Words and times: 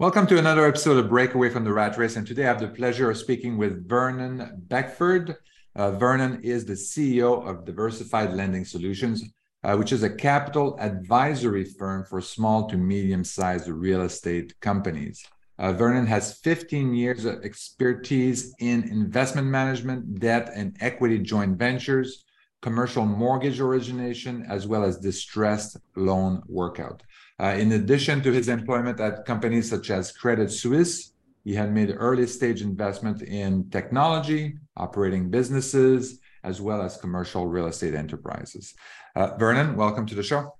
Welcome 0.00 0.26
to 0.28 0.38
another 0.38 0.66
episode 0.66 0.96
of 0.96 1.10
Breakaway 1.10 1.50
from 1.50 1.64
the 1.64 1.74
Rat 1.74 1.98
Race. 1.98 2.16
And 2.16 2.26
today 2.26 2.44
I 2.44 2.46
have 2.46 2.58
the 2.58 2.68
pleasure 2.68 3.10
of 3.10 3.18
speaking 3.18 3.58
with 3.58 3.86
Vernon 3.86 4.64
Beckford. 4.66 5.36
Uh, 5.76 5.90
Vernon 5.90 6.40
is 6.42 6.64
the 6.64 6.72
CEO 6.72 7.46
of 7.46 7.66
Diversified 7.66 8.32
Lending 8.32 8.64
Solutions, 8.64 9.22
uh, 9.62 9.76
which 9.76 9.92
is 9.92 10.02
a 10.02 10.08
capital 10.08 10.74
advisory 10.80 11.64
firm 11.64 12.06
for 12.06 12.22
small 12.22 12.66
to 12.70 12.78
medium 12.78 13.22
sized 13.24 13.68
real 13.68 14.00
estate 14.00 14.58
companies. 14.60 15.22
Uh, 15.58 15.74
Vernon 15.74 16.06
has 16.06 16.38
15 16.38 16.94
years 16.94 17.26
of 17.26 17.44
expertise 17.44 18.54
in 18.58 18.84
investment 18.84 19.48
management, 19.48 20.18
debt 20.18 20.50
and 20.54 20.78
equity 20.80 21.18
joint 21.18 21.58
ventures, 21.58 22.24
commercial 22.62 23.04
mortgage 23.04 23.60
origination, 23.60 24.46
as 24.48 24.66
well 24.66 24.82
as 24.82 24.96
distressed 24.96 25.76
loan 25.94 26.42
workout. 26.46 27.02
Uh, 27.40 27.54
in 27.56 27.72
addition 27.72 28.20
to 28.20 28.30
his 28.30 28.48
employment 28.48 29.00
at 29.00 29.24
companies 29.24 29.70
such 29.70 29.90
as 29.90 30.12
Credit 30.12 30.50
Suisse, 30.50 31.12
he 31.42 31.54
had 31.54 31.72
made 31.72 31.94
early 31.96 32.26
stage 32.26 32.60
investment 32.60 33.22
in 33.22 33.70
technology, 33.70 34.58
operating 34.76 35.30
businesses, 35.30 36.20
as 36.44 36.60
well 36.60 36.82
as 36.82 36.98
commercial 36.98 37.46
real 37.46 37.66
estate 37.66 37.94
enterprises. 37.94 38.74
Uh, 39.16 39.38
Vernon, 39.38 39.74
welcome 39.74 40.04
to 40.04 40.14
the 40.14 40.22
show. 40.22 40.54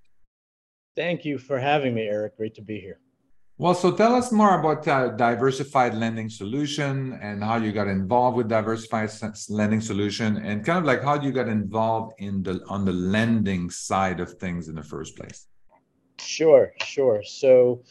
Thank 0.97 1.27
you 1.27 1.37
for 1.37 1.59
having 1.59 1.95
me, 1.95 2.03
Eric. 2.03 2.39
Great 2.39 2.55
to 2.55 2.63
be 2.63 2.81
here. 2.81 2.99
Well, 3.59 3.75
so 3.75 3.93
tell 3.93 4.15
us 4.15 4.33
more 4.33 4.59
about 4.59 4.89
uh, 4.89 5.09
Diversified 5.09 5.93
Lending 5.93 6.31
Solution 6.31 7.19
and 7.21 7.45
how 7.45 7.57
you 7.57 7.73
got 7.73 7.89
involved 7.89 8.39
with 8.39 8.49
Diversified 8.49 9.11
Lending 9.51 9.83
Solution, 9.83 10.39
and 10.39 10.65
kind 10.65 10.79
of 10.79 10.87
like 10.87 11.03
how 11.03 11.21
you 11.21 11.31
got 11.31 11.49
involved 11.49 12.15
in 12.19 12.43
the 12.43 12.65
on 12.69 12.87
the 12.87 12.93
lending 12.93 13.69
side 13.69 14.19
of 14.19 14.33
things 14.39 14.69
in 14.69 14.75
the 14.75 14.83
first 14.83 15.15
place. 15.15 15.47
Sure, 16.23 16.73
sure. 16.85 17.23
So 17.25 17.83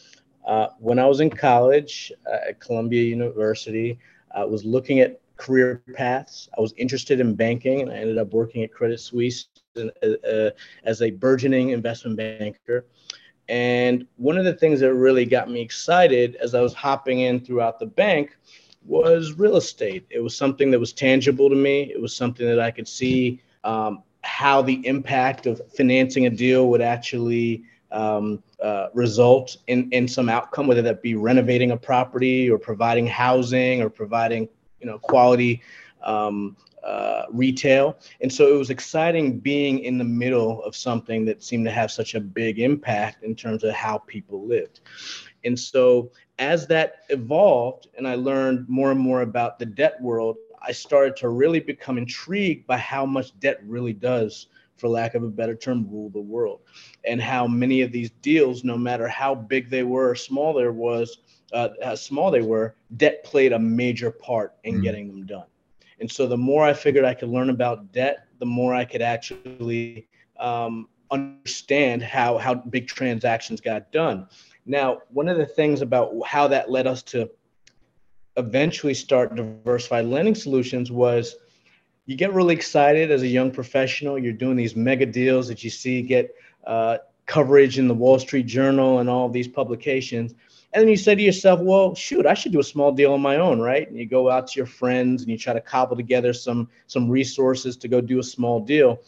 uh, 0.46 0.68
when 0.78 0.98
I 0.98 1.06
was 1.06 1.20
in 1.20 1.30
college 1.30 2.12
uh, 2.26 2.48
at 2.50 2.60
Columbia 2.60 3.02
University, 3.02 3.98
I 4.34 4.44
was 4.44 4.64
looking 4.64 5.00
at 5.00 5.20
career 5.36 5.82
paths. 5.94 6.48
I 6.56 6.60
was 6.60 6.72
interested 6.76 7.20
in 7.20 7.34
banking, 7.34 7.80
and 7.82 7.90
I 7.90 7.96
ended 7.96 8.18
up 8.18 8.32
working 8.32 8.62
at 8.62 8.72
Credit 8.72 9.00
Suisse 9.00 9.48
uh, 9.76 10.06
uh, 10.26 10.50
as 10.84 11.02
a 11.02 11.10
burgeoning 11.10 11.70
investment 11.70 12.16
banker. 12.16 12.86
And 13.48 14.06
one 14.16 14.38
of 14.38 14.44
the 14.44 14.54
things 14.54 14.80
that 14.80 14.94
really 14.94 15.24
got 15.24 15.50
me 15.50 15.60
excited 15.60 16.36
as 16.36 16.54
I 16.54 16.60
was 16.60 16.72
hopping 16.72 17.20
in 17.20 17.40
throughout 17.40 17.78
the 17.78 17.86
bank 17.86 18.36
was 18.84 19.32
real 19.32 19.56
estate. 19.56 20.06
It 20.10 20.20
was 20.20 20.36
something 20.36 20.70
that 20.70 20.78
was 20.78 20.92
tangible 20.92 21.48
to 21.50 21.56
me. 21.56 21.90
It 21.92 22.00
was 22.00 22.14
something 22.14 22.46
that 22.46 22.60
I 22.60 22.70
could 22.70 22.86
see 22.86 23.40
um, 23.64 24.02
how 24.22 24.62
the 24.62 24.86
impact 24.86 25.46
of 25.46 25.60
financing 25.76 26.26
a 26.26 26.30
deal 26.30 26.68
would 26.68 26.80
actually 26.80 27.64
um, 27.92 28.42
uh, 28.62 28.88
result 28.94 29.56
in, 29.66 29.90
in 29.90 30.06
some 30.06 30.28
outcome, 30.28 30.66
whether 30.66 30.82
that 30.82 31.02
be 31.02 31.14
renovating 31.14 31.72
a 31.72 31.76
property 31.76 32.50
or 32.50 32.58
providing 32.58 33.06
housing 33.06 33.82
or 33.82 33.90
providing 33.90 34.48
you 34.80 34.86
know 34.86 34.98
quality 34.98 35.62
um, 36.02 36.56
uh, 36.82 37.24
retail. 37.30 37.98
And 38.20 38.32
so 38.32 38.52
it 38.54 38.56
was 38.56 38.70
exciting 38.70 39.38
being 39.38 39.80
in 39.80 39.98
the 39.98 40.04
middle 40.04 40.62
of 40.64 40.74
something 40.74 41.24
that 41.26 41.42
seemed 41.42 41.66
to 41.66 41.70
have 41.70 41.90
such 41.90 42.14
a 42.14 42.20
big 42.20 42.58
impact 42.58 43.22
in 43.22 43.34
terms 43.34 43.64
of 43.64 43.74
how 43.74 43.98
people 43.98 44.46
lived. 44.46 44.80
And 45.44 45.58
so 45.58 46.10
as 46.38 46.66
that 46.68 47.02
evolved 47.10 47.88
and 47.96 48.08
I 48.08 48.14
learned 48.14 48.68
more 48.68 48.90
and 48.90 49.00
more 49.00 49.22
about 49.22 49.58
the 49.58 49.66
debt 49.66 50.00
world, 50.00 50.36
I 50.62 50.72
started 50.72 51.16
to 51.16 51.28
really 51.28 51.60
become 51.60 51.98
intrigued 51.98 52.66
by 52.66 52.78
how 52.78 53.06
much 53.06 53.38
debt 53.40 53.60
really 53.64 53.94
does 53.94 54.46
for 54.80 54.88
lack 54.88 55.14
of 55.14 55.22
a 55.22 55.28
better 55.28 55.54
term, 55.54 55.86
rule 55.90 56.10
the 56.10 56.20
world. 56.20 56.60
And 57.04 57.20
how 57.20 57.46
many 57.46 57.82
of 57.82 57.92
these 57.92 58.10
deals, 58.22 58.64
no 58.64 58.76
matter 58.76 59.06
how 59.06 59.34
big 59.34 59.70
they 59.70 59.82
were 59.82 60.10
or 60.10 60.14
small 60.14 60.54
there 60.54 60.72
was, 60.72 61.18
uh, 61.52 61.68
how 61.82 61.94
small 61.94 62.30
they 62.30 62.42
were, 62.42 62.76
debt 62.96 63.22
played 63.24 63.52
a 63.52 63.58
major 63.58 64.10
part 64.10 64.54
in 64.64 64.76
mm. 64.76 64.82
getting 64.82 65.08
them 65.08 65.26
done. 65.26 65.46
And 66.00 66.10
so 66.10 66.26
the 66.26 66.36
more 66.36 66.64
I 66.64 66.72
figured 66.72 67.04
I 67.04 67.14
could 67.14 67.28
learn 67.28 67.50
about 67.50 67.92
debt, 67.92 68.26
the 68.38 68.46
more 68.46 68.74
I 68.74 68.84
could 68.84 69.02
actually 69.02 70.08
um, 70.38 70.88
understand 71.10 72.02
how 72.02 72.38
how 72.38 72.54
big 72.54 72.88
transactions 72.88 73.60
got 73.60 73.92
done. 73.92 74.26
Now, 74.66 75.00
one 75.10 75.28
of 75.28 75.36
the 75.36 75.46
things 75.46 75.82
about 75.82 76.12
how 76.24 76.48
that 76.48 76.70
led 76.70 76.86
us 76.86 77.02
to 77.04 77.30
eventually 78.36 78.94
start 78.94 79.34
diversified 79.34 80.06
lending 80.06 80.34
solutions 80.34 80.90
was 80.90 81.36
you 82.10 82.16
get 82.16 82.32
really 82.32 82.56
excited 82.56 83.12
as 83.12 83.22
a 83.22 83.28
young 83.28 83.52
professional. 83.52 84.18
You're 84.18 84.32
doing 84.32 84.56
these 84.56 84.74
mega 84.74 85.06
deals 85.06 85.46
that 85.46 85.62
you 85.62 85.70
see 85.70 86.02
get 86.02 86.34
uh, 86.66 86.98
coverage 87.26 87.78
in 87.78 87.86
the 87.86 87.94
Wall 87.94 88.18
Street 88.18 88.46
Journal 88.46 88.98
and 88.98 89.08
all 89.08 89.28
these 89.28 89.46
publications. 89.46 90.34
And 90.72 90.82
then 90.82 90.88
you 90.88 90.96
say 90.96 91.14
to 91.14 91.22
yourself, 91.22 91.60
well, 91.60 91.94
shoot, 91.94 92.26
I 92.26 92.34
should 92.34 92.50
do 92.50 92.58
a 92.58 92.64
small 92.64 92.90
deal 92.90 93.12
on 93.12 93.20
my 93.20 93.36
own, 93.36 93.60
right? 93.60 93.88
And 93.88 93.96
you 93.96 94.06
go 94.06 94.28
out 94.28 94.48
to 94.48 94.58
your 94.58 94.66
friends 94.66 95.22
and 95.22 95.30
you 95.30 95.38
try 95.38 95.52
to 95.52 95.60
cobble 95.60 95.94
together 95.94 96.32
some 96.32 96.68
some 96.88 97.08
resources 97.08 97.76
to 97.76 97.86
go 97.86 98.00
do 98.00 98.18
a 98.18 98.24
small 98.24 98.58
deal. 98.58 99.00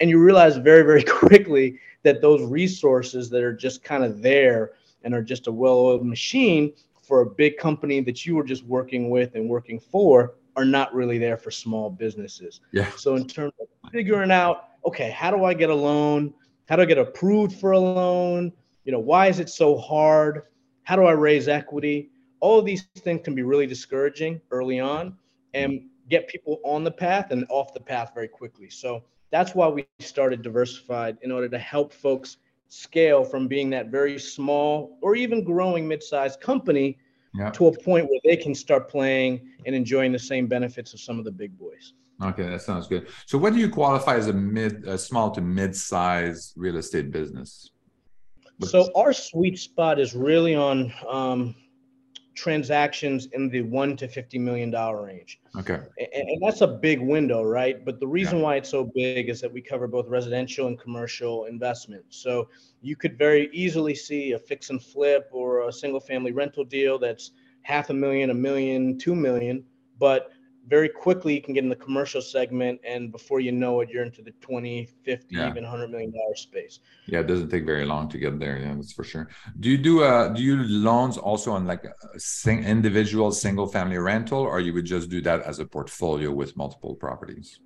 And 0.00 0.10
you 0.10 0.22
realize 0.22 0.58
very, 0.58 0.82
very 0.82 1.02
quickly 1.28 1.78
that 2.02 2.20
those 2.20 2.42
resources 2.42 3.30
that 3.30 3.42
are 3.42 3.54
just 3.54 3.82
kind 3.82 4.04
of 4.04 4.20
there 4.20 4.72
and 5.02 5.14
are 5.14 5.22
just 5.22 5.46
a 5.46 5.52
well-oiled 5.52 6.04
machine 6.04 6.74
for 7.00 7.22
a 7.22 7.26
big 7.26 7.56
company 7.56 8.02
that 8.02 8.26
you 8.26 8.36
were 8.36 8.44
just 8.44 8.64
working 8.66 9.08
with 9.08 9.34
and 9.34 9.48
working 9.48 9.80
for 9.80 10.34
are 10.56 10.64
not 10.64 10.94
really 10.94 11.18
there 11.18 11.36
for 11.36 11.50
small 11.50 11.90
businesses. 11.90 12.60
Yeah. 12.72 12.90
So 12.96 13.16
in 13.16 13.26
terms 13.26 13.52
of 13.60 13.68
figuring 13.92 14.30
out, 14.30 14.68
okay, 14.84 15.10
how 15.10 15.30
do 15.30 15.44
I 15.44 15.54
get 15.54 15.70
a 15.70 15.74
loan? 15.74 16.34
How 16.68 16.76
do 16.76 16.82
I 16.82 16.86
get 16.86 16.98
approved 16.98 17.54
for 17.54 17.72
a 17.72 17.78
loan? 17.78 18.52
You 18.84 18.92
know, 18.92 18.98
why 18.98 19.28
is 19.28 19.40
it 19.40 19.48
so 19.48 19.76
hard? 19.76 20.42
How 20.82 20.96
do 20.96 21.04
I 21.04 21.12
raise 21.12 21.48
equity? 21.48 22.10
All 22.40 22.58
of 22.58 22.64
these 22.64 22.84
things 22.98 23.20
can 23.24 23.34
be 23.34 23.42
really 23.42 23.66
discouraging 23.66 24.40
early 24.50 24.80
on 24.80 25.16
and 25.54 25.82
get 26.08 26.28
people 26.28 26.60
on 26.64 26.84
the 26.84 26.90
path 26.90 27.30
and 27.30 27.46
off 27.50 27.72
the 27.74 27.80
path 27.80 28.12
very 28.14 28.28
quickly. 28.28 28.70
So 28.70 29.04
that's 29.30 29.54
why 29.54 29.68
we 29.68 29.86
started 30.00 30.42
Diversified 30.42 31.18
in 31.22 31.30
order 31.30 31.48
to 31.48 31.58
help 31.58 31.92
folks 31.92 32.38
scale 32.68 33.24
from 33.24 33.48
being 33.48 33.68
that 33.70 33.88
very 33.88 34.18
small 34.18 34.98
or 35.02 35.14
even 35.14 35.44
growing 35.44 35.86
mid-sized 35.86 36.40
company 36.40 36.98
to 37.52 37.66
a 37.68 37.78
point 37.82 38.06
where 38.06 38.20
they 38.24 38.36
can 38.36 38.54
start 38.54 38.88
playing 38.88 39.50
and 39.66 39.74
enjoying 39.74 40.12
the 40.12 40.18
same 40.18 40.46
benefits 40.46 40.94
of 40.94 41.00
some 41.00 41.18
of 41.18 41.24
the 41.24 41.30
big 41.30 41.56
boys. 41.58 41.94
Okay, 42.22 42.46
that 42.46 42.60
sounds 42.60 42.86
good. 42.86 43.08
So, 43.26 43.38
what 43.38 43.54
do 43.54 43.60
you 43.60 43.70
qualify 43.70 44.16
as 44.16 44.26
a 44.26 44.32
mid, 44.32 44.86
a 44.86 44.98
small 44.98 45.30
to 45.30 45.40
mid-size 45.40 46.52
real 46.56 46.76
estate 46.76 47.10
business? 47.10 47.70
What's... 48.58 48.72
So, 48.72 48.90
our 48.94 49.12
sweet 49.12 49.58
spot 49.58 49.98
is 49.98 50.14
really 50.14 50.54
on 50.54 50.92
um, 51.08 51.54
transactions 52.40 53.28
in 53.32 53.50
the 53.50 53.60
one 53.60 53.94
to 53.98 54.08
fifty 54.08 54.38
million 54.38 54.70
dollar 54.70 55.04
range. 55.04 55.40
Okay. 55.58 55.74
And, 55.74 56.28
and, 56.28 56.42
that's 56.42 56.62
a 56.62 56.66
big 56.66 56.98
window, 56.98 57.42
right? 57.42 57.84
But 57.84 58.00
the 58.00 58.06
reason 58.06 58.38
yeah. 58.38 58.44
why 58.44 58.56
it's 58.56 58.70
so 58.70 58.90
big 58.94 59.28
is 59.28 59.42
that 59.42 59.52
we 59.52 59.60
cover 59.60 59.86
both 59.86 60.08
residential 60.08 60.66
and 60.66 60.80
commercial 60.80 61.44
investment. 61.44 62.02
So 62.08 62.48
you 62.80 62.96
could 62.96 63.18
very 63.18 63.50
easily 63.52 63.94
see 63.94 64.32
a 64.32 64.38
fix 64.38 64.70
and 64.70 64.82
flip 64.82 65.28
or 65.32 65.68
a 65.68 65.72
single 65.72 66.00
family 66.00 66.32
rental 66.32 66.64
deal 66.64 66.98
that's 66.98 67.32
half 67.60 67.90
a 67.90 67.94
million, 67.94 68.30
a 68.30 68.34
million, 68.34 68.96
two 68.96 69.14
million, 69.14 69.62
but 69.98 70.30
very 70.66 70.88
quickly 70.88 71.34
you 71.34 71.42
can 71.42 71.54
get 71.54 71.64
in 71.64 71.70
the 71.70 71.76
commercial 71.76 72.20
segment 72.20 72.80
and 72.84 73.10
before 73.10 73.40
you 73.40 73.52
know 73.52 73.80
it 73.80 73.88
you're 73.90 74.04
into 74.04 74.22
the 74.22 74.32
20 74.40 74.88
50 75.04 75.34
yeah. 75.34 75.48
even 75.48 75.62
100 75.64 75.90
million 75.90 76.12
dollar 76.12 76.34
space. 76.34 76.80
Yeah 77.06 77.20
it 77.20 77.26
doesn't 77.26 77.50
take 77.50 77.64
very 77.64 77.84
long 77.84 78.08
to 78.10 78.18
get 78.18 78.38
there 78.38 78.58
yeah 78.58 78.74
that's 78.74 78.92
for 78.92 79.04
sure. 79.04 79.28
Do 79.58 79.70
you 79.70 79.78
do 79.78 80.02
uh 80.02 80.28
do 80.28 80.42
you 80.42 80.56
loans 80.62 81.16
also 81.16 81.52
on 81.52 81.66
like 81.66 81.84
a 81.84 81.94
sing, 82.18 82.64
individual 82.64 83.32
single 83.32 83.66
family 83.66 83.98
rental 83.98 84.40
or 84.40 84.60
you 84.60 84.72
would 84.74 84.84
just 84.84 85.08
do 85.08 85.20
that 85.22 85.42
as 85.42 85.58
a 85.58 85.66
portfolio 85.66 86.30
with 86.30 86.56
multiple 86.56 86.94
properties? 86.94 87.58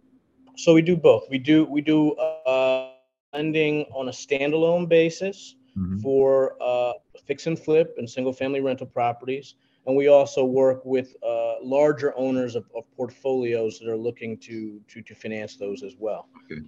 So 0.56 0.72
we 0.72 0.82
do 0.82 0.96
both. 0.96 1.24
We 1.30 1.38
do 1.38 1.64
we 1.64 1.80
do 1.80 2.12
uh 2.12 2.90
lending 3.32 3.86
on 3.92 4.08
a 4.08 4.12
standalone 4.12 4.88
basis 4.88 5.56
mm-hmm. 5.76 5.98
for 5.98 6.56
uh 6.62 6.92
fix 7.26 7.46
and 7.46 7.58
flip 7.58 7.94
and 7.98 8.08
single 8.08 8.32
family 8.32 8.60
rental 8.60 8.86
properties 8.86 9.56
and 9.86 9.96
we 9.96 10.08
also 10.08 10.44
work 10.44 10.84
with 10.84 11.14
uh, 11.22 11.54
larger 11.62 12.16
owners 12.16 12.54
of, 12.54 12.64
of, 12.76 12.84
portfolios 12.96 13.78
that 13.78 13.88
are 13.88 13.96
looking 13.96 14.38
to, 14.38 14.80
to 14.88 15.02
to 15.02 15.14
finance 15.14 15.56
those 15.56 15.82
as 15.82 15.94
well. 15.98 16.28
Okay, 16.44 16.62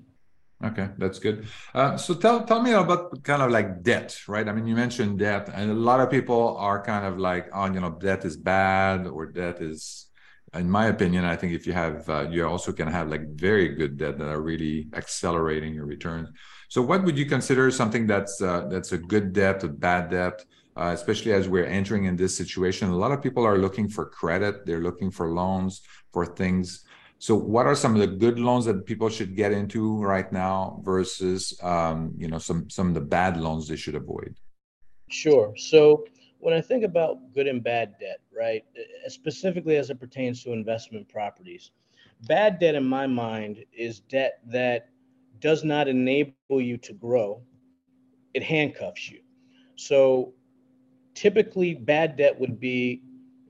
okay, 0.64 0.88
that's 0.98 1.18
good. 1.18 1.46
Uh, 1.74 1.96
so 1.96 2.14
tell 2.14 2.44
tell 2.44 2.62
me 2.62 2.72
about 2.72 3.22
kind 3.22 3.42
of 3.42 3.50
like 3.50 3.82
debt, 3.82 4.18
right? 4.28 4.48
I 4.48 4.52
mean, 4.52 4.66
you 4.66 4.74
mentioned 4.74 5.18
debt, 5.18 5.48
and 5.54 5.70
a 5.70 5.74
lot 5.74 6.00
of 6.00 6.10
people 6.10 6.56
are 6.58 6.82
kind 6.82 7.06
of 7.06 7.18
like, 7.18 7.48
oh, 7.54 7.66
you 7.66 7.80
know, 7.80 7.90
debt 7.90 8.24
is 8.24 8.36
bad 8.36 9.06
or 9.06 9.26
debt 9.26 9.60
is. 9.60 10.06
In 10.54 10.70
my 10.70 10.86
opinion, 10.86 11.24
I 11.24 11.36
think 11.36 11.52
if 11.52 11.66
you 11.66 11.74
have, 11.74 12.08
uh, 12.08 12.28
you 12.30 12.46
also 12.46 12.72
can 12.72 12.88
have 12.88 13.08
like 13.08 13.28
very 13.34 13.68
good 13.68 13.98
debt 13.98 14.16
that 14.16 14.28
are 14.28 14.40
really 14.40 14.86
accelerating 14.94 15.74
your 15.74 15.84
returns. 15.84 16.30
So, 16.68 16.80
what 16.80 17.04
would 17.04 17.18
you 17.18 17.26
consider 17.26 17.70
something 17.70 18.06
that's 18.06 18.40
uh, 18.40 18.66
that's 18.70 18.92
a 18.92 18.98
good 18.98 19.32
debt, 19.32 19.64
a 19.64 19.68
bad 19.68 20.10
debt? 20.10 20.44
Uh, 20.76 20.90
especially 20.94 21.32
as 21.32 21.48
we're 21.48 21.64
entering 21.64 22.04
in 22.04 22.16
this 22.16 22.36
situation. 22.36 22.90
A 22.90 22.96
lot 22.96 23.12
of 23.12 23.22
people 23.22 23.44
are 23.44 23.58
looking 23.58 23.88
for 23.88 24.06
credit, 24.06 24.66
they're 24.66 24.82
looking 24.82 25.10
for 25.10 25.32
loans 25.32 25.82
for 26.12 26.26
things. 26.26 26.84
So, 27.18 27.34
what 27.34 27.66
are 27.66 27.74
some 27.74 27.94
of 27.94 28.00
the 28.00 28.06
good 28.06 28.38
loans 28.38 28.66
that 28.66 28.84
people 28.84 29.08
should 29.08 29.34
get 29.36 29.52
into 29.52 29.98
right 30.04 30.30
now 30.30 30.80
versus, 30.84 31.58
um, 31.62 32.12
you 32.18 32.28
know, 32.28 32.38
some 32.38 32.68
some 32.68 32.88
of 32.88 32.94
the 32.94 33.00
bad 33.00 33.38
loans 33.38 33.66
they 33.66 33.76
should 33.76 33.94
avoid? 33.94 34.36
Sure. 35.08 35.54
So, 35.56 36.04
when 36.40 36.52
I 36.52 36.60
think 36.60 36.84
about 36.84 37.32
good 37.32 37.46
and 37.46 37.64
bad 37.64 37.94
debt, 37.98 38.20
right, 38.36 38.64
specifically 39.08 39.76
as 39.76 39.88
it 39.88 39.98
pertains 39.98 40.42
to 40.44 40.52
investment 40.52 41.08
properties, 41.08 41.70
bad 42.28 42.58
debt 42.58 42.74
in 42.74 42.86
my 42.86 43.06
mind 43.06 43.64
is 43.72 44.00
debt 44.00 44.40
that 44.46 44.90
does 45.40 45.64
not 45.64 45.88
enable 45.88 46.60
you 46.60 46.76
to 46.78 46.92
grow, 46.92 47.40
it 48.34 48.42
handcuffs 48.42 49.10
you. 49.10 49.20
So 49.76 50.32
typically, 51.16 51.74
bad 51.74 52.16
debt 52.16 52.38
would 52.38 52.60
be 52.60 53.02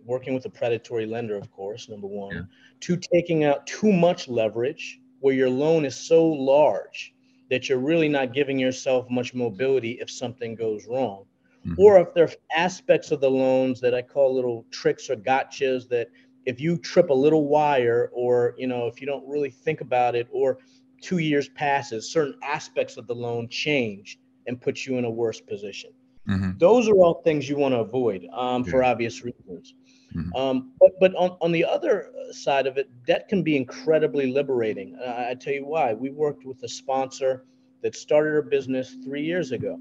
working 0.06 0.32
with 0.32 0.46
a 0.46 0.50
predatory 0.50 1.04
lender, 1.04 1.36
of 1.36 1.50
course, 1.50 1.88
number 1.88 2.06
one, 2.06 2.34
yeah. 2.34 2.42
two, 2.80 2.96
taking 2.96 3.44
out 3.44 3.66
too 3.66 3.92
much 3.92 4.28
leverage 4.28 5.00
where 5.20 5.34
your 5.34 5.50
loan 5.50 5.84
is 5.84 5.96
so 5.96 6.24
large 6.24 7.12
that 7.50 7.68
you're 7.68 7.78
really 7.78 8.08
not 8.08 8.32
giving 8.32 8.58
yourself 8.58 9.10
much 9.10 9.34
mobility 9.34 9.98
if 10.00 10.10
something 10.10 10.54
goes 10.54 10.86
wrong. 10.86 11.24
Mm-hmm. 11.66 11.80
Or 11.80 12.00
if 12.00 12.14
there 12.14 12.24
are 12.24 12.32
aspects 12.56 13.10
of 13.10 13.20
the 13.20 13.30
loans 13.30 13.80
that 13.80 13.94
I 13.94 14.02
call 14.02 14.34
little 14.34 14.64
tricks 14.70 15.10
or 15.10 15.16
gotchas 15.16 15.88
that 15.88 16.08
if 16.44 16.60
you 16.60 16.78
trip 16.78 17.10
a 17.10 17.14
little 17.14 17.48
wire 17.48 18.10
or 18.12 18.54
you 18.56 18.68
know 18.68 18.86
if 18.86 19.00
you 19.00 19.06
don't 19.06 19.28
really 19.28 19.50
think 19.50 19.80
about 19.80 20.14
it 20.14 20.28
or 20.30 20.58
two 21.00 21.18
years 21.18 21.48
passes 21.50 22.08
certain 22.10 22.38
aspects 22.42 22.96
of 22.96 23.06
the 23.08 23.14
loan 23.14 23.48
change 23.48 24.18
and 24.46 24.60
put 24.60 24.86
you 24.86 24.96
in 24.96 25.04
a 25.04 25.10
worse 25.10 25.40
position 25.40 25.90
mm-hmm. 26.28 26.50
those 26.58 26.88
are 26.88 26.94
all 26.94 27.22
things 27.22 27.48
you 27.48 27.56
want 27.56 27.72
to 27.72 27.78
avoid 27.78 28.26
um, 28.32 28.64
yeah. 28.64 28.70
for 28.70 28.84
obvious 28.84 29.24
reasons 29.24 29.74
mm-hmm. 30.14 30.34
um, 30.34 30.72
but, 30.80 30.92
but 31.00 31.14
on, 31.14 31.36
on 31.40 31.52
the 31.52 31.64
other 31.64 32.10
side 32.30 32.66
of 32.66 32.76
it 32.76 32.88
debt 33.06 33.28
can 33.28 33.42
be 33.42 33.56
incredibly 33.56 34.30
liberating 34.30 34.96
uh, 35.04 35.26
i 35.30 35.34
tell 35.34 35.52
you 35.52 35.64
why 35.64 35.94
we 35.94 36.10
worked 36.10 36.44
with 36.44 36.62
a 36.62 36.68
sponsor 36.68 37.44
that 37.82 37.94
started 37.94 38.30
her 38.30 38.42
business 38.42 38.96
three 39.04 39.22
years 39.22 39.52
ago 39.52 39.78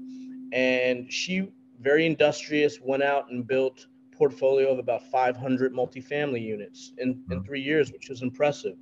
and 0.52 1.12
she 1.12 1.48
very 1.80 2.06
industrious 2.06 2.78
went 2.80 3.02
out 3.02 3.30
and 3.30 3.46
built 3.46 3.86
portfolio 4.16 4.72
of 4.72 4.78
about 4.78 5.02
500 5.10 5.72
multifamily 5.72 6.40
units 6.40 6.92
in, 6.98 7.22
in 7.30 7.44
three 7.44 7.60
years, 7.60 7.92
which 7.92 8.08
was 8.08 8.22
impressive. 8.22 8.74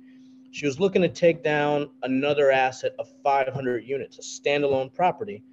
She 0.51 0.65
was 0.65 0.79
looking 0.79 1.01
to 1.01 1.09
take 1.09 1.43
down 1.43 1.89
another 2.03 2.51
asset 2.51 2.93
of 2.97 3.09
500 3.23 3.83
units, 3.83 4.17
a 4.17 4.21
standalone 4.21 4.93
property, 4.93 5.43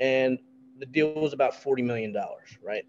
and 0.00 0.38
the 0.82 0.86
deal 0.86 1.14
was 1.14 1.32
about 1.32 1.54
$40 1.54 1.84
million, 1.84 2.12
right? 2.60 2.84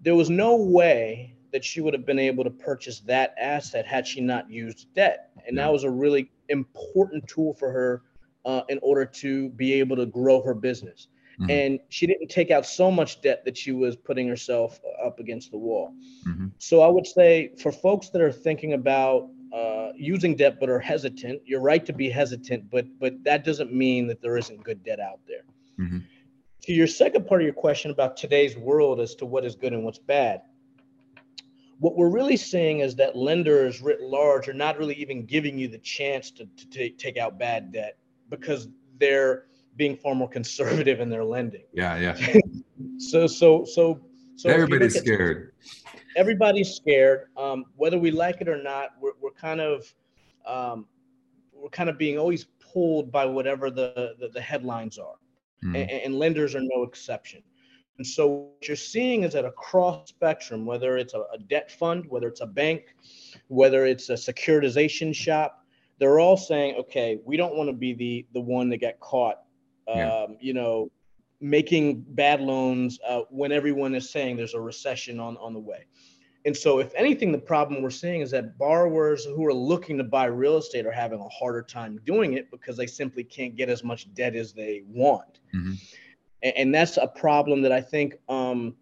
There 0.00 0.16
was 0.16 0.28
no 0.28 0.56
way 0.56 1.36
that 1.52 1.64
she 1.64 1.80
would 1.80 1.94
have 1.94 2.04
been 2.04 2.18
able 2.18 2.42
to 2.42 2.50
purchase 2.50 2.98
that 3.00 3.32
asset 3.40 3.86
had 3.86 4.08
she 4.08 4.20
not 4.20 4.50
used 4.50 4.92
debt. 4.92 5.30
And 5.46 5.56
that 5.56 5.72
was 5.72 5.84
a 5.84 5.90
really 5.90 6.32
important 6.48 7.28
tool 7.28 7.54
for 7.54 7.70
her 7.70 8.02
uh, 8.44 8.62
in 8.68 8.80
order 8.82 9.04
to 9.04 9.50
be 9.50 9.74
able 9.74 9.94
to 9.94 10.06
grow 10.06 10.42
her 10.42 10.52
business. 10.52 11.06
Mm-hmm. 11.38 11.50
And 11.50 11.78
she 11.90 12.08
didn't 12.08 12.26
take 12.26 12.50
out 12.50 12.66
so 12.66 12.90
much 12.90 13.20
debt 13.20 13.44
that 13.44 13.56
she 13.56 13.70
was 13.70 13.94
putting 13.94 14.26
herself 14.26 14.80
up 15.00 15.20
against 15.20 15.52
the 15.52 15.58
wall. 15.58 15.94
Mm-hmm. 16.26 16.48
So 16.58 16.82
I 16.82 16.88
would 16.88 17.06
say 17.06 17.52
for 17.56 17.70
folks 17.70 18.08
that 18.08 18.20
are 18.20 18.32
thinking 18.32 18.72
about 18.72 19.28
uh, 19.54 19.92
using 19.94 20.34
debt 20.34 20.58
but 20.58 20.68
are 20.68 20.80
hesitant, 20.80 21.42
you're 21.44 21.60
right 21.60 21.86
to 21.86 21.92
be 21.92 22.10
hesitant, 22.10 22.68
but 22.68 22.86
but 22.98 23.22
that 23.22 23.44
doesn't 23.44 23.72
mean 23.72 24.08
that 24.08 24.20
there 24.20 24.36
isn't 24.36 24.64
good 24.64 24.82
debt 24.82 24.98
out 24.98 25.20
there. 25.28 25.44
Mm-hmm. 25.78 25.98
To 26.62 26.72
your 26.72 26.86
second 26.86 27.26
part 27.26 27.40
of 27.40 27.44
your 27.44 27.54
question 27.54 27.90
about 27.90 28.16
today's 28.16 28.56
world 28.56 29.00
as 29.00 29.14
to 29.16 29.26
what 29.26 29.44
is 29.44 29.56
good 29.56 29.72
and 29.72 29.84
what's 29.84 29.98
bad, 29.98 30.42
what 31.80 31.96
we're 31.96 32.08
really 32.08 32.36
seeing 32.36 32.80
is 32.80 32.94
that 32.96 33.16
lenders 33.16 33.80
writ 33.82 34.00
large 34.00 34.48
are 34.48 34.54
not 34.54 34.78
really 34.78 34.94
even 34.94 35.26
giving 35.26 35.58
you 35.58 35.66
the 35.66 35.78
chance 35.78 36.30
to, 36.30 36.46
to 36.56 36.66
take, 36.68 36.96
take 36.98 37.16
out 37.16 37.38
bad 37.40 37.72
debt 37.72 37.98
because 38.30 38.68
they're 39.00 39.46
being 39.76 39.96
far 39.96 40.14
more 40.14 40.28
conservative 40.28 41.00
in 41.00 41.10
their 41.10 41.24
lending. 41.24 41.64
Yeah, 41.72 41.96
yeah. 41.98 42.38
so 42.98 43.26
so 43.26 43.64
so 43.64 44.00
so 44.36 44.48
everybody's 44.48 44.96
scared. 44.96 45.52
Everybody's 46.16 46.74
scared. 46.74 47.28
Um, 47.36 47.64
whether 47.76 47.98
we 47.98 48.10
like 48.10 48.40
it 48.40 48.48
or 48.48 48.62
not, 48.62 48.90
we're, 49.00 49.12
we're 49.20 49.30
kind 49.32 49.60
of 49.60 49.92
um, 50.46 50.86
we're 51.52 51.70
kind 51.70 51.88
of 51.88 51.98
being 51.98 52.18
always 52.18 52.46
pulled 52.72 53.10
by 53.10 53.24
whatever 53.24 53.70
the 53.70 54.14
the, 54.20 54.28
the 54.28 54.40
headlines 54.40 54.98
are, 54.98 55.16
mm. 55.62 55.76
and, 55.76 55.90
and 55.90 56.18
lenders 56.18 56.54
are 56.54 56.62
no 56.62 56.82
exception. 56.82 57.42
And 57.98 58.06
so 58.06 58.26
what 58.26 58.66
you're 58.66 58.76
seeing 58.76 59.22
is 59.22 59.34
that 59.34 59.44
across 59.44 60.08
spectrum, 60.08 60.64
whether 60.64 60.96
it's 60.96 61.14
a, 61.14 61.20
a, 61.32 61.38
debt 61.38 61.70
fund, 61.70 62.04
whether 62.08 62.26
it's 62.26 62.40
a 62.40 62.46
bank, 62.46 62.94
whether 63.48 63.86
it's 63.86 64.08
a 64.08 64.14
securitization 64.14 65.14
shop, 65.14 65.64
they're 65.98 66.18
all 66.18 66.36
saying, 66.36 66.76
okay, 66.76 67.18
we 67.24 67.36
don't 67.36 67.54
want 67.54 67.68
to 67.68 67.74
be 67.74 67.92
the 67.92 68.26
the 68.32 68.40
one 68.40 68.70
that 68.70 68.80
got 68.80 68.98
caught 68.98 69.42
yeah. 69.88 70.12
Um, 70.12 70.36
you 70.40 70.54
know, 70.54 70.90
making 71.40 72.04
bad 72.08 72.40
loans 72.40 72.98
uh, 73.06 73.22
when 73.30 73.52
everyone 73.52 73.94
is 73.94 74.10
saying 74.10 74.36
there's 74.36 74.54
a 74.54 74.60
recession 74.60 75.18
on, 75.18 75.36
on 75.38 75.52
the 75.52 75.60
way. 75.60 75.86
And 76.44 76.56
so, 76.56 76.80
if 76.80 76.92
anything, 76.94 77.30
the 77.30 77.38
problem 77.38 77.82
we're 77.82 77.90
seeing 77.90 78.20
is 78.20 78.32
that 78.32 78.58
borrowers 78.58 79.24
who 79.24 79.46
are 79.46 79.54
looking 79.54 79.96
to 79.98 80.04
buy 80.04 80.24
real 80.24 80.56
estate 80.56 80.86
are 80.86 80.92
having 80.92 81.20
a 81.20 81.28
harder 81.28 81.62
time 81.62 82.00
doing 82.04 82.32
it 82.34 82.50
because 82.50 82.76
they 82.76 82.86
simply 82.86 83.22
can't 83.22 83.54
get 83.54 83.68
as 83.68 83.84
much 83.84 84.12
debt 84.14 84.34
as 84.34 84.52
they 84.52 84.82
want. 84.88 85.38
Mm-hmm. 85.54 85.74
And, 86.42 86.52
and, 86.56 86.74
that's 86.74 86.96
a 86.96 87.06
problem 87.06 87.62
that 87.62 87.70
I 87.70 87.80
think, 87.80 88.16
um, 88.28 88.74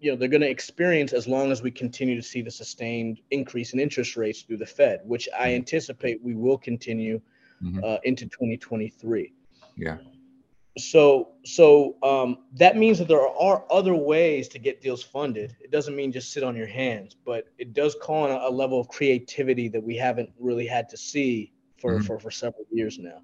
you 0.00 0.10
know, 0.10 0.16
they're 0.16 0.28
going 0.28 0.40
to 0.40 0.48
experience 0.48 1.12
as 1.12 1.28
long 1.28 1.52
as 1.52 1.62
we 1.62 1.70
continue 1.70 2.16
to 2.16 2.22
see 2.22 2.40
the 2.40 2.50
sustained 2.50 3.20
increase 3.30 3.74
in 3.74 3.80
interest 3.80 4.16
rates 4.16 4.42
through 4.42 4.56
the 4.56 4.66
Fed, 4.66 5.00
which 5.04 5.28
I 5.38 5.48
mm-hmm. 5.48 5.56
anticipate 5.56 6.22
we 6.22 6.34
will 6.34 6.56
continue 6.56 7.20
mm-hmm. 7.62 7.84
uh, 7.84 7.98
into 8.04 8.24
2023. 8.24 9.34
Yeah 9.76 9.98
so 10.78 11.32
so 11.44 11.96
um, 12.02 12.38
that 12.54 12.76
means 12.76 12.98
that 12.98 13.08
there 13.08 13.26
are 13.26 13.64
other 13.70 13.94
ways 13.94 14.48
to 14.48 14.58
get 14.58 14.80
deals 14.80 15.02
funded. 15.02 15.56
It 15.60 15.70
doesn't 15.70 15.94
mean 15.94 16.12
just 16.12 16.32
sit 16.32 16.42
on 16.42 16.56
your 16.56 16.66
hands, 16.66 17.16
but 17.24 17.48
it 17.58 17.74
does 17.74 17.96
call 18.00 18.24
on 18.24 18.30
a, 18.30 18.48
a 18.48 18.50
level 18.50 18.80
of 18.80 18.88
creativity 18.88 19.68
that 19.68 19.82
we 19.82 19.96
haven't 19.96 20.30
really 20.38 20.66
had 20.66 20.88
to 20.90 20.96
see 20.96 21.52
for, 21.78 21.94
mm-hmm. 21.94 22.06
for 22.06 22.18
for 22.18 22.30
several 22.30 22.64
years 22.70 22.98
now. 22.98 23.20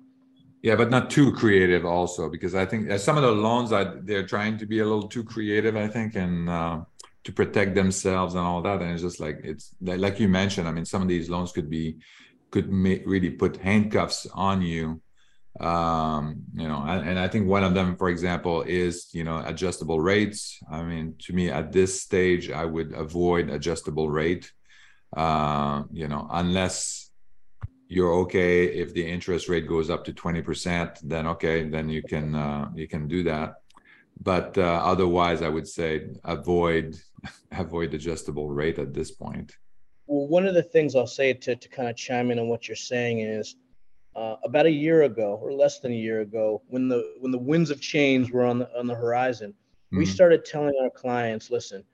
Yeah, 0.62 0.74
but 0.74 0.90
not 0.90 1.08
too 1.08 1.32
creative 1.32 1.84
also, 1.84 2.28
because 2.28 2.54
I 2.54 2.66
think 2.66 2.90
some 2.98 3.16
of 3.16 3.22
the 3.22 3.30
loans 3.30 3.70
that 3.70 4.06
they're 4.06 4.26
trying 4.26 4.58
to 4.58 4.66
be 4.66 4.80
a 4.80 4.84
little 4.84 5.08
too 5.08 5.22
creative, 5.22 5.76
I 5.76 5.86
think, 5.86 6.16
and 6.16 6.50
uh, 6.50 6.80
to 7.24 7.32
protect 7.32 7.76
themselves 7.76 8.34
and 8.34 8.44
all 8.44 8.60
that. 8.62 8.82
And 8.82 8.90
it's 8.90 9.02
just 9.02 9.20
like 9.20 9.40
it's 9.44 9.74
like 9.80 10.18
you 10.20 10.28
mentioned. 10.28 10.68
I 10.68 10.72
mean, 10.72 10.84
some 10.84 11.00
of 11.00 11.08
these 11.08 11.30
loans 11.30 11.52
could 11.52 11.70
be 11.70 11.98
could 12.50 12.70
make, 12.70 13.04
really 13.06 13.30
put 13.30 13.56
handcuffs 13.58 14.26
on 14.34 14.60
you 14.60 15.00
um 15.60 16.36
you 16.54 16.68
know 16.68 16.84
and 16.86 17.18
i 17.18 17.26
think 17.26 17.48
one 17.48 17.64
of 17.64 17.74
them 17.74 17.96
for 17.96 18.08
example 18.08 18.62
is 18.62 19.08
you 19.12 19.24
know 19.24 19.42
adjustable 19.44 20.00
rates. 20.00 20.60
I 20.70 20.82
mean 20.82 21.16
to 21.24 21.32
me 21.32 21.50
at 21.50 21.72
this 21.72 22.00
stage 22.00 22.50
i 22.50 22.64
would 22.64 22.92
avoid 22.92 23.50
adjustable 23.50 24.08
rate. 24.08 24.52
Uh 25.16 25.82
you 25.90 26.06
know 26.06 26.28
unless 26.30 27.10
you're 27.88 28.12
okay 28.12 28.66
if 28.66 28.92
the 28.92 29.04
interest 29.04 29.48
rate 29.48 29.66
goes 29.66 29.88
up 29.90 30.04
to 30.04 30.12
20% 30.12 30.98
then 31.02 31.26
okay 31.26 31.68
then 31.68 31.88
you 31.88 32.02
can 32.02 32.34
uh, 32.34 32.70
you 32.74 32.86
can 32.86 33.08
do 33.08 33.22
that. 33.24 33.54
But 34.20 34.58
uh, 34.58 34.82
otherwise 34.84 35.42
i 35.42 35.48
would 35.48 35.66
say 35.66 36.08
avoid 36.24 36.96
avoid 37.52 37.94
adjustable 37.94 38.48
rate 38.50 38.78
at 38.78 38.94
this 38.94 39.10
point. 39.10 39.56
Well 40.06 40.28
one 40.28 40.46
of 40.46 40.54
the 40.54 40.62
things 40.62 40.94
i'll 40.94 41.06
say 41.06 41.32
to, 41.32 41.56
to 41.56 41.68
kind 41.68 41.88
of 41.88 41.96
chime 41.96 42.30
in 42.30 42.38
on 42.38 42.48
what 42.48 42.68
you're 42.68 42.76
saying 42.76 43.20
is 43.20 43.56
uh, 44.18 44.36
about 44.42 44.66
a 44.66 44.70
year 44.70 45.02
ago 45.02 45.38
or 45.40 45.52
less 45.52 45.78
than 45.78 45.92
a 45.92 45.94
year 45.94 46.22
ago 46.22 46.60
when 46.66 46.88
the 46.88 47.14
when 47.20 47.30
the 47.30 47.38
winds 47.38 47.70
of 47.70 47.80
change 47.80 48.32
were 48.32 48.44
on 48.44 48.58
the 48.58 48.78
on 48.78 48.86
the 48.86 48.94
horizon 48.94 49.50
mm-hmm. 49.50 49.98
we 49.98 50.04
started 50.04 50.44
telling 50.44 50.74
our 50.82 50.90
clients 50.90 51.50
listen 51.50 51.84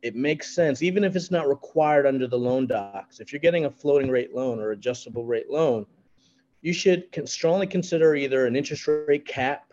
it 0.00 0.14
makes 0.14 0.54
sense 0.54 0.80
even 0.80 1.02
if 1.02 1.16
it's 1.16 1.32
not 1.32 1.48
required 1.48 2.06
under 2.06 2.28
the 2.28 2.38
loan 2.38 2.68
docs 2.68 3.18
if 3.18 3.32
you're 3.32 3.40
getting 3.40 3.64
a 3.64 3.70
floating 3.70 4.10
rate 4.10 4.32
loan 4.32 4.60
or 4.60 4.70
adjustable 4.70 5.24
rate 5.24 5.50
loan 5.50 5.84
you 6.60 6.72
should 6.72 7.10
can 7.10 7.26
strongly 7.26 7.66
consider 7.66 8.14
either 8.14 8.46
an 8.46 8.54
interest 8.54 8.86
rate 8.86 9.26
cap 9.26 9.72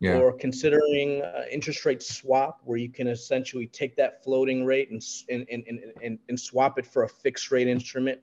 yeah. 0.00 0.18
or 0.18 0.32
considering 0.32 1.20
uh, 1.22 1.42
interest 1.50 1.84
rate 1.84 2.00
swap 2.00 2.60
where 2.64 2.78
you 2.78 2.88
can 2.88 3.08
essentially 3.08 3.66
take 3.66 3.96
that 3.96 4.22
floating 4.22 4.64
rate 4.64 4.90
and 4.92 5.02
and, 5.28 5.46
and, 5.50 5.80
and, 6.00 6.18
and 6.28 6.38
swap 6.38 6.78
it 6.78 6.86
for 6.86 7.02
a 7.02 7.08
fixed 7.08 7.50
rate 7.50 7.66
instrument 7.66 8.20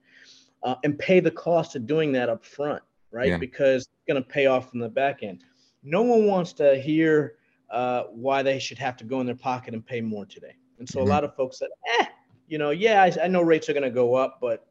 uh, 0.63 0.75
and 0.85 0.97
pay 0.97 1.19
the 1.19 1.29
cost 1.29 1.75
of 1.75 1.85
doing 1.85 2.13
that 2.13 2.29
up 2.29 2.45
front 2.45 2.81
right? 3.11 3.29
Yeah. 3.29 3.37
Because 3.37 3.83
it's 3.83 4.03
going 4.07 4.21
to 4.21 4.27
pay 4.27 4.45
off 4.47 4.73
in 4.73 4.79
the 4.79 4.89
back 4.89 5.23
end. 5.23 5.43
No 5.83 6.01
one 6.01 6.25
wants 6.25 6.53
to 6.53 6.79
hear 6.79 7.35
uh, 7.69 8.03
why 8.03 8.43
they 8.43 8.59
should 8.59 8.77
have 8.77 8.97
to 8.97 9.03
go 9.03 9.19
in 9.19 9.25
their 9.25 9.35
pocket 9.35 9.73
and 9.73 9.85
pay 9.85 10.01
more 10.01 10.25
today. 10.25 10.55
And 10.79 10.87
so 10.87 10.99
mm-hmm. 10.99 11.07
a 11.07 11.13
lot 11.13 11.23
of 11.23 11.35
folks 11.35 11.59
said, 11.59 11.69
eh, 11.99 12.05
you 12.47 12.57
know, 12.57 12.71
yeah, 12.71 13.03
I, 13.03 13.25
I 13.25 13.27
know 13.27 13.41
rates 13.41 13.69
are 13.69 13.73
going 13.73 13.83
to 13.83 13.89
go 13.89 14.15
up, 14.15 14.39
but 14.41 14.67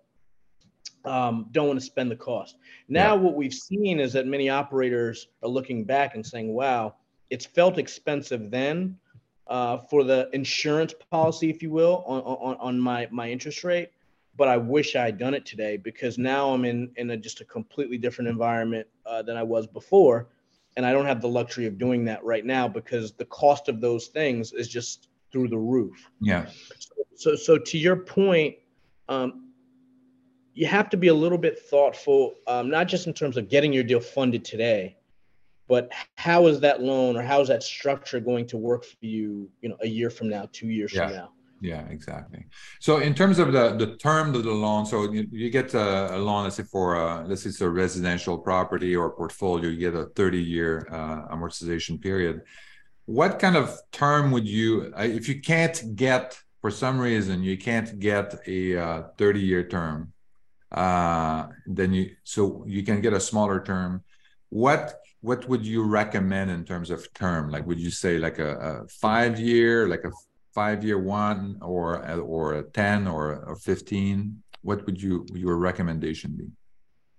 um, 1.04 1.46
don't 1.52 1.68
want 1.68 1.78
to 1.78 1.84
spend 1.84 2.10
the 2.10 2.16
cost. 2.16 2.56
Now, 2.88 3.14
yeah. 3.14 3.20
what 3.20 3.34
we've 3.34 3.54
seen 3.54 4.00
is 4.00 4.12
that 4.14 4.26
many 4.26 4.48
operators 4.48 5.28
are 5.42 5.48
looking 5.48 5.84
back 5.84 6.14
and 6.14 6.24
saying, 6.24 6.52
wow, 6.52 6.94
it's 7.30 7.46
felt 7.46 7.78
expensive 7.78 8.50
then 8.50 8.96
uh, 9.46 9.78
for 9.78 10.04
the 10.04 10.28
insurance 10.32 10.94
policy, 11.10 11.50
if 11.50 11.62
you 11.62 11.70
will, 11.70 12.02
on, 12.06 12.20
on, 12.22 12.56
on 12.56 12.80
my, 12.80 13.08
my 13.10 13.30
interest 13.30 13.62
rate 13.62 13.90
but 14.36 14.48
I 14.48 14.56
wish 14.56 14.96
I 14.96 15.04
had 15.04 15.18
done 15.18 15.34
it 15.34 15.46
today 15.46 15.76
because 15.76 16.18
now 16.18 16.50
I'm 16.50 16.64
in 16.64 16.90
in 16.96 17.10
a, 17.10 17.16
just 17.16 17.40
a 17.40 17.44
completely 17.44 17.98
different 17.98 18.28
environment 18.28 18.86
uh, 19.04 19.22
than 19.22 19.36
I 19.36 19.42
was 19.42 19.66
before, 19.66 20.28
and 20.76 20.84
I 20.84 20.92
don't 20.92 21.06
have 21.06 21.20
the 21.20 21.28
luxury 21.28 21.66
of 21.66 21.78
doing 21.78 22.04
that 22.06 22.24
right 22.24 22.44
now 22.44 22.68
because 22.68 23.12
the 23.12 23.24
cost 23.26 23.68
of 23.68 23.80
those 23.80 24.08
things 24.08 24.52
is 24.52 24.68
just 24.68 25.08
through 25.32 25.48
the 25.48 25.58
roof. 25.58 26.10
Yeah. 26.20 26.46
So, 26.78 26.94
so, 27.14 27.36
so 27.36 27.58
to 27.58 27.78
your 27.78 27.96
point, 27.96 28.56
um, 29.08 29.52
you 30.54 30.66
have 30.66 30.88
to 30.90 30.96
be 30.96 31.08
a 31.08 31.14
little 31.14 31.38
bit 31.38 31.58
thoughtful, 31.58 32.34
um, 32.46 32.70
not 32.70 32.88
just 32.88 33.06
in 33.06 33.12
terms 33.12 33.36
of 33.36 33.48
getting 33.48 33.72
your 33.72 33.84
deal 33.84 34.00
funded 34.00 34.44
today, 34.44 34.96
but 35.68 35.92
how 36.14 36.46
is 36.46 36.60
that 36.60 36.80
loan 36.80 37.16
or 37.16 37.22
how 37.22 37.40
is 37.40 37.48
that 37.48 37.62
structure 37.62 38.20
going 38.20 38.46
to 38.46 38.56
work 38.56 38.84
for 38.84 38.96
you, 39.00 39.50
you 39.60 39.68
know, 39.68 39.76
a 39.82 39.86
year 39.88 40.10
from 40.10 40.28
now, 40.28 40.48
two 40.52 40.68
years 40.68 40.94
yeah. 40.94 41.08
from 41.08 41.16
now? 41.16 41.32
Yeah, 41.66 41.84
exactly. 41.90 42.46
So 42.78 42.98
in 42.98 43.12
terms 43.12 43.40
of 43.40 43.50
the 43.50 43.74
the 43.82 43.96
term 43.96 44.32
of 44.36 44.44
the 44.44 44.52
loan, 44.52 44.86
so 44.86 45.10
you, 45.10 45.26
you 45.32 45.50
get 45.50 45.74
a, 45.74 46.16
a, 46.16 46.18
loan, 46.18 46.44
let's 46.44 46.54
say 46.54 46.62
for 46.62 46.94
a, 46.94 47.26
let's 47.26 47.42
say 47.42 47.48
it's 47.48 47.60
a 47.60 47.68
residential 47.68 48.38
property 48.38 48.94
or 48.94 49.10
portfolio, 49.10 49.68
you 49.68 49.80
get 49.80 49.94
a 49.94 50.06
30 50.14 50.40
year 50.40 50.86
uh, 50.92 51.34
amortization 51.34 52.00
period. 52.00 52.42
What 53.06 53.40
kind 53.40 53.56
of 53.56 53.76
term 53.90 54.30
would 54.30 54.46
you, 54.46 54.92
if 54.96 55.28
you 55.28 55.40
can't 55.40 55.96
get 55.96 56.38
for 56.60 56.70
some 56.70 57.00
reason 57.00 57.42
you 57.42 57.58
can't 57.58 57.98
get 57.98 58.26
a 58.46 58.60
uh, 58.76 59.02
30 59.18 59.40
year 59.40 59.64
term, 59.66 60.12
uh, 60.70 61.48
then 61.66 61.92
you 61.92 62.14
so 62.22 62.64
you 62.68 62.84
can 62.84 63.00
get 63.00 63.12
a 63.12 63.20
smaller 63.20 63.60
term. 63.60 64.04
What 64.50 64.94
what 65.20 65.48
would 65.48 65.66
you 65.66 65.82
recommend 65.82 66.52
in 66.52 66.64
terms 66.64 66.90
of 66.90 67.12
term? 67.12 67.50
Like, 67.50 67.66
would 67.66 67.80
you 67.80 67.90
say 67.90 68.18
like 68.18 68.38
a, 68.38 68.52
a 68.70 68.88
five 68.88 69.40
year, 69.40 69.88
like 69.88 70.04
a 70.04 70.12
five 70.56 70.82
year 70.82 70.98
one, 70.98 71.58
or 71.60 71.86
or 72.34 72.44
a 72.54 72.62
ten 72.82 73.06
or 73.06 73.22
a 73.52 73.56
fifteen? 73.70 74.42
What 74.62 74.78
would 74.86 74.98
you 75.00 75.14
your 75.34 75.56
recommendation 75.70 76.30
be? 76.40 76.48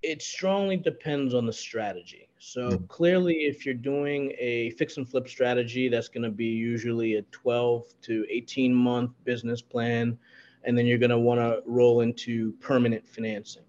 It 0.01 0.21
strongly 0.21 0.77
depends 0.77 1.33
on 1.33 1.45
the 1.45 1.53
strategy. 1.53 2.27
So 2.39 2.61
mm-hmm. 2.69 2.85
clearly, 2.85 3.35
if 3.51 3.65
you're 3.65 3.83
doing 3.93 4.33
a 4.39 4.71
fix 4.71 4.97
and 4.97 5.07
flip 5.07 5.27
strategy, 5.27 5.89
that's 5.89 6.07
going 6.07 6.23
to 6.23 6.35
be 6.45 6.51
usually 6.73 7.15
a 7.15 7.21
12 7.23 7.85
to 8.03 8.25
18 8.29 8.73
month 8.73 9.11
business 9.23 9.61
plan, 9.61 10.17
and 10.63 10.77
then 10.77 10.85
you're 10.85 11.03
going 11.05 11.17
to 11.19 11.19
want 11.29 11.39
to 11.39 11.61
roll 11.65 12.01
into 12.01 12.53
permanent 12.69 13.07
financing. 13.07 13.63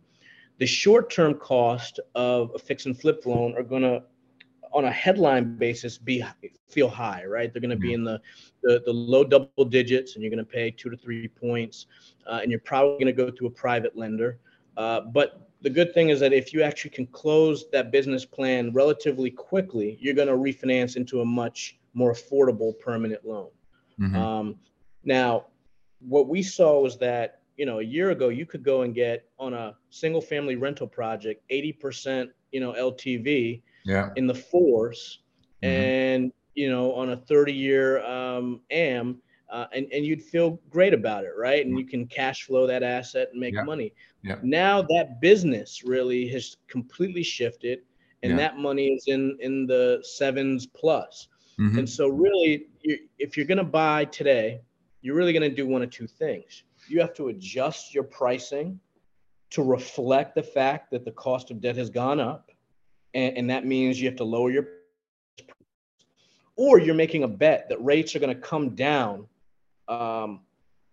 The 0.58 0.66
short 0.66 1.10
term 1.10 1.34
cost 1.34 2.00
of 2.14 2.52
a 2.54 2.58
fix 2.58 2.86
and 2.86 2.98
flip 2.98 3.24
loan 3.26 3.54
are 3.56 3.62
going 3.62 3.82
to 3.82 4.02
on 4.72 4.84
a 4.84 4.90
headline 4.90 5.56
basis 5.56 5.98
be 5.98 6.24
feel 6.68 6.88
high 6.88 7.24
right 7.24 7.52
they're 7.52 7.62
going 7.62 7.70
to 7.70 7.76
be 7.76 7.88
mm-hmm. 7.88 7.94
in 7.94 8.04
the, 8.04 8.20
the, 8.62 8.82
the 8.84 8.92
low 8.92 9.24
double 9.24 9.64
digits 9.64 10.14
and 10.14 10.22
you're 10.22 10.30
going 10.30 10.38
to 10.38 10.44
pay 10.44 10.70
two 10.70 10.90
to 10.90 10.96
three 10.96 11.28
points 11.28 11.86
uh, 12.26 12.40
and 12.42 12.50
you're 12.50 12.60
probably 12.60 13.02
going 13.02 13.06
to 13.06 13.12
go 13.12 13.30
to 13.30 13.46
a 13.46 13.50
private 13.50 13.96
lender 13.96 14.38
uh, 14.76 15.00
but 15.00 15.48
the 15.60 15.70
good 15.70 15.92
thing 15.92 16.10
is 16.10 16.20
that 16.20 16.32
if 16.32 16.52
you 16.52 16.62
actually 16.62 16.90
can 16.90 17.06
close 17.06 17.68
that 17.72 17.90
business 17.90 18.24
plan 18.24 18.72
relatively 18.72 19.30
quickly, 19.30 19.98
you're 20.00 20.14
going 20.14 20.28
to 20.28 20.34
refinance 20.34 20.96
into 20.96 21.20
a 21.20 21.24
much 21.24 21.78
more 21.94 22.12
affordable 22.12 22.78
permanent 22.78 23.24
loan. 23.24 23.50
Mm-hmm. 24.00 24.16
Um, 24.16 24.56
now, 25.04 25.46
what 26.00 26.28
we 26.28 26.42
saw 26.42 26.80
was 26.80 26.96
that 26.98 27.40
you 27.56 27.66
know 27.66 27.80
a 27.80 27.82
year 27.82 28.10
ago 28.10 28.28
you 28.28 28.46
could 28.46 28.62
go 28.62 28.82
and 28.82 28.94
get 28.94 29.28
on 29.36 29.52
a 29.52 29.74
single 29.90 30.20
family 30.20 30.54
rental 30.54 30.86
project 30.86 31.42
80% 31.50 32.28
you 32.52 32.60
know 32.60 32.72
LTV 32.72 33.62
yeah. 33.88 34.10
in 34.16 34.26
the 34.26 34.34
4s 34.34 34.52
mm-hmm. 34.52 35.66
and 35.66 36.32
you 36.54 36.70
know 36.70 36.92
on 36.92 37.10
a 37.10 37.16
30 37.16 37.52
year 37.52 38.04
um, 38.04 38.60
AM 38.70 39.20
uh, 39.50 39.66
and, 39.72 39.86
and 39.92 40.04
you'd 40.04 40.22
feel 40.22 40.60
great 40.68 40.92
about 40.92 41.24
it, 41.24 41.32
right? 41.36 41.64
And 41.64 41.78
you 41.78 41.86
can 41.86 42.06
cash 42.06 42.44
flow 42.44 42.66
that 42.66 42.82
asset 42.82 43.28
and 43.32 43.40
make 43.40 43.54
yeah. 43.54 43.62
money. 43.62 43.94
Yeah. 44.22 44.36
Now 44.42 44.82
that 44.82 45.20
business 45.20 45.82
really 45.84 46.28
has 46.28 46.58
completely 46.68 47.22
shifted, 47.22 47.80
and 48.22 48.32
yeah. 48.32 48.36
that 48.36 48.58
money 48.58 48.88
is 48.88 49.04
in 49.06 49.38
in 49.40 49.66
the 49.66 50.00
sevens 50.02 50.66
plus. 50.66 51.28
Mm-hmm. 51.58 51.78
And 51.78 51.88
so, 51.88 52.08
really, 52.08 52.66
you, 52.82 52.98
if 53.18 53.36
you're 53.36 53.46
going 53.46 53.58
to 53.58 53.64
buy 53.64 54.04
today, 54.04 54.60
you're 55.00 55.16
really 55.16 55.32
going 55.32 55.48
to 55.48 55.54
do 55.54 55.66
one 55.66 55.82
of 55.82 55.90
two 55.90 56.06
things. 56.06 56.64
You 56.88 57.00
have 57.00 57.14
to 57.14 57.28
adjust 57.28 57.94
your 57.94 58.04
pricing 58.04 58.78
to 59.50 59.62
reflect 59.62 60.34
the 60.34 60.42
fact 60.42 60.90
that 60.90 61.04
the 61.04 61.10
cost 61.12 61.50
of 61.50 61.60
debt 61.60 61.76
has 61.76 61.90
gone 61.90 62.20
up, 62.20 62.47
and, 63.14 63.36
and 63.36 63.50
that 63.50 63.64
means 63.66 64.00
you 64.00 64.08
have 64.08 64.16
to 64.16 64.24
lower 64.24 64.50
your 64.50 64.68
or 66.56 66.80
you're 66.80 66.94
making 66.94 67.22
a 67.22 67.28
bet 67.28 67.68
that 67.68 67.82
rates 67.82 68.16
are 68.16 68.18
going 68.18 68.34
to 68.34 68.40
come 68.40 68.70
down 68.74 69.26
um, 69.86 70.40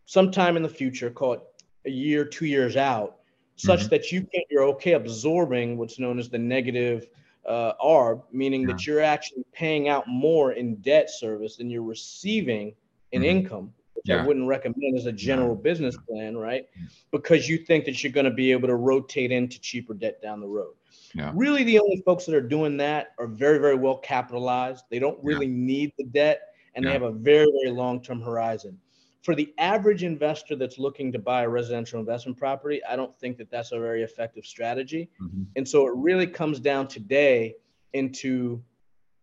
sometime 0.06 0.58
in 0.58 0.64
the 0.64 0.70
future, 0.70 1.10
call 1.10 1.34
it 1.34 1.42
a 1.86 1.90
year, 1.90 2.24
two 2.24 2.46
years 2.46 2.78
out, 2.78 3.18
such 3.56 3.82
mm-hmm. 3.82 3.90
that 3.90 4.12
you 4.12 4.22
can, 4.22 4.42
you're 4.50 4.64
okay 4.64 4.94
absorbing 4.94 5.78
what's 5.78 6.00
known 6.00 6.20
as 6.20 6.30
the 6.30 6.38
negative 6.38 7.08
uh, 7.48 7.74
ARB, 7.84 8.24
meaning 8.32 8.62
yeah. 8.62 8.68
that 8.68 8.88
you're 8.88 9.02
actually 9.02 9.44
paying 9.54 9.90
out 9.90 10.08
more 10.08 10.54
in 10.54 10.76
debt 10.78 11.10
service 11.10 11.58
than 11.58 11.70
you're 11.70 11.84
receiving 11.84 12.74
in 13.12 13.22
mm-hmm. 13.22 13.38
income, 13.38 13.74
which 13.94 14.06
yeah. 14.06 14.22
I 14.22 14.26
wouldn't 14.26 14.48
recommend 14.48 14.98
as 14.98 15.06
a 15.06 15.12
general 15.12 15.56
yeah. 15.56 15.62
business 15.62 15.98
plan, 16.08 16.38
right? 16.38 16.68
Because 17.12 17.48
you 17.48 17.58
think 17.58 17.86
that 17.86 18.04
you're 18.04 18.14
going 18.14 18.26
to 18.26 18.32
be 18.32 18.52
able 18.52 18.68
to 18.68 18.76
rotate 18.76 19.32
into 19.32 19.60
cheaper 19.60 19.94
debt 19.94 20.22
down 20.22 20.42
the 20.42 20.48
road. 20.48 20.74
Yeah. 21.16 21.32
Really, 21.34 21.64
the 21.64 21.80
only 21.80 22.04
folks 22.06 22.26
that 22.26 22.36
are 22.36 22.42
doing 22.42 22.78
that 22.78 23.14
are 23.18 23.28
very, 23.28 23.58
very 23.58 23.76
well 23.76 23.98
capitalized. 23.98 24.86
They 24.92 25.00
don't 25.00 25.18
really 25.24 25.48
need 25.48 25.94
the 25.98 26.04
debt 26.04 26.50
and 26.76 26.86
they 26.86 26.92
have 26.92 27.04
a 27.04 27.12
very, 27.12 27.48
very 27.64 27.74
long 27.74 28.02
term 28.02 28.22
horizon 28.22 28.78
for 29.26 29.34
the 29.34 29.52
average 29.58 30.04
investor 30.04 30.56
that's 30.56 30.78
looking 30.78 31.12
to 31.12 31.18
buy 31.18 31.42
a 31.42 31.50
residential 31.50 32.00
investment 32.00 32.38
property, 32.38 32.80
I 32.86 32.96
don't 32.96 33.18
think 33.18 33.38
that 33.40 33.50
that's 33.50 33.72
a 33.72 33.80
very 33.80 34.04
effective 34.04 34.46
strategy. 34.46 35.10
Mm-hmm. 35.20 35.44
And 35.56 35.68
so 35.68 35.88
it 35.88 35.94
really 35.96 36.28
comes 36.28 36.60
down 36.60 36.88
today 36.88 37.56
into 37.94 38.62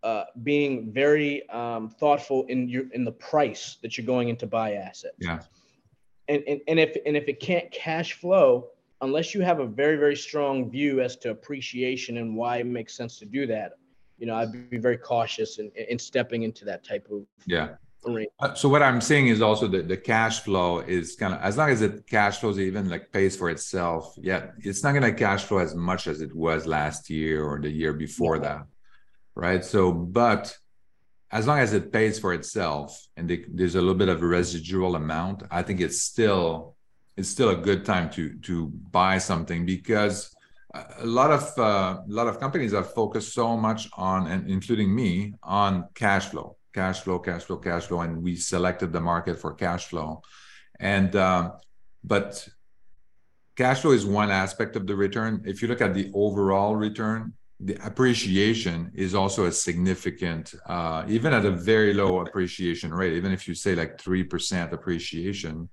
uh, 0.03 0.25
being 0.43 0.91
very 0.91 1.49
um, 1.51 1.89
thoughtful 1.89 2.45
in 2.47 2.69
your 2.69 2.91
in 2.93 3.05
the 3.05 3.13
price 3.13 3.77
that 3.83 3.97
you're 3.97 4.05
going 4.05 4.29
into 4.29 4.45
buy 4.45 4.73
assets. 4.75 5.15
Yeah. 5.21 5.39
And, 6.27 6.43
and 6.49 6.61
and 6.67 6.81
if 6.81 6.97
and 7.07 7.17
if 7.17 7.29
it 7.29 7.39
can't 7.39 7.71
cash 7.71 8.15
flow, 8.15 8.71
unless 9.03 9.35
you 9.35 9.43
have 9.43 9.61
a 9.61 9.67
very 9.67 9.97
very 9.97 10.17
strong 10.17 10.71
view 10.71 11.01
as 11.01 11.17
to 11.17 11.31
appreciation 11.31 12.17
and 12.17 12.35
why 12.35 12.59
it 12.59 12.67
makes 12.67 12.95
sense 12.95 13.19
to 13.19 13.27
do 13.27 13.47
that, 13.47 13.73
you 14.19 14.27
know, 14.27 14.35
I'd 14.35 14.71
be 14.71 14.79
very 14.79 14.97
cautious 14.97 15.59
in, 15.59 15.71
in 15.89 15.99
stepping 15.99 16.43
into 16.43 16.65
that 16.65 16.85
type 16.85 17.09
of 17.11 17.27
yeah 17.47 17.75
uh, 18.41 18.55
so 18.55 18.69
what 18.69 18.83
I'm 18.83 19.01
saying 19.01 19.29
is 19.29 19.41
also 19.41 19.69
that 19.69 19.87
the 19.87 19.97
cash 19.97 20.41
flow 20.41 20.81
is 20.81 21.15
kind 21.15 21.35
of 21.35 21.41
as 21.41 21.57
long 21.57 21.71
as 21.71 21.83
it 21.83 22.07
cash 22.07 22.39
flows 22.39 22.59
even 22.59 22.89
like 22.89 23.13
pays 23.13 23.37
for 23.37 23.49
itself. 23.49 24.15
Yeah, 24.21 24.51
it's 24.59 24.83
not 24.83 24.93
going 24.93 25.05
to 25.05 25.13
cash 25.13 25.45
flow 25.45 25.59
as 25.59 25.75
much 25.75 26.07
as 26.09 26.21
it 26.21 26.35
was 26.35 26.67
last 26.67 27.11
year 27.11 27.45
or 27.45 27.61
the 27.61 27.71
year 27.71 27.93
before 27.93 28.37
yeah. 28.37 28.43
that, 28.43 28.67
right? 29.37 29.65
So, 29.65 29.93
but 29.93 30.57
as 31.31 31.47
long 31.47 31.61
as 31.61 31.73
it 31.73 31.93
pays 31.93 32.19
for 32.19 32.35
itself 32.35 33.07
and 33.17 33.29
the, 33.29 33.45
there's 33.49 33.77
a 33.77 33.81
little 33.81 33.95
bit 33.95 34.09
of 34.09 34.21
a 34.21 34.27
residual 34.27 34.97
amount, 34.97 35.45
I 35.51 35.63
think 35.63 35.81
it's 35.81 36.03
still 36.03 36.75
it's 37.17 37.29
still 37.29 37.51
a 37.51 37.57
good 37.57 37.85
time 37.85 38.11
to 38.11 38.35
to 38.39 38.67
buy 38.91 39.19
something 39.19 39.67
because 39.67 40.35
a 40.99 41.07
lot 41.07 41.31
of 41.31 41.59
uh, 41.59 42.01
a 42.01 42.13
lot 42.13 42.27
of 42.27 42.41
companies 42.41 42.73
have 42.73 42.93
focused 42.95 43.35
so 43.35 43.57
much 43.57 43.89
on 43.95 44.27
and 44.27 44.51
including 44.51 44.95
me 44.95 45.35
on 45.43 45.87
cash 45.95 46.27
flow 46.29 46.57
cash 46.73 47.01
flow, 47.01 47.19
cash 47.19 47.43
flow, 47.45 47.57
cash 47.57 47.85
flow, 47.85 48.01
and 48.01 48.23
we 48.23 48.37
selected 48.37 48.93
the 48.93 49.01
market 49.01 49.39
for 49.39 49.55
cash 49.55 49.87
flow. 49.87 50.23
And 50.81 51.15
um, 51.17 51.53
but 52.03 52.49
cash 53.57 53.81
flow 53.81 53.93
is 53.93 54.05
one 54.07 54.31
aspect 54.31 54.77
of 54.77 54.87
the 54.87 54.97
return. 54.97 55.43
If 55.45 55.63
you 55.63 55.69
look 55.69 55.81
at 55.81 55.95
the 55.95 56.11
overall 56.15 56.75
return, 56.77 57.35
the 57.61 57.75
appreciation 57.87 58.91
is 58.95 59.15
also 59.15 59.45
a 59.45 59.53
significant, 59.53 60.55
uh, 60.67 61.05
even 61.07 61.33
at 61.33 61.45
a 61.45 61.51
very 61.51 61.95
low 61.95 62.21
appreciation 62.21 62.93
rate. 62.93 63.13
Even 63.13 63.33
if 63.33 63.47
you 63.47 63.55
say 63.55 63.75
like 63.75 64.01
three 64.01 64.25
percent 64.25 64.73
appreciation, 64.73 65.69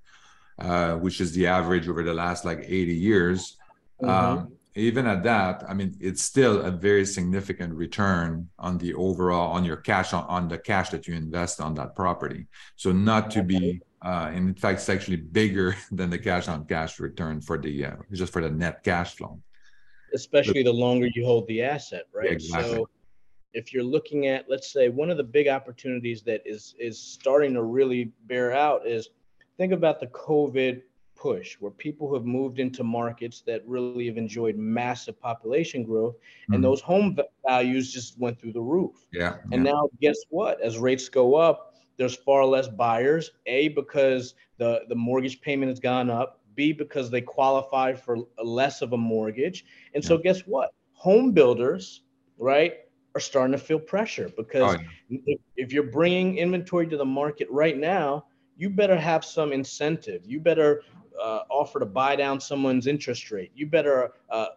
uh, 0.60 0.96
which 0.96 1.22
is 1.22 1.32
the 1.34 1.48
average 1.48 1.88
over 1.88 2.04
the 2.04 2.14
last 2.14 2.46
like 2.46 2.60
80 2.60 2.94
years. 2.94 3.58
Mm-hmm. 4.02 4.10
Um, 4.10 4.52
even 4.76 5.08
at 5.08 5.24
that, 5.24 5.64
I 5.68 5.74
mean, 5.74 5.96
it's 6.00 6.24
still 6.24 6.62
a 6.62 6.72
very 6.72 7.06
significant 7.06 7.74
return 7.74 8.50
on 8.60 8.78
the 8.78 8.94
overall 8.94 9.52
on 9.52 9.66
your 9.66 9.78
cash 9.78 10.14
on, 10.14 10.26
on 10.26 10.48
the 10.48 10.58
cash 10.58 10.90
that 10.90 11.08
you 11.08 11.16
invest 11.16 11.60
on 11.60 11.74
that 11.76 11.96
property. 11.96 12.48
So 12.76 12.92
not 12.92 13.32
to 13.32 13.44
be, 13.44 13.82
uh, 14.02 14.32
in 14.34 14.54
fact, 14.54 14.80
it's 14.80 14.90
actually 14.90 15.18
bigger 15.18 15.76
than 15.92 16.10
the 16.10 16.20
cash 16.20 16.48
on 16.48 16.66
cash 16.66 17.00
return 17.00 17.42
for 17.42 17.58
the 17.58 17.86
uh, 17.86 17.96
just 18.12 18.32
for 18.32 18.42
the 18.42 18.50
net 18.50 18.84
cash 18.84 19.16
flow. 19.16 19.42
Especially 20.14 20.64
but, 20.64 20.72
the 20.72 20.78
longer 20.78 21.10
you 21.14 21.26
hold 21.26 21.48
the 21.48 21.62
asset, 21.62 22.04
right? 22.14 22.32
Exactly. 22.32 22.76
So 22.76 22.90
if 23.54 23.74
you're 23.74 23.84
looking 23.84 24.28
at, 24.28 24.46
let's 24.50 24.72
say, 24.72 24.90
one 24.90 25.10
of 25.10 25.18
the 25.18 25.24
big 25.24 25.48
opportunities 25.48 26.22
that 26.24 26.42
is 26.46 26.76
is 26.80 27.00
starting 27.00 27.54
to 27.56 27.64
really 27.64 28.12
bear 28.28 28.54
out 28.54 28.88
is 28.88 29.10
think 29.60 29.74
about 29.74 30.00
the 30.00 30.08
COVID 30.08 30.82
push 31.16 31.58
where 31.60 31.70
people 31.70 32.14
have 32.14 32.26
moved 32.26 32.60
into 32.60 32.82
markets 32.82 33.44
that 33.46 33.62
really 33.68 34.08
have 34.08 34.18
enjoyed 34.18 34.56
massive 34.56 35.20
population 35.20 35.84
growth 35.84 36.16
mm-hmm. 36.16 36.54
and 36.54 36.64
those 36.64 36.80
home 36.80 37.16
values 37.46 37.92
just 37.92 38.18
went 38.18 38.40
through 38.40 38.54
the 38.54 38.62
roof. 38.62 39.06
Yeah. 39.12 39.36
And 39.52 39.66
yeah. 39.66 39.74
now 39.74 39.90
guess 40.02 40.18
what? 40.30 40.62
As 40.62 40.78
rates 40.80 41.10
go 41.10 41.36
up, 41.36 41.76
there's 41.98 42.16
far 42.16 42.46
less 42.46 42.70
buyers, 42.70 43.32
A 43.48 43.68
because 43.68 44.34
the 44.58 44.84
the 44.88 44.96
mortgage 44.96 45.42
payment 45.42 45.70
has 45.70 45.82
gone 45.82 46.10
up, 46.10 46.40
B 46.56 46.72
because 46.72 47.12
they 47.12 47.20
qualify 47.20 47.94
for 47.94 48.20
less 48.42 48.82
of 48.82 48.94
a 48.94 48.98
mortgage. 48.98 49.66
And 49.94 50.02
yeah. 50.02 50.08
so 50.08 50.18
guess 50.18 50.42
what? 50.42 50.70
Home 50.94 51.34
builders, 51.34 52.04
right, 52.38 52.76
are 53.14 53.20
starting 53.20 53.52
to 53.52 53.58
feel 53.58 53.80
pressure 53.80 54.32
because 54.38 54.76
oh, 54.76 54.82
yeah. 55.10 55.20
if, 55.26 55.40
if 55.58 55.74
you're 55.74 55.92
bringing 55.92 56.38
inventory 56.38 56.88
to 56.88 56.96
the 56.96 57.06
market 57.06 57.50
right 57.52 57.78
now, 57.78 58.26
you 58.60 58.70
better 58.70 58.98
have 58.98 59.24
some 59.24 59.54
incentive. 59.54 60.22
You 60.26 60.42
better 60.42 60.84
uh, 61.20 61.44
offer 61.50 61.80
to 61.80 61.86
buy 61.86 62.18
down 62.18 62.42
someone's 62.42 62.88
interest 62.88 63.32
rate. 63.32 63.52
You 63.56 63.68
better 63.68 64.12
uh, 64.30 64.48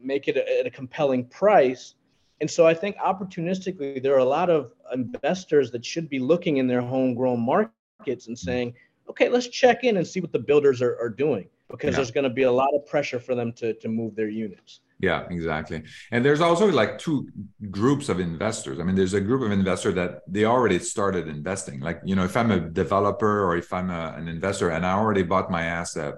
make 0.00 0.28
it 0.28 0.36
at 0.36 0.64
a 0.64 0.70
compelling 0.70 1.24
price. 1.24 1.96
And 2.40 2.48
so 2.48 2.68
I 2.68 2.72
think 2.72 2.96
opportunistically, 2.98 4.00
there 4.00 4.14
are 4.14 4.20
a 4.20 4.24
lot 4.24 4.48
of 4.48 4.72
investors 4.94 5.72
that 5.72 5.84
should 5.84 6.08
be 6.08 6.20
looking 6.20 6.58
in 6.58 6.68
their 6.68 6.80
homegrown 6.80 7.40
markets 7.40 8.28
and 8.28 8.38
saying, 8.38 8.74
okay, 9.10 9.28
let's 9.28 9.48
check 9.48 9.82
in 9.82 9.96
and 9.96 10.06
see 10.06 10.20
what 10.20 10.30
the 10.30 10.38
builders 10.38 10.80
are, 10.80 10.96
are 11.00 11.10
doing 11.10 11.48
because 11.68 11.90
yeah. 11.90 11.96
there's 11.96 12.12
going 12.12 12.24
to 12.24 12.30
be 12.30 12.44
a 12.44 12.52
lot 12.52 12.72
of 12.74 12.86
pressure 12.86 13.18
for 13.18 13.34
them 13.34 13.52
to, 13.54 13.74
to 13.74 13.88
move 13.88 14.14
their 14.14 14.28
units. 14.28 14.80
Yeah, 15.00 15.26
exactly. 15.30 15.84
And 16.10 16.24
there's 16.24 16.40
also 16.40 16.66
like 16.72 16.98
two 16.98 17.28
groups 17.70 18.08
of 18.08 18.18
investors. 18.18 18.80
I 18.80 18.82
mean, 18.82 18.96
there's 18.96 19.14
a 19.14 19.20
group 19.20 19.42
of 19.42 19.52
investors 19.52 19.94
that 19.94 20.22
they 20.26 20.44
already 20.44 20.80
started 20.80 21.28
investing. 21.28 21.78
Like, 21.78 22.00
you 22.04 22.16
know, 22.16 22.24
if 22.24 22.36
I'm 22.36 22.50
a 22.50 22.58
developer 22.58 23.44
or 23.44 23.56
if 23.56 23.72
I'm 23.72 23.90
a, 23.90 24.14
an 24.16 24.26
investor 24.26 24.70
and 24.70 24.84
I 24.84 24.94
already 24.94 25.22
bought 25.22 25.52
my 25.52 25.62
asset, 25.62 26.14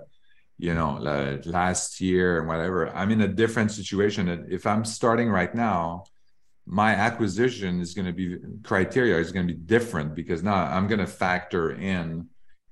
you 0.57 0.75
know, 0.75 0.97
like 0.99 1.45
last 1.45 2.01
year 2.01 2.39
and 2.39 2.49
whatever, 2.49 2.89
I'm 2.97 3.11
in 3.11 3.21
a 3.21 3.29
different 3.29 3.71
situation. 3.71 4.47
If 4.51 4.67
I'm 4.67 4.87
starting 4.87 5.29
right 5.29 5.55
now, 5.55 6.05
my 6.65 6.95
acquisition 6.95 7.81
is 7.81 7.93
going 7.93 8.07
to 8.07 8.13
be 8.13 8.39
criteria 8.63 9.19
is 9.19 9.33
going 9.33 9.47
to 9.47 9.55
be 9.55 9.61
different 9.61 10.15
because 10.15 10.43
now 10.43 10.55
I'm 10.55 10.87
going 10.87 11.01
to 11.01 11.07
factor 11.07 11.73
in 11.73 12.29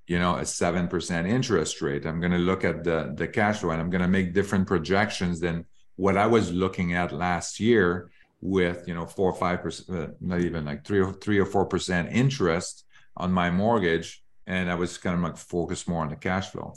you 0.07 0.19
know 0.19 0.37
a 0.37 0.43
7% 0.43 1.29
interest 1.29 1.83
rate 1.83 2.07
i'm 2.07 2.19
going 2.19 2.33
to 2.33 2.39
look 2.39 2.65
at 2.65 2.83
the 2.83 3.13
the 3.15 3.29
cash 3.29 3.59
flow 3.59 3.71
and 3.71 3.81
i'm 3.81 3.91
going 3.91 4.01
to 4.01 4.09
make 4.09 4.33
different 4.33 4.67
projections 4.67 5.39
than 5.39 5.67
what 5.99 6.17
I 6.17 6.27
was 6.27 6.53
looking 6.53 6.95
at 6.95 7.13
last 7.13 7.59
year 7.59 8.11
with 8.41 8.87
you 8.87 8.95
know 8.95 9.05
four 9.05 9.31
or 9.31 9.35
five 9.35 9.63
percent, 9.63 9.99
uh, 9.99 10.07
not 10.21 10.41
even 10.41 10.65
like 10.65 10.87
three 10.87 11.01
or 11.01 11.13
three 11.13 11.39
or 11.39 11.45
four 11.45 11.67
percent 11.67 12.09
interest 12.13 12.85
on 13.17 13.33
my 13.33 13.51
mortgage, 13.51 14.23
and 14.47 14.71
I 14.71 14.77
was 14.77 14.97
kind 14.97 15.17
of 15.17 15.23
like 15.23 15.37
focused 15.37 15.89
more 15.89 16.03
on 16.03 16.11
the 16.11 16.17
cash 16.17 16.51
flow. 16.51 16.73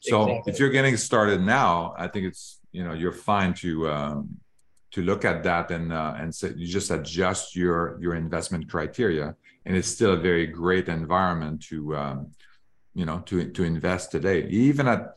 So 0.00 0.24
exactly. 0.24 0.52
if 0.52 0.58
you're 0.58 0.70
getting 0.70 0.96
started 0.96 1.40
now, 1.40 1.94
I 1.96 2.08
think 2.08 2.26
it's 2.26 2.58
you 2.72 2.82
know 2.84 2.92
you're 2.92 3.12
fine 3.12 3.54
to 3.54 3.88
um, 3.88 4.36
to 4.90 5.02
look 5.02 5.24
at 5.24 5.44
that 5.44 5.70
and 5.70 5.92
uh, 5.92 6.14
and 6.18 6.34
say 6.34 6.52
you 6.56 6.66
just 6.66 6.90
adjust 6.90 7.54
your 7.54 7.98
your 8.00 8.16
investment 8.16 8.68
criteria, 8.68 9.36
and 9.64 9.76
it's 9.76 9.88
still 9.88 10.14
a 10.14 10.16
very 10.30 10.48
great 10.48 10.88
environment 10.88 11.62
to 11.68 11.96
um, 11.96 12.32
you 12.94 13.06
know 13.06 13.20
to 13.26 13.48
to 13.52 13.62
invest 13.62 14.10
today, 14.10 14.48
even 14.48 14.88
at 14.88 15.14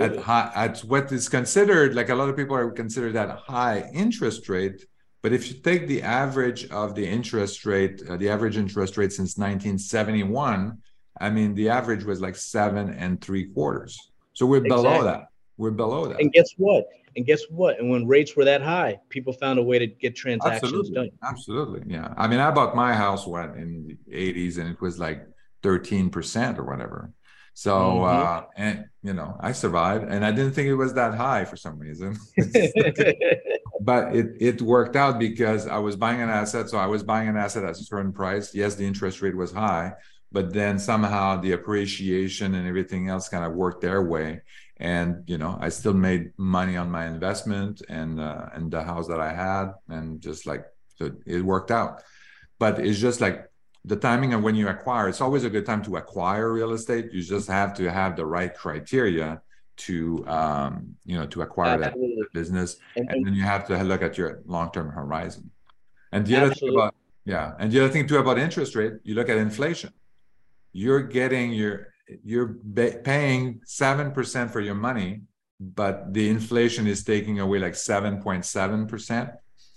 at 0.00 0.16
high 0.16 0.50
at 0.54 0.78
what 0.80 1.10
is 1.12 1.28
considered 1.28 1.94
like 1.94 2.08
a 2.08 2.14
lot 2.14 2.28
of 2.28 2.36
people 2.36 2.56
are 2.56 2.70
considered 2.70 3.12
that 3.12 3.30
high 3.30 3.88
interest 3.92 4.48
rate 4.48 4.86
but 5.22 5.32
if 5.32 5.48
you 5.48 5.54
take 5.54 5.86
the 5.86 6.02
average 6.02 6.68
of 6.70 6.94
the 6.94 7.06
interest 7.06 7.64
rate 7.64 8.02
uh, 8.08 8.16
the 8.16 8.28
average 8.28 8.56
interest 8.56 8.96
rate 8.96 9.12
since 9.12 9.36
1971 9.36 10.78
i 11.20 11.30
mean 11.30 11.54
the 11.54 11.68
average 11.68 12.04
was 12.04 12.20
like 12.20 12.36
seven 12.36 12.90
and 12.90 13.20
three 13.20 13.46
quarters. 13.46 13.98
So 14.34 14.46
we're 14.46 14.64
exactly. 14.64 14.82
below 14.82 15.04
that. 15.04 15.28
We're 15.56 15.70
below 15.70 16.06
that. 16.08 16.20
And 16.20 16.32
guess 16.32 16.50
what? 16.56 16.86
And 17.16 17.26
guess 17.26 17.42
what? 17.50 17.78
And 17.78 17.90
when 17.90 18.06
rates 18.06 18.34
were 18.34 18.44
that 18.46 18.62
high 18.62 18.98
people 19.10 19.32
found 19.34 19.58
a 19.58 19.62
way 19.62 19.78
to 19.78 19.86
get 19.86 20.16
transactions 20.16 20.72
absolutely. 20.72 20.94
done. 20.94 21.10
Absolutely. 21.22 21.82
Yeah. 21.86 22.14
I 22.16 22.26
mean 22.26 22.40
i 22.40 22.50
bought 22.50 22.74
my 22.74 22.94
house 22.94 23.26
what 23.26 23.50
in 23.56 23.86
the 23.86 24.16
80s 24.16 24.58
and 24.58 24.68
it 24.68 24.80
was 24.80 24.98
like 24.98 25.26
13% 25.62 26.58
or 26.58 26.64
whatever 26.64 27.12
so 27.54 27.72
mm-hmm. 27.72 28.04
uh, 28.04 28.42
and 28.56 28.86
you 29.02 29.12
know, 29.12 29.36
I 29.40 29.52
survived, 29.52 30.04
and 30.08 30.24
I 30.24 30.30
didn't 30.30 30.52
think 30.52 30.68
it 30.68 30.74
was 30.74 30.94
that 30.94 31.14
high 31.14 31.44
for 31.44 31.56
some 31.56 31.78
reason. 31.78 32.16
but 33.80 34.14
it 34.14 34.36
it 34.40 34.62
worked 34.62 34.96
out 34.96 35.18
because 35.18 35.66
I 35.66 35.78
was 35.78 35.96
buying 35.96 36.20
an 36.20 36.30
asset, 36.30 36.70
so 36.70 36.78
I 36.78 36.86
was 36.86 37.02
buying 37.02 37.28
an 37.28 37.36
asset 37.36 37.64
at 37.64 37.70
a 37.70 37.74
certain 37.74 38.12
price. 38.12 38.54
Yes, 38.54 38.74
the 38.76 38.86
interest 38.86 39.22
rate 39.22 39.36
was 39.36 39.52
high, 39.52 39.92
but 40.30 40.52
then 40.52 40.78
somehow 40.78 41.40
the 41.40 41.52
appreciation 41.52 42.54
and 42.54 42.66
everything 42.66 43.08
else 43.08 43.28
kind 43.28 43.44
of 43.44 43.52
worked 43.52 43.82
their 43.82 44.02
way 44.02 44.40
and 44.82 45.22
you 45.28 45.38
know 45.38 45.56
i 45.60 45.68
still 45.68 45.94
made 45.94 46.32
money 46.36 46.76
on 46.76 46.90
my 46.90 47.06
investment 47.06 47.82
and 47.88 48.20
uh, 48.20 48.46
and 48.52 48.70
the 48.70 48.82
house 48.82 49.06
that 49.06 49.20
i 49.20 49.32
had 49.32 49.72
and 49.88 50.20
just 50.20 50.44
like 50.44 50.64
so 50.96 51.10
it 51.24 51.42
worked 51.44 51.70
out 51.70 52.02
but 52.58 52.80
it's 52.80 52.98
just 52.98 53.20
like 53.20 53.48
the 53.84 53.96
timing 53.96 54.32
of 54.32 54.42
when 54.42 54.54
you 54.54 54.68
acquire 54.68 55.08
it's 55.08 55.20
always 55.20 55.44
a 55.44 55.50
good 55.50 55.66
time 55.66 55.82
to 55.82 55.96
acquire 55.96 56.52
real 56.52 56.72
estate. 56.72 57.12
You 57.12 57.22
just 57.22 57.48
have 57.48 57.74
to 57.74 57.90
have 57.90 58.16
the 58.16 58.24
right 58.24 58.54
criteria 58.54 59.42
to 59.78 60.26
um, 60.28 60.96
you 61.04 61.18
know 61.18 61.26
to 61.26 61.42
acquire 61.42 61.82
Absolutely. 61.82 62.16
that 62.20 62.32
business. 62.32 62.76
And, 62.96 63.10
and, 63.10 63.26
then 63.26 63.34
you 63.34 63.42
have 63.42 63.66
to 63.68 63.82
look 63.82 64.02
at 64.02 64.16
your 64.18 64.42
long-term 64.46 64.90
horizon. 64.90 65.50
And 66.12 66.26
the 66.26 66.36
other 66.36 66.54
thing 66.54 66.74
about 66.74 66.94
yeah 67.24 67.54
and 67.58 67.70
the 67.72 67.80
other 67.80 67.92
thing 67.92 68.06
too 68.06 68.18
about 68.18 68.38
interest 68.38 68.74
rate 68.74 68.94
you 69.02 69.14
look 69.14 69.28
at 69.28 69.36
inflation. 69.36 69.92
You're 70.72 71.02
getting 71.02 71.52
your 71.52 71.88
you're 72.24 72.56
paying 73.04 73.60
7% 73.66 74.50
for 74.50 74.60
your 74.60 74.74
money 74.74 75.22
but 75.60 76.12
the 76.12 76.28
inflation 76.28 76.86
is 76.86 77.04
taking 77.04 77.38
away 77.38 77.58
like 77.58 77.74
7.7% 77.74 79.36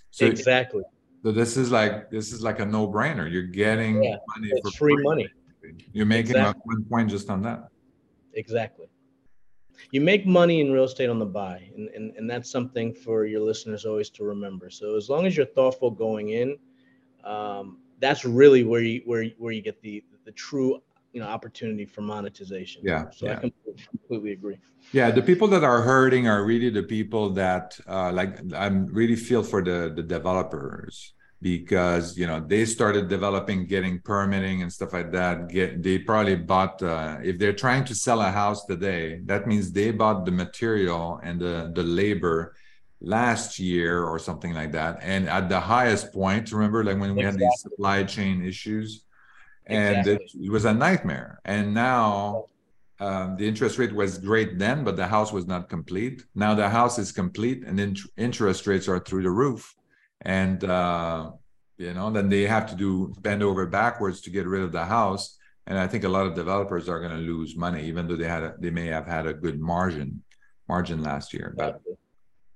so 0.10 0.26
exactly 0.26 0.82
so 1.26 1.32
this 1.32 1.58
is 1.58 1.72
like 1.72 2.12
this 2.12 2.32
is 2.32 2.44
like 2.44 2.60
a 2.60 2.66
no-brainer. 2.68 3.26
You're 3.32 3.42
getting 3.42 4.04
yeah, 4.04 4.18
money 4.38 4.52
for 4.62 4.70
free, 4.70 4.94
free 4.94 5.04
money. 5.04 5.28
You're 5.92 6.06
making 6.06 6.36
exactly. 6.36 6.62
one 6.66 6.86
point 6.86 7.10
just 7.10 7.32
on 7.32 7.42
that. 7.42 7.70
Exactly. 8.34 8.86
You 9.90 10.02
make 10.02 10.28
money 10.28 10.62
in 10.62 10.72
real 10.72 10.84
estate 10.84 11.10
on 11.10 11.18
the 11.18 11.26
buy, 11.26 11.68
and, 11.76 11.90
and, 11.90 12.16
and 12.16 12.30
that's 12.30 12.52
something 12.52 12.94
for 12.94 13.26
your 13.26 13.42
listeners 13.42 13.88
always 13.88 14.12
to 14.12 14.24
remember. 14.24 14.70
So 14.70 14.98
as 14.98 15.10
long 15.10 15.26
as 15.26 15.36
you're 15.36 15.48
thoughtful 15.48 15.90
going 15.90 16.30
in, 16.30 16.60
um, 17.24 17.80
that's 18.00 18.24
really 18.24 18.64
where 18.64 18.82
you 18.82 19.02
where 19.06 19.26
where 19.40 19.52
you 19.52 19.64
get 19.64 19.82
the 19.82 20.04
the 20.26 20.32
true 20.32 20.80
you 21.12 21.22
know 21.22 21.28
opportunity 21.28 21.86
for 21.86 22.02
monetization. 22.02 22.84
Yeah. 22.86 23.06
So 23.10 23.26
yeah. 23.26 23.40
I 23.42 23.52
completely 23.90 24.34
agree. 24.34 24.60
Yeah, 24.92 25.10
the 25.10 25.24
people 25.24 25.48
that 25.48 25.64
are 25.64 25.82
hurting 25.82 26.28
are 26.28 26.46
really 26.46 26.70
the 26.70 26.84
people 26.84 27.32
that 27.32 27.80
uh, 27.88 28.12
like 28.12 28.38
I'm 28.54 28.86
really 28.86 29.16
feel 29.16 29.42
for 29.42 29.64
the 29.64 29.92
the 29.96 30.04
developers 30.04 31.15
because 31.46 32.18
you 32.18 32.26
know 32.26 32.40
they 32.40 32.66
started 32.66 33.08
developing 33.08 33.68
getting 33.68 34.00
permitting 34.00 34.64
and 34.64 34.74
stuff 34.74 34.92
like 34.94 35.12
that 35.12 35.48
get 35.48 35.84
they 35.84 36.00
probably 36.00 36.36
bought 36.36 36.82
uh, 36.82 37.18
if 37.24 37.38
they're 37.38 37.60
trying 37.66 37.84
to 37.86 37.94
sell 37.94 38.20
a 38.20 38.32
house 38.32 38.66
today 38.66 39.20
that 39.26 39.46
means 39.46 39.72
they 39.72 39.92
bought 39.92 40.26
the 40.26 40.32
material 40.32 41.20
and 41.22 41.40
the 41.40 41.72
the 41.76 41.84
labor 41.84 42.56
last 43.00 43.60
year 43.60 44.04
or 44.04 44.18
something 44.18 44.54
like 44.56 44.72
that 44.72 44.98
and 45.04 45.30
at 45.30 45.48
the 45.48 45.60
highest 45.60 46.12
point 46.12 46.52
remember 46.52 46.84
like 46.84 47.00
when 47.00 47.14
we 47.14 47.22
exactly. 47.22 47.44
had 47.44 47.52
these 47.52 47.62
supply 47.62 48.04
chain 48.04 48.44
issues 48.44 49.04
and 49.68 50.00
exactly. 50.00 50.42
it, 50.42 50.46
it, 50.48 50.52
was 50.52 50.66
a 50.66 50.74
nightmare 50.74 51.40
and 51.46 51.72
now 51.76 52.46
um, 53.00 53.36
the 53.38 53.48
interest 53.48 53.78
rate 53.78 53.94
was 53.94 54.18
great 54.18 54.58
then 54.58 54.84
but 54.84 54.96
the 54.96 55.06
house 55.06 55.32
was 55.32 55.46
not 55.46 55.70
complete 55.70 56.26
now 56.34 56.56
the 56.56 56.68
house 56.68 56.98
is 56.98 57.12
complete 57.12 57.64
and 57.68 57.78
then 57.78 57.96
interest 58.18 58.66
rates 58.66 58.88
are 58.88 59.00
through 59.00 59.22
the 59.22 59.36
roof 59.44 59.76
and 60.26 60.64
uh, 60.64 61.32
you 61.78 61.94
know 61.94 62.10
then 62.10 62.28
they 62.30 62.44
have 62.44 62.68
to 62.70 62.76
do 62.76 63.14
bend 63.22 63.44
over 63.44 63.66
backwards 63.66 64.22
to 64.22 64.30
get 64.30 64.48
rid 64.48 64.64
of 64.64 64.72
the 64.72 64.84
house 64.84 65.38
and 65.68 65.78
i 65.78 65.88
think 65.88 66.04
a 66.04 66.10
lot 66.10 66.26
of 66.26 66.34
developers 66.34 66.90
are 66.90 67.00
going 67.00 67.12
to 67.12 67.18
lose 67.18 67.56
money 67.56 67.86
even 67.86 68.08
though 68.08 68.16
they 68.16 68.28
had 68.28 68.44
a, 68.44 68.56
they 68.60 68.70
may 68.70 68.88
have 68.88 69.06
had 69.06 69.28
a 69.28 69.34
good 69.34 69.60
margin 69.60 70.22
margin 70.68 71.02
last 71.04 71.34
year 71.34 71.54
but 71.56 71.82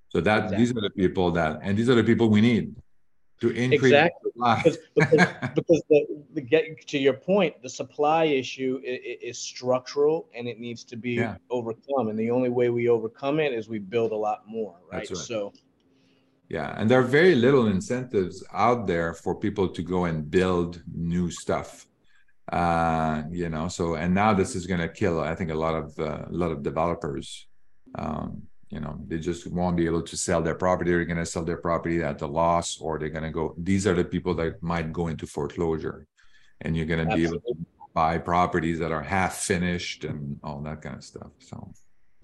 so 0.09 0.19
that 0.19 0.45
exactly. 0.45 0.57
these 0.57 0.71
are 0.71 0.81
the 0.81 0.89
people 0.89 1.31
that 1.31 1.59
and 1.61 1.77
these 1.77 1.89
are 1.89 1.95
the 1.95 2.03
people 2.03 2.29
we 2.29 2.41
need 2.41 2.75
to 3.41 3.51
increase 3.51 3.93
exactly 3.93 4.31
because, 4.35 4.77
because, 4.95 5.27
because 5.55 5.83
the, 5.89 6.05
the, 6.33 6.41
get 6.41 6.87
to 6.87 6.97
your 6.97 7.13
point 7.13 7.61
the 7.61 7.69
supply 7.69 8.25
issue 8.25 8.81
is, 8.83 9.17
is 9.21 9.37
structural 9.37 10.27
and 10.35 10.47
it 10.47 10.59
needs 10.59 10.83
to 10.83 10.95
be 10.95 11.11
yeah. 11.11 11.35
overcome 11.49 12.09
and 12.09 12.17
the 12.17 12.31
only 12.31 12.49
way 12.49 12.69
we 12.69 12.89
overcome 12.89 13.39
it 13.39 13.53
is 13.53 13.69
we 13.69 13.79
build 13.79 14.11
a 14.11 14.15
lot 14.15 14.43
more 14.47 14.75
right, 14.91 15.09
right. 15.09 15.17
so 15.17 15.53
yeah, 16.49 16.73
and 16.77 16.89
there 16.89 16.99
are 16.99 17.03
very 17.03 17.35
little 17.35 17.67
incentives 17.67 18.43
out 18.51 18.87
there 18.87 19.13
for 19.13 19.35
people 19.35 19.69
to 19.69 19.83
go 19.83 20.05
and 20.05 20.29
build 20.29 20.81
new 20.91 21.29
stuff. 21.29 21.85
Uh, 22.51 23.21
you 23.29 23.49
know, 23.49 23.67
so 23.67 23.93
and 23.93 24.15
now 24.15 24.33
this 24.33 24.55
is 24.55 24.65
going 24.65 24.79
to 24.79 24.89
kill. 24.89 25.19
I 25.19 25.35
think 25.35 25.51
a 25.51 25.55
lot 25.55 25.75
of 25.75 25.99
uh, 25.99 26.25
a 26.27 26.33
lot 26.33 26.51
of 26.51 26.63
developers. 26.63 27.47
Um, 27.93 28.43
you 28.71 28.79
know, 28.79 28.99
they 29.07 29.19
just 29.19 29.47
won't 29.47 29.77
be 29.77 29.85
able 29.85 30.01
to 30.01 30.17
sell 30.17 30.41
their 30.41 30.55
property. 30.55 30.91
They're 30.91 31.05
going 31.05 31.17
to 31.17 31.25
sell 31.25 31.43
their 31.43 31.57
property 31.57 32.01
at 32.03 32.21
a 32.21 32.27
loss, 32.27 32.79
or 32.79 32.97
they're 32.97 33.09
going 33.09 33.23
to 33.23 33.31
go. 33.31 33.53
These 33.57 33.85
are 33.85 33.93
the 33.93 34.03
people 34.03 34.33
that 34.35 34.61
might 34.63 34.91
go 34.91 35.07
into 35.07 35.27
foreclosure, 35.27 36.07
and 36.61 36.75
you're 36.75 36.87
going 36.87 37.07
to 37.07 37.15
be 37.15 37.25
able 37.25 37.41
to 37.41 37.55
buy 37.93 38.17
properties 38.17 38.79
that 38.79 38.91
are 38.91 39.03
half 39.03 39.37
finished 39.37 40.03
and 40.03 40.39
all 40.43 40.61
that 40.61 40.81
kind 40.81 40.95
of 40.95 41.03
stuff. 41.03 41.31
So 41.39 41.71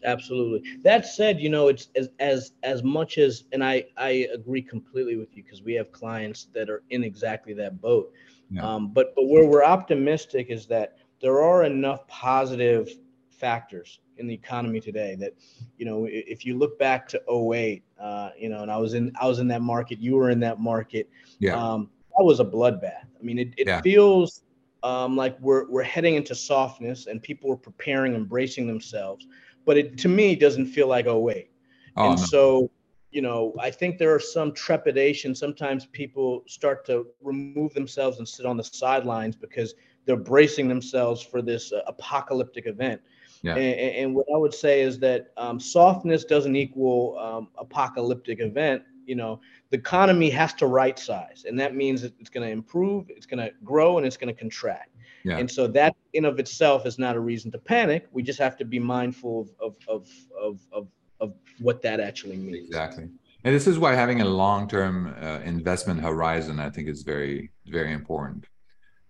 absolutely 0.03 0.77
that 0.83 1.05
said 1.05 1.39
you 1.39 1.49
know 1.49 1.67
it's 1.67 1.87
as 1.95 2.09
as 2.19 2.51
as 2.63 2.83
much 2.83 3.17
as 3.17 3.45
and 3.53 3.63
i 3.63 3.83
i 3.97 4.27
agree 4.33 4.61
completely 4.61 5.15
with 5.15 5.35
you 5.35 5.43
because 5.43 5.63
we 5.63 5.73
have 5.73 5.91
clients 5.91 6.47
that 6.53 6.69
are 6.69 6.83
in 6.89 7.03
exactly 7.03 7.53
that 7.53 7.81
boat 7.81 8.11
yeah. 8.51 8.61
um, 8.61 8.89
but 8.89 9.15
but 9.15 9.27
where 9.27 9.45
we're 9.45 9.63
optimistic 9.63 10.47
is 10.49 10.67
that 10.67 10.97
there 11.21 11.41
are 11.41 11.63
enough 11.63 12.05
positive 12.07 12.89
factors 13.29 13.99
in 14.17 14.27
the 14.27 14.33
economy 14.33 14.79
today 14.79 15.15
that 15.15 15.33
you 15.77 15.85
know 15.85 16.05
if 16.09 16.45
you 16.45 16.57
look 16.57 16.77
back 16.77 17.07
to 17.07 17.21
08 17.29 17.83
uh, 17.99 18.29
you 18.37 18.49
know 18.49 18.61
and 18.61 18.71
i 18.71 18.77
was 18.77 18.93
in 18.93 19.11
i 19.19 19.27
was 19.27 19.39
in 19.39 19.47
that 19.47 19.61
market 19.61 19.99
you 19.99 20.15
were 20.15 20.29
in 20.29 20.39
that 20.39 20.59
market 20.59 21.09
yeah 21.39 21.55
um, 21.55 21.89
that 22.17 22.23
was 22.23 22.39
a 22.39 22.45
bloodbath 22.45 23.05
i 23.19 23.23
mean 23.23 23.39
it, 23.39 23.53
it 23.57 23.67
yeah. 23.67 23.81
feels 23.81 24.45
um, 24.85 25.17
like 25.17 25.35
we're 25.41 25.67
we're 25.67 25.83
heading 25.83 26.13
into 26.13 26.35
softness 26.35 27.07
and 27.07 27.21
people 27.21 27.51
are 27.51 27.57
preparing, 27.57 28.13
embracing 28.13 28.67
themselves. 28.67 29.25
But 29.65 29.77
it 29.77 29.97
to 29.99 30.07
me 30.07 30.35
doesn't 30.35 30.67
feel 30.67 30.87
like 30.87 31.07
oh 31.07 31.19
wait. 31.19 31.51
Oh, 31.97 32.11
and 32.11 32.19
no. 32.19 32.25
so 32.25 32.71
you 33.15 33.21
know, 33.21 33.53
I 33.57 33.71
think 33.71 33.97
there 33.97 34.13
are 34.13 34.19
some 34.19 34.51
trepidation. 34.51 35.33
Sometimes 35.33 35.85
people 35.85 36.43
start 36.47 36.85
to 36.87 37.07
remove 37.21 37.73
themselves 37.73 38.17
and 38.17 38.27
sit 38.27 38.45
on 38.45 38.57
the 38.57 38.63
sidelines 38.63 39.37
because 39.37 39.73
they're 40.05 40.17
bracing 40.17 40.67
themselves 40.67 41.21
for 41.21 41.41
this 41.41 41.71
uh, 41.71 41.79
apocalyptic 41.87 42.67
event. 42.67 42.99
Yeah. 43.41 43.55
And, 43.55 43.95
and, 43.95 44.15
what 44.15 44.25
I 44.33 44.37
would 44.37 44.53
say 44.53 44.81
is 44.81 44.99
that 44.99 45.31
um, 45.37 45.61
softness 45.61 46.25
doesn't 46.25 46.57
equal 46.57 47.17
um, 47.17 47.47
apocalyptic 47.57 48.41
event. 48.41 48.83
You 49.05 49.15
know, 49.15 49.39
the 49.69 49.77
economy 49.77 50.29
has 50.31 50.53
to 50.55 50.67
right 50.67 50.97
size, 50.99 51.45
and 51.47 51.57
that 51.59 51.73
means 51.73 52.03
it's 52.03 52.29
going 52.29 52.45
to 52.45 52.51
improve, 52.51 53.05
it's 53.09 53.27
going 53.27 53.39
to 53.39 53.51
grow, 53.63 53.97
and 53.97 54.05
it's 54.05 54.17
going 54.17 54.33
to 54.33 54.39
contract. 54.39 54.94
Yeah. 55.25 55.39
And 55.39 55.49
so 55.49 55.65
that 55.67 55.95
in 56.13 56.23
of 56.23 56.37
itself 56.37 56.85
is 56.85 56.99
not 56.99 57.15
a 57.15 57.19
reason 57.19 57.51
to 57.53 57.57
panic. 57.57 58.07
We 58.11 58.21
just 58.21 58.37
have 58.37 58.55
to 58.57 58.65
be 58.65 58.77
mindful 58.77 59.33
of 59.41 59.49
of 59.69 59.75
of 59.87 60.07
of, 60.39 60.59
of 60.71 60.87
of 61.19 61.33
what 61.59 61.81
that 61.81 61.99
actually 61.99 62.37
means. 62.37 62.67
Exactly. 62.67 63.05
And 63.43 63.55
this 63.55 63.65
is 63.65 63.79
why 63.79 63.95
having 63.95 64.21
a 64.21 64.25
long-term 64.25 65.15
uh, 65.19 65.39
investment 65.43 65.99
horizon, 66.01 66.59
I 66.59 66.69
think, 66.69 66.87
is 66.87 67.01
very, 67.01 67.51
very 67.65 67.91
important. 67.91 68.45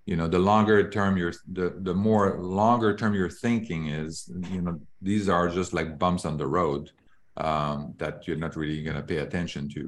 You 0.06 0.15
know, 0.15 0.28
the 0.28 0.39
longer 0.39 0.89
term 0.89 1.17
you're, 1.17 1.34
the 1.51 1.67
the 1.89 1.93
more 1.93 2.39
longer 2.39 2.95
term 2.95 3.13
your 3.13 3.30
thinking 3.30 3.88
is, 3.88 4.32
you 4.51 4.62
know, 4.62 4.80
these 5.01 5.28
are 5.28 5.49
just 5.49 5.73
like 5.73 5.99
bumps 5.99 6.23
on 6.25 6.38
the 6.38 6.47
road 6.47 6.91
um, 7.38 7.93
that 7.97 8.25
you're 8.25 8.43
not 8.45 8.56
really 8.56 8.82
going 8.84 8.97
to 8.97 9.04
pay 9.04 9.17
attention 9.17 9.67
to, 9.75 9.84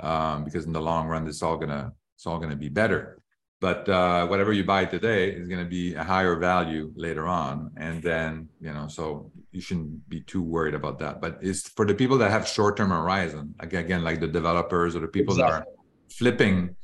um, 0.00 0.44
because 0.44 0.66
in 0.66 0.72
the 0.72 0.86
long 0.90 1.06
run, 1.06 1.26
it's 1.26 1.42
all 1.42 1.56
gonna 1.56 1.92
it's 2.16 2.26
all 2.26 2.38
gonna 2.38 2.56
be 2.56 2.68
better 2.68 3.22
but 3.60 3.88
uh, 3.88 4.26
whatever 4.26 4.52
you 4.52 4.64
buy 4.64 4.84
today 4.84 5.30
is 5.30 5.48
going 5.48 5.62
to 5.62 5.68
be 5.68 5.94
a 5.94 6.02
higher 6.02 6.36
value 6.36 6.92
later 6.94 7.26
on 7.26 7.70
and 7.76 8.02
then 8.02 8.48
you 8.60 8.72
know 8.72 8.86
so 8.88 9.30
you 9.52 9.60
shouldn't 9.60 10.08
be 10.08 10.20
too 10.20 10.42
worried 10.42 10.74
about 10.74 10.98
that 10.98 11.20
but 11.20 11.38
it's 11.40 11.68
for 11.70 11.86
the 11.86 11.94
people 11.94 12.18
that 12.18 12.30
have 12.30 12.46
short-term 12.46 12.90
horizon 12.90 13.54
again 13.60 14.04
like 14.04 14.20
the 14.20 14.28
developers 14.28 14.94
or 14.94 15.00
the 15.00 15.08
people 15.08 15.34
exactly. 15.34 15.60
that 15.60 15.60
are 15.60 15.66
flipping 16.10 16.76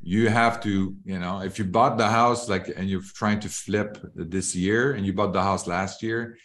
you 0.00 0.28
have 0.28 0.60
to 0.60 0.94
you 1.04 1.18
know 1.18 1.40
if 1.40 1.58
you 1.58 1.64
bought 1.64 1.96
the 1.96 2.06
house 2.06 2.48
like 2.48 2.68
and 2.76 2.88
you're 2.88 3.02
trying 3.14 3.40
to 3.40 3.48
flip 3.48 3.98
this 4.14 4.54
year 4.54 4.92
and 4.92 5.04
you 5.06 5.12
bought 5.12 5.32
the 5.32 5.42
house 5.42 5.66
last 5.66 6.02
year 6.02 6.36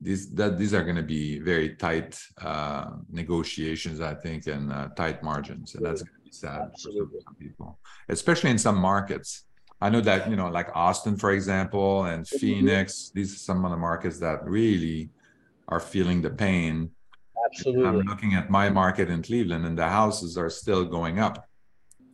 these 0.00 0.30
that 0.30 0.58
these 0.58 0.72
are 0.72 0.82
going 0.82 0.96
to 0.96 1.02
be 1.02 1.38
very 1.40 1.74
tight 1.76 2.18
uh, 2.40 2.90
negotiations 3.10 4.00
i 4.00 4.14
think 4.14 4.46
and 4.46 4.72
uh, 4.72 4.88
tight 4.96 5.22
margins 5.22 5.74
and 5.74 5.84
that's 5.84 6.02
sad 6.30 6.62
Absolutely. 6.72 7.18
for 7.18 7.24
some 7.24 7.34
people, 7.34 7.78
especially 8.08 8.50
in 8.50 8.58
some 8.58 8.76
markets. 8.76 9.44
I 9.80 9.88
know 9.88 10.00
that 10.02 10.28
you 10.28 10.36
know, 10.36 10.48
like 10.48 10.68
Austin, 10.74 11.16
for 11.16 11.32
example, 11.32 12.04
and 12.04 12.24
mm-hmm. 12.24 12.38
Phoenix. 12.38 13.10
These 13.14 13.34
are 13.34 13.38
some 13.38 13.64
of 13.64 13.70
the 13.70 13.76
markets 13.76 14.18
that 14.18 14.44
really 14.44 15.10
are 15.68 15.80
feeling 15.80 16.20
the 16.20 16.30
pain. 16.30 16.90
Absolutely. 17.46 17.86
I'm 17.86 18.00
looking 18.00 18.34
at 18.34 18.50
my 18.50 18.68
market 18.68 19.08
in 19.08 19.22
Cleveland, 19.22 19.64
and 19.64 19.78
the 19.78 19.88
houses 19.88 20.36
are 20.36 20.50
still 20.50 20.84
going 20.84 21.18
up. 21.18 21.46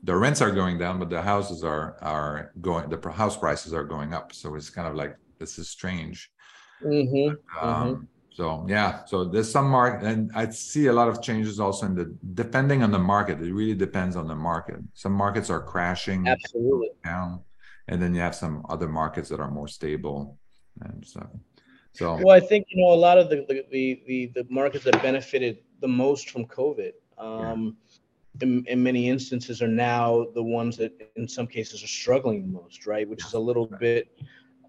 The 0.04 0.14
rents 0.14 0.40
are 0.40 0.52
going 0.52 0.78
down, 0.78 0.98
but 1.00 1.10
the 1.10 1.22
houses 1.22 1.64
are 1.64 1.96
are 2.00 2.52
going. 2.60 2.88
The 2.88 3.10
house 3.10 3.36
prices 3.36 3.72
are 3.74 3.84
going 3.84 4.14
up. 4.14 4.32
So 4.32 4.54
it's 4.54 4.70
kind 4.70 4.86
of 4.86 4.94
like 4.94 5.16
this 5.38 5.58
is 5.58 5.68
strange. 5.68 6.30
Mm-hmm. 6.82 7.34
But, 7.54 7.66
um, 7.66 7.88
mm-hmm. 7.88 8.04
So 8.36 8.66
yeah, 8.68 9.02
so 9.06 9.24
there's 9.24 9.50
some 9.50 9.70
market, 9.70 10.06
and 10.06 10.30
I 10.34 10.50
see 10.50 10.88
a 10.88 10.92
lot 10.92 11.08
of 11.08 11.22
changes 11.22 11.58
also 11.58 11.86
in 11.86 11.94
the 11.94 12.14
depending 12.34 12.82
on 12.82 12.90
the 12.90 12.98
market. 12.98 13.40
It 13.40 13.50
really 13.50 13.74
depends 13.74 14.14
on 14.14 14.28
the 14.28 14.34
market. 14.34 14.76
Some 14.92 15.12
markets 15.12 15.48
are 15.48 15.62
crashing 15.62 16.28
absolutely 16.28 16.90
down, 17.02 17.40
and 17.88 17.96
then 18.02 18.14
you 18.14 18.20
have 18.20 18.34
some 18.34 18.66
other 18.68 18.88
markets 18.88 19.30
that 19.30 19.40
are 19.40 19.50
more 19.50 19.68
stable, 19.68 20.36
and 20.82 21.02
so. 21.02 21.26
So 21.94 22.20
well, 22.22 22.36
I 22.36 22.40
think 22.40 22.66
you 22.68 22.82
know 22.82 22.92
a 22.92 23.00
lot 23.08 23.16
of 23.16 23.30
the 23.30 23.46
the 23.70 24.02
the, 24.06 24.32
the 24.34 24.46
markets 24.50 24.84
that 24.84 25.00
benefited 25.02 25.60
the 25.80 25.88
most 25.88 26.28
from 26.28 26.44
COVID. 26.44 26.92
Um, 27.16 27.78
yeah. 28.38 28.48
in, 28.48 28.66
in 28.66 28.82
many 28.82 29.08
instances 29.08 29.62
are 29.62 29.74
now 29.92 30.26
the 30.34 30.42
ones 30.42 30.76
that 30.76 30.92
in 31.16 31.26
some 31.26 31.46
cases 31.46 31.82
are 31.82 31.94
struggling 32.02 32.42
the 32.42 32.52
most 32.52 32.86
right 32.86 33.08
which 33.08 33.24
is 33.24 33.32
a 33.32 33.38
little 33.38 33.66
bit 33.80 34.08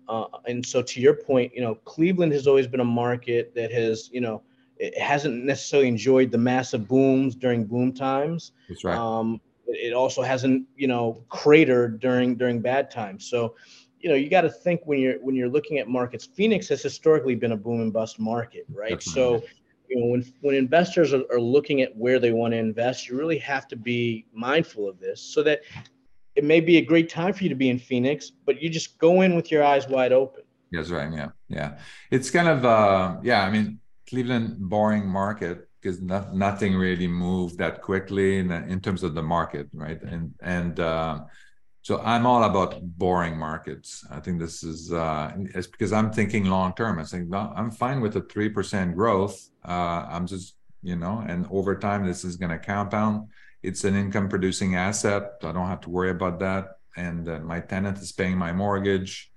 uh, 0.09 0.25
and 0.45 0.65
so 0.65 0.81
to 0.81 1.01
your 1.01 1.13
point, 1.13 1.53
you 1.53 1.61
know, 1.61 1.75
Cleveland 1.75 2.31
has 2.33 2.47
always 2.47 2.67
been 2.67 2.79
a 2.79 2.85
market 2.85 3.53
that 3.55 3.71
has, 3.71 4.09
you 4.11 4.21
know, 4.21 4.41
it 4.77 4.97
hasn't 4.97 5.43
necessarily 5.43 5.87
enjoyed 5.87 6.31
the 6.31 6.37
massive 6.37 6.87
booms 6.87 7.35
during 7.35 7.65
boom 7.65 7.93
times. 7.93 8.51
That's 8.69 8.83
right. 8.83 8.95
Um, 8.95 9.41
it 9.67 9.93
also 9.93 10.21
hasn't, 10.21 10.65
you 10.75 10.87
know, 10.87 11.23
cratered 11.29 11.99
during 11.99 12.35
during 12.35 12.61
bad 12.61 12.89
times. 12.89 13.25
So, 13.29 13.55
you 13.99 14.09
know, 14.09 14.15
you 14.15 14.29
got 14.29 14.41
to 14.41 14.49
think 14.49 14.81
when 14.85 14.99
you're 14.99 15.19
when 15.19 15.35
you're 15.35 15.49
looking 15.49 15.79
at 15.79 15.87
markets. 15.87 16.25
Phoenix 16.25 16.69
has 16.69 16.81
historically 16.81 17.35
been 17.35 17.51
a 17.51 17.57
boom 17.57 17.81
and 17.81 17.91
bust 17.91 18.19
market, 18.19 18.65
right? 18.69 18.99
Definitely. 18.99 19.39
So, 19.41 19.43
you 19.89 19.99
know, 19.99 20.05
when 20.07 20.33
when 20.41 20.55
investors 20.55 21.13
are, 21.13 21.23
are 21.31 21.41
looking 21.41 21.81
at 21.81 21.95
where 21.97 22.19
they 22.19 22.31
want 22.31 22.53
to 22.53 22.57
invest, 22.57 23.09
you 23.09 23.17
really 23.17 23.39
have 23.39 23.67
to 23.69 23.75
be 23.75 24.25
mindful 24.31 24.87
of 24.87 24.99
this 24.99 25.21
so 25.21 25.43
that 25.43 25.61
it 26.37 26.43
may 26.43 26.61
be 26.61 26.77
a 26.77 26.81
great 26.81 27.09
time 27.09 27.33
for 27.33 27.43
you 27.43 27.49
to 27.49 27.55
be 27.55 27.69
in 27.69 27.79
Phoenix, 27.79 28.31
but 28.45 28.61
you 28.61 28.69
just 28.69 28.99
go 28.99 29.21
in 29.21 29.35
with 29.35 29.51
your 29.51 29.63
eyes 29.63 29.87
wide 29.87 30.13
open. 30.13 30.43
That's 30.71 30.91
right. 30.91 31.11
Yeah. 31.11 31.29
Yeah. 31.49 31.79
It's 32.11 32.29
kind 32.29 32.47
of, 32.47 32.63
uh, 32.63 33.17
yeah, 33.23 33.43
I 33.43 33.49
mean, 33.49 33.79
Cleveland, 34.07 34.57
boring 34.59 35.07
market 35.07 35.67
because 35.81 35.99
no, 35.99 36.29
nothing 36.33 36.75
really 36.75 37.07
moved 37.07 37.57
that 37.57 37.81
quickly 37.81 38.37
in, 38.37 38.51
in, 38.51 38.79
terms 38.81 39.01
of 39.01 39.15
the 39.15 39.23
market. 39.23 39.67
Right. 39.73 40.01
And, 40.03 40.33
and, 40.41 40.79
uh, 40.79 41.21
so 41.81 42.01
I'm 42.03 42.25
all 42.25 42.43
about 42.43 42.81
boring 42.81 43.37
markets. 43.37 44.05
I 44.11 44.19
think 44.19 44.39
this 44.39 44.61
is 44.61 44.91
uh, 44.91 45.31
it's 45.55 45.67
because 45.67 45.93
I'm 45.93 46.11
thinking 46.11 46.43
long 46.43 46.73
term. 46.75 46.99
I 46.99 47.05
think 47.05 47.33
I'm 47.33 47.71
fine 47.71 48.01
with 48.01 48.17
a 48.17 48.23
three 48.23 48.49
percent 48.49 48.93
growth. 48.93 49.39
Uh, 49.65 50.05
I'm 50.09 50.27
just 50.27 50.57
you 50.83 50.97
know, 50.97 51.23
and 51.25 51.47
over 51.49 51.77
time 51.77 52.05
this 52.05 52.25
is 52.25 52.35
going 52.35 52.51
to 52.51 52.59
compound 52.59 53.29
it's 53.63 53.83
an 53.83 53.95
income 53.95 54.29
producing 54.29 54.75
asset. 54.75 55.23
I 55.43 55.51
don't 55.51 55.67
have 55.67 55.81
to 55.81 55.89
worry 55.89 56.11
about 56.11 56.39
that. 56.39 56.65
And 56.95 57.27
uh, 57.27 57.39
my 57.39 57.59
tenant 57.59 57.97
is 57.99 58.11
paying 58.11 58.37
my 58.37 58.51
mortgage. 58.51 59.31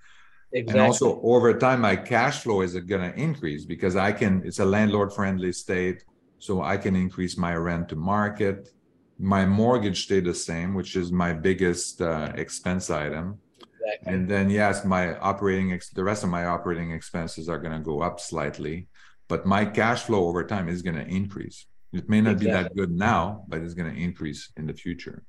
Exactly. 0.53 0.81
And 0.81 0.87
also 0.87 1.21
over 1.23 1.57
time, 1.59 1.81
my 1.81 1.97
cash 1.97 2.41
flow 2.41 2.63
is 2.63 2.75
going 2.75 3.13
to 3.13 3.19
increase 3.19 3.65
because 3.65 3.97
I 3.97 4.13
can, 4.13 4.43
it's 4.45 4.59
a 4.59 4.65
landlord 4.65 5.13
friendly 5.13 5.53
state. 5.53 6.05
So 6.39 6.63
I 6.63 6.77
can 6.79 6.97
increase 6.97 7.37
my 7.37 7.55
rent 7.55 7.91
to 7.91 7.97
market. 7.97 8.71
My 9.19 9.45
mortgage 9.45 10.05
stay 10.05 10.21
the 10.21 10.35
same, 10.35 10.75
which 10.75 10.97
is 10.97 11.13
my 11.13 11.35
biggest 11.35 12.01
uh, 12.01 12.33
expense 12.35 12.89
item. 12.89 13.39
Exactly. 13.61 14.15
And 14.15 14.29
then 14.29 14.51
yes, 14.51 14.85
my 14.85 15.19
operating 15.19 15.73
ex- 15.73 15.91
the 15.91 16.05
rest 16.05 16.25
of 16.25 16.31
my 16.31 16.47
operating 16.47 16.93
expenses 16.93 17.49
are 17.49 17.59
going 17.59 17.77
to 17.77 17.85
go 17.85 18.01
up 18.01 18.21
slightly, 18.21 18.89
but 19.29 19.47
my 19.47 19.65
cash 19.65 20.03
flow 20.03 20.27
over 20.27 20.45
time 20.45 20.69
is 20.69 20.83
going 20.83 20.97
to 20.97 21.07
increase. 21.07 21.67
It 21.93 22.09
may 22.09 22.21
not 22.21 22.33
exactly. 22.33 22.47
be 22.47 22.53
that 22.53 22.77
good 22.77 22.93
now, 22.93 23.45
but 23.49 23.63
it's 23.63 23.75
going 23.75 23.93
to 23.93 24.01
increase 24.01 24.51
in 24.57 24.67
the 24.67 24.75
future. 24.75 25.25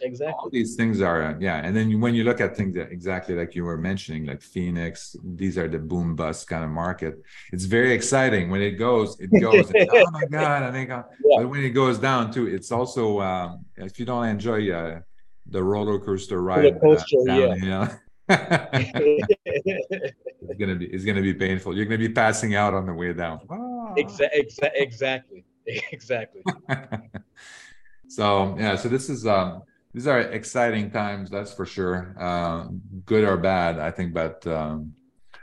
Exactly. 0.00 0.34
All 0.36 0.50
these 0.50 0.74
things 0.74 1.00
are, 1.00 1.36
yeah. 1.40 1.64
And 1.64 1.76
then 1.76 2.00
when 2.00 2.14
you 2.14 2.24
look 2.24 2.40
at 2.40 2.56
things 2.56 2.74
that 2.74 2.90
exactly 2.90 3.36
like 3.36 3.54
you 3.54 3.64
were 3.64 3.76
mentioning, 3.76 4.26
like 4.26 4.42
Phoenix, 4.42 5.14
these 5.22 5.56
are 5.56 5.68
the 5.68 5.78
boom 5.78 6.16
bust 6.16 6.48
kind 6.48 6.64
of 6.64 6.70
market. 6.70 7.22
It's 7.52 7.64
very 7.64 7.92
exciting 7.92 8.50
when 8.50 8.62
it 8.62 8.72
goes, 8.72 9.16
it 9.20 9.30
goes. 9.40 9.70
oh 9.74 10.10
my 10.10 10.24
God, 10.26 10.64
I 10.64 10.72
think. 10.72 10.90
Uh, 10.90 11.04
yeah. 11.24 11.38
But 11.38 11.50
when 11.50 11.62
it 11.62 11.70
goes 11.70 11.98
down 11.98 12.32
too, 12.32 12.48
it's 12.48 12.72
also 12.72 13.20
um, 13.20 13.64
if 13.76 14.00
you 14.00 14.06
don't 14.06 14.26
enjoy 14.26 14.72
uh, 14.72 15.00
the 15.46 15.62
roller 15.62 16.00
coaster 16.00 16.42
ride, 16.42 16.80
coaster, 16.80 17.20
uh, 17.20 17.24
down, 17.24 17.62
yeah. 17.62 17.94
it's 18.28 20.14
gonna 20.58 20.76
be 20.76 20.86
it's 20.86 21.04
gonna 21.04 21.22
be 21.22 21.34
painful. 21.34 21.76
You're 21.76 21.84
gonna 21.84 21.98
be 21.98 22.08
passing 22.08 22.54
out 22.54 22.72
on 22.72 22.86
the 22.86 22.94
way 22.94 23.12
down. 23.12 23.40
Ah. 23.50 23.72
Exactly. 23.96 24.48
Exactly. 24.74 25.31
exactly. 25.92 26.42
so 28.08 28.56
yeah, 28.58 28.76
so 28.76 28.88
this 28.88 29.08
is 29.08 29.26
um, 29.26 29.62
these 29.92 30.06
are 30.06 30.20
exciting 30.20 30.90
times, 30.90 31.30
that's 31.30 31.52
for 31.52 31.66
sure. 31.66 32.14
Uh, 32.18 32.68
good 33.04 33.24
or 33.24 33.36
bad, 33.36 33.78
I 33.78 33.90
think, 33.90 34.14
but 34.14 34.46
um, 34.46 34.94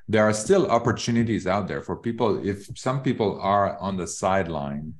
there 0.08 0.24
are 0.24 0.34
still 0.34 0.70
opportunities 0.72 1.46
out 1.46 1.68
there 1.68 1.82
for 1.82 1.96
people. 1.96 2.46
If 2.46 2.68
some 2.78 3.04
people 3.04 3.40
are 3.42 3.78
on 3.78 3.96
the 3.96 4.08
sideline, 4.08 4.96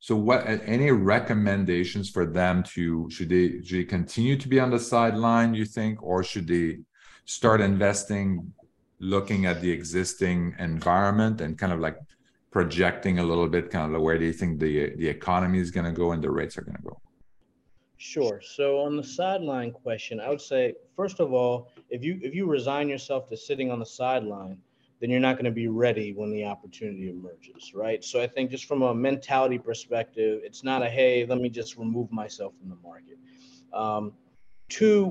so 0.00 0.16
what? 0.16 0.46
Any 0.46 0.90
recommendations 0.90 2.08
for 2.08 2.24
them 2.24 2.62
to 2.74 3.08
should 3.10 3.28
they 3.28 3.62
should 3.62 3.78
they 3.78 3.84
continue 3.84 4.36
to 4.36 4.48
be 4.48 4.60
on 4.60 4.70
the 4.70 4.78
sideline? 4.78 5.54
You 5.54 5.64
think, 5.64 6.02
or 6.02 6.22
should 6.22 6.46
they 6.46 6.78
start 7.24 7.60
investing, 7.60 8.52
looking 9.00 9.46
at 9.46 9.60
the 9.60 9.70
existing 9.70 10.54
environment 10.58 11.40
and 11.40 11.58
kind 11.58 11.72
of 11.72 11.80
like 11.80 11.98
projecting 12.50 13.18
a 13.18 13.22
little 13.22 13.48
bit 13.48 13.70
kind 13.70 13.94
of 13.94 14.00
where 14.00 14.18
do 14.18 14.24
you 14.24 14.32
think 14.32 14.58
the 14.58 14.94
the 14.96 15.06
economy 15.06 15.58
is 15.58 15.70
going 15.70 15.86
to 15.86 15.92
go 15.92 16.12
and 16.12 16.22
the 16.22 16.30
rates 16.30 16.56
are 16.56 16.62
going 16.62 16.76
to 16.76 16.82
go? 16.82 17.00
Sure. 17.98 18.40
So 18.42 18.78
on 18.80 18.96
the 18.96 19.02
sideline 19.02 19.72
question 19.72 20.20
i 20.20 20.28
would 20.28 20.40
say 20.40 20.74
first 20.96 21.20
of 21.20 21.32
all 21.32 21.70
if 21.90 22.02
you 22.02 22.18
if 22.22 22.34
you 22.34 22.46
resign 22.46 22.88
yourself 22.88 23.28
to 23.28 23.36
sitting 23.36 23.70
on 23.70 23.78
the 23.78 23.86
sideline 23.86 24.58
then 25.00 25.10
you're 25.10 25.20
not 25.20 25.36
going 25.36 25.44
to 25.44 25.52
be 25.52 25.68
ready 25.68 26.12
when 26.12 26.30
the 26.30 26.44
opportunity 26.44 27.10
emerges 27.10 27.74
right? 27.74 28.02
So 28.04 28.20
i 28.22 28.26
think 28.26 28.50
just 28.50 28.66
from 28.66 28.82
a 28.82 28.94
mentality 28.94 29.58
perspective 29.58 30.40
it's 30.44 30.62
not 30.62 30.82
a 30.82 30.88
hey 30.88 31.26
let 31.26 31.38
me 31.40 31.48
just 31.48 31.76
remove 31.76 32.10
myself 32.12 32.54
from 32.58 32.70
the 32.70 32.76
market. 32.76 33.18
Um, 33.72 34.12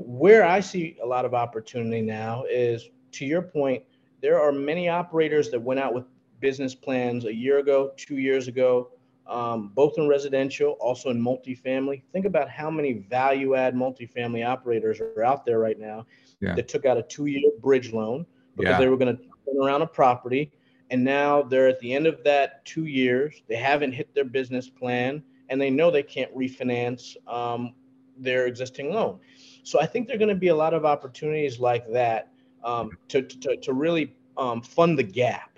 where 0.06 0.46
I 0.46 0.60
see 0.60 0.98
a 1.04 1.06
lot 1.06 1.26
of 1.26 1.34
opportunity 1.34 2.02
now 2.02 2.44
is 2.50 2.90
to 3.14 3.26
your 3.26 3.42
point, 3.42 3.84
there 4.22 4.40
are 4.40 4.52
many 4.52 4.90
operators 4.90 5.50
that 5.52 5.60
went 5.60 5.80
out 5.80 5.94
with 5.94 6.06
business 6.40 6.76
plans 6.76 7.26
a 7.26 7.34
year 7.34 7.60
ago, 7.60 7.92
two 7.98 8.18
years 8.18 8.48
ago, 8.48 8.92
um, 9.28 9.72
both 9.74 9.98
in 9.98 10.08
residential, 10.08 10.72
also 10.80 11.10
in 11.10 11.22
multifamily. 11.22 12.02
Think 12.14 12.26
about 12.26 12.50
how 12.50 12.70
many 12.70 12.94
value 12.94 13.56
add 13.56 13.76
multifamily 13.76 14.46
operators 14.46 15.00
are 15.00 15.24
out 15.24 15.46
there 15.46 15.60
right 15.60 15.80
now 15.80 16.06
yeah. 16.40 16.56
that 16.56 16.68
took 16.68 16.86
out 16.86 16.98
a 16.98 17.04
two 17.04 17.26
year 17.26 17.52
bridge 17.62 17.94
loan 17.94 18.26
because 18.56 18.72
yeah. 18.72 18.80
they 18.80 18.88
were 18.88 18.98
going 18.98 19.16
to 19.16 19.24
turn 19.24 19.62
around 19.62 19.82
a 19.82 19.88
property. 19.88 20.52
And 20.90 21.04
now 21.04 21.42
they're 21.42 21.68
at 21.68 21.80
the 21.80 21.94
end 21.94 22.08
of 22.08 22.24
that 22.24 22.64
two 22.66 22.86
years. 22.86 23.42
They 23.50 23.58
haven't 23.58 23.92
hit 23.92 24.14
their 24.16 24.24
business 24.24 24.70
plan 24.70 25.22
and 25.50 25.60
they 25.60 25.70
know 25.70 25.92
they 25.92 26.04
can't 26.04 26.34
refinance 26.36 27.16
um, 27.28 27.74
their 28.18 28.48
existing 28.48 28.94
loan. 28.94 29.20
So 29.64 29.82
I 29.82 29.86
think 29.86 30.08
there 30.08 30.16
are 30.16 30.20
going 30.20 30.30
to 30.30 30.36
be 30.36 30.48
a 30.48 30.56
lot 30.56 30.74
of 30.74 30.86
opportunities 30.86 31.60
like 31.60 31.90
that 31.92 32.32
um, 32.64 32.92
to, 33.10 33.22
to, 33.22 33.58
to 33.58 33.74
really 33.74 34.16
um, 34.38 34.62
fund 34.62 34.98
the 34.98 35.04
gap. 35.04 35.57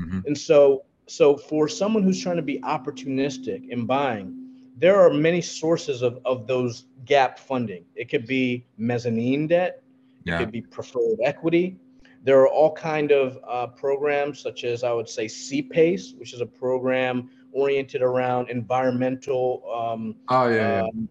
Mm-hmm. 0.00 0.20
And 0.26 0.38
so, 0.38 0.84
so 1.06 1.36
for 1.36 1.68
someone 1.68 2.02
who's 2.02 2.22
trying 2.22 2.36
to 2.36 2.42
be 2.42 2.60
opportunistic 2.60 3.68
in 3.68 3.86
buying, 3.86 4.36
there 4.76 5.00
are 5.00 5.12
many 5.12 5.40
sources 5.40 6.02
of, 6.02 6.20
of 6.24 6.46
those 6.46 6.86
gap 7.04 7.38
funding. 7.38 7.84
It 7.94 8.08
could 8.08 8.26
be 8.26 8.66
mezzanine 8.78 9.46
debt, 9.46 9.82
yeah. 10.24 10.36
it 10.36 10.38
could 10.38 10.52
be 10.52 10.62
preferred 10.62 11.18
equity. 11.22 11.76
There 12.22 12.40
are 12.40 12.48
all 12.48 12.72
kind 12.74 13.12
of 13.12 13.38
uh, 13.48 13.68
programs 13.68 14.40
such 14.40 14.64
as 14.64 14.84
I 14.84 14.92
would 14.92 15.08
say 15.08 15.26
CPACE, 15.26 16.18
which 16.18 16.34
is 16.34 16.40
a 16.40 16.46
program 16.46 17.30
oriented 17.52 18.02
around 18.02 18.50
environmental. 18.50 19.62
Um, 19.74 20.16
oh 20.28 20.48
yeah. 20.48 20.82
Um, 20.82 21.08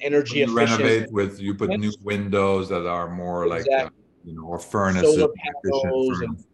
energy 0.00 0.40
you 0.40 0.54
renovate 0.54 1.10
with 1.12 1.40
you 1.40 1.54
put 1.54 1.70
new 1.70 1.92
windows 2.02 2.68
that 2.68 2.86
are 2.86 3.08
more 3.08 3.46
exactly. 3.46 3.74
like 3.74 3.86
uh, 3.86 3.90
you 4.24 4.34
know 4.34 4.42
or 4.44 4.58
furnaces 4.58 5.14
Solar 5.14 5.32
panels 5.62 6.20
and, 6.20 6.44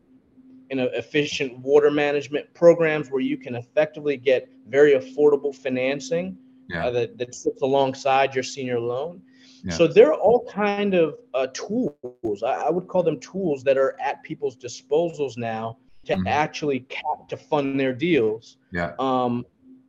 and 0.71 0.81
efficient 0.81 1.59
water 1.59 1.91
management 1.91 2.53
programs 2.55 3.11
where 3.11 3.21
you 3.21 3.37
can 3.37 3.55
effectively 3.55 4.17
get 4.17 4.49
very 4.69 4.95
affordable 4.95 5.55
financing 5.55 6.37
yeah. 6.69 6.87
uh, 6.87 6.91
that, 6.91 7.19
that 7.19 7.35
sits 7.35 7.63
alongside 7.63 8.35
your 8.35 8.45
senior 8.45 8.81
loan 8.81 9.21
yeah. 9.63 9.75
so 9.75 9.87
there 9.87 10.13
are 10.13 10.19
all 10.19 10.47
kind 10.51 10.95
of 10.95 11.17
uh, 11.35 11.47
tools 11.53 12.43
I, 12.43 12.55
I, 12.67 12.71
would 12.71 12.89
call 12.89 13.03
them 13.03 13.21
tools 13.21 13.63
that 13.65 13.77
are 13.77 13.99
at 14.01 14.23
people's 14.23 14.57
disposals 14.57 15.37
now 15.37 15.79
to 16.07 16.15
mm-hmm. 16.15 16.27
actually 16.27 16.81
cap 16.81 17.29
to 17.29 17.37
fund 17.37 17.79
their 17.79 17.93
deals 17.93 18.57
yeah 18.73 18.93
um, 18.99 19.45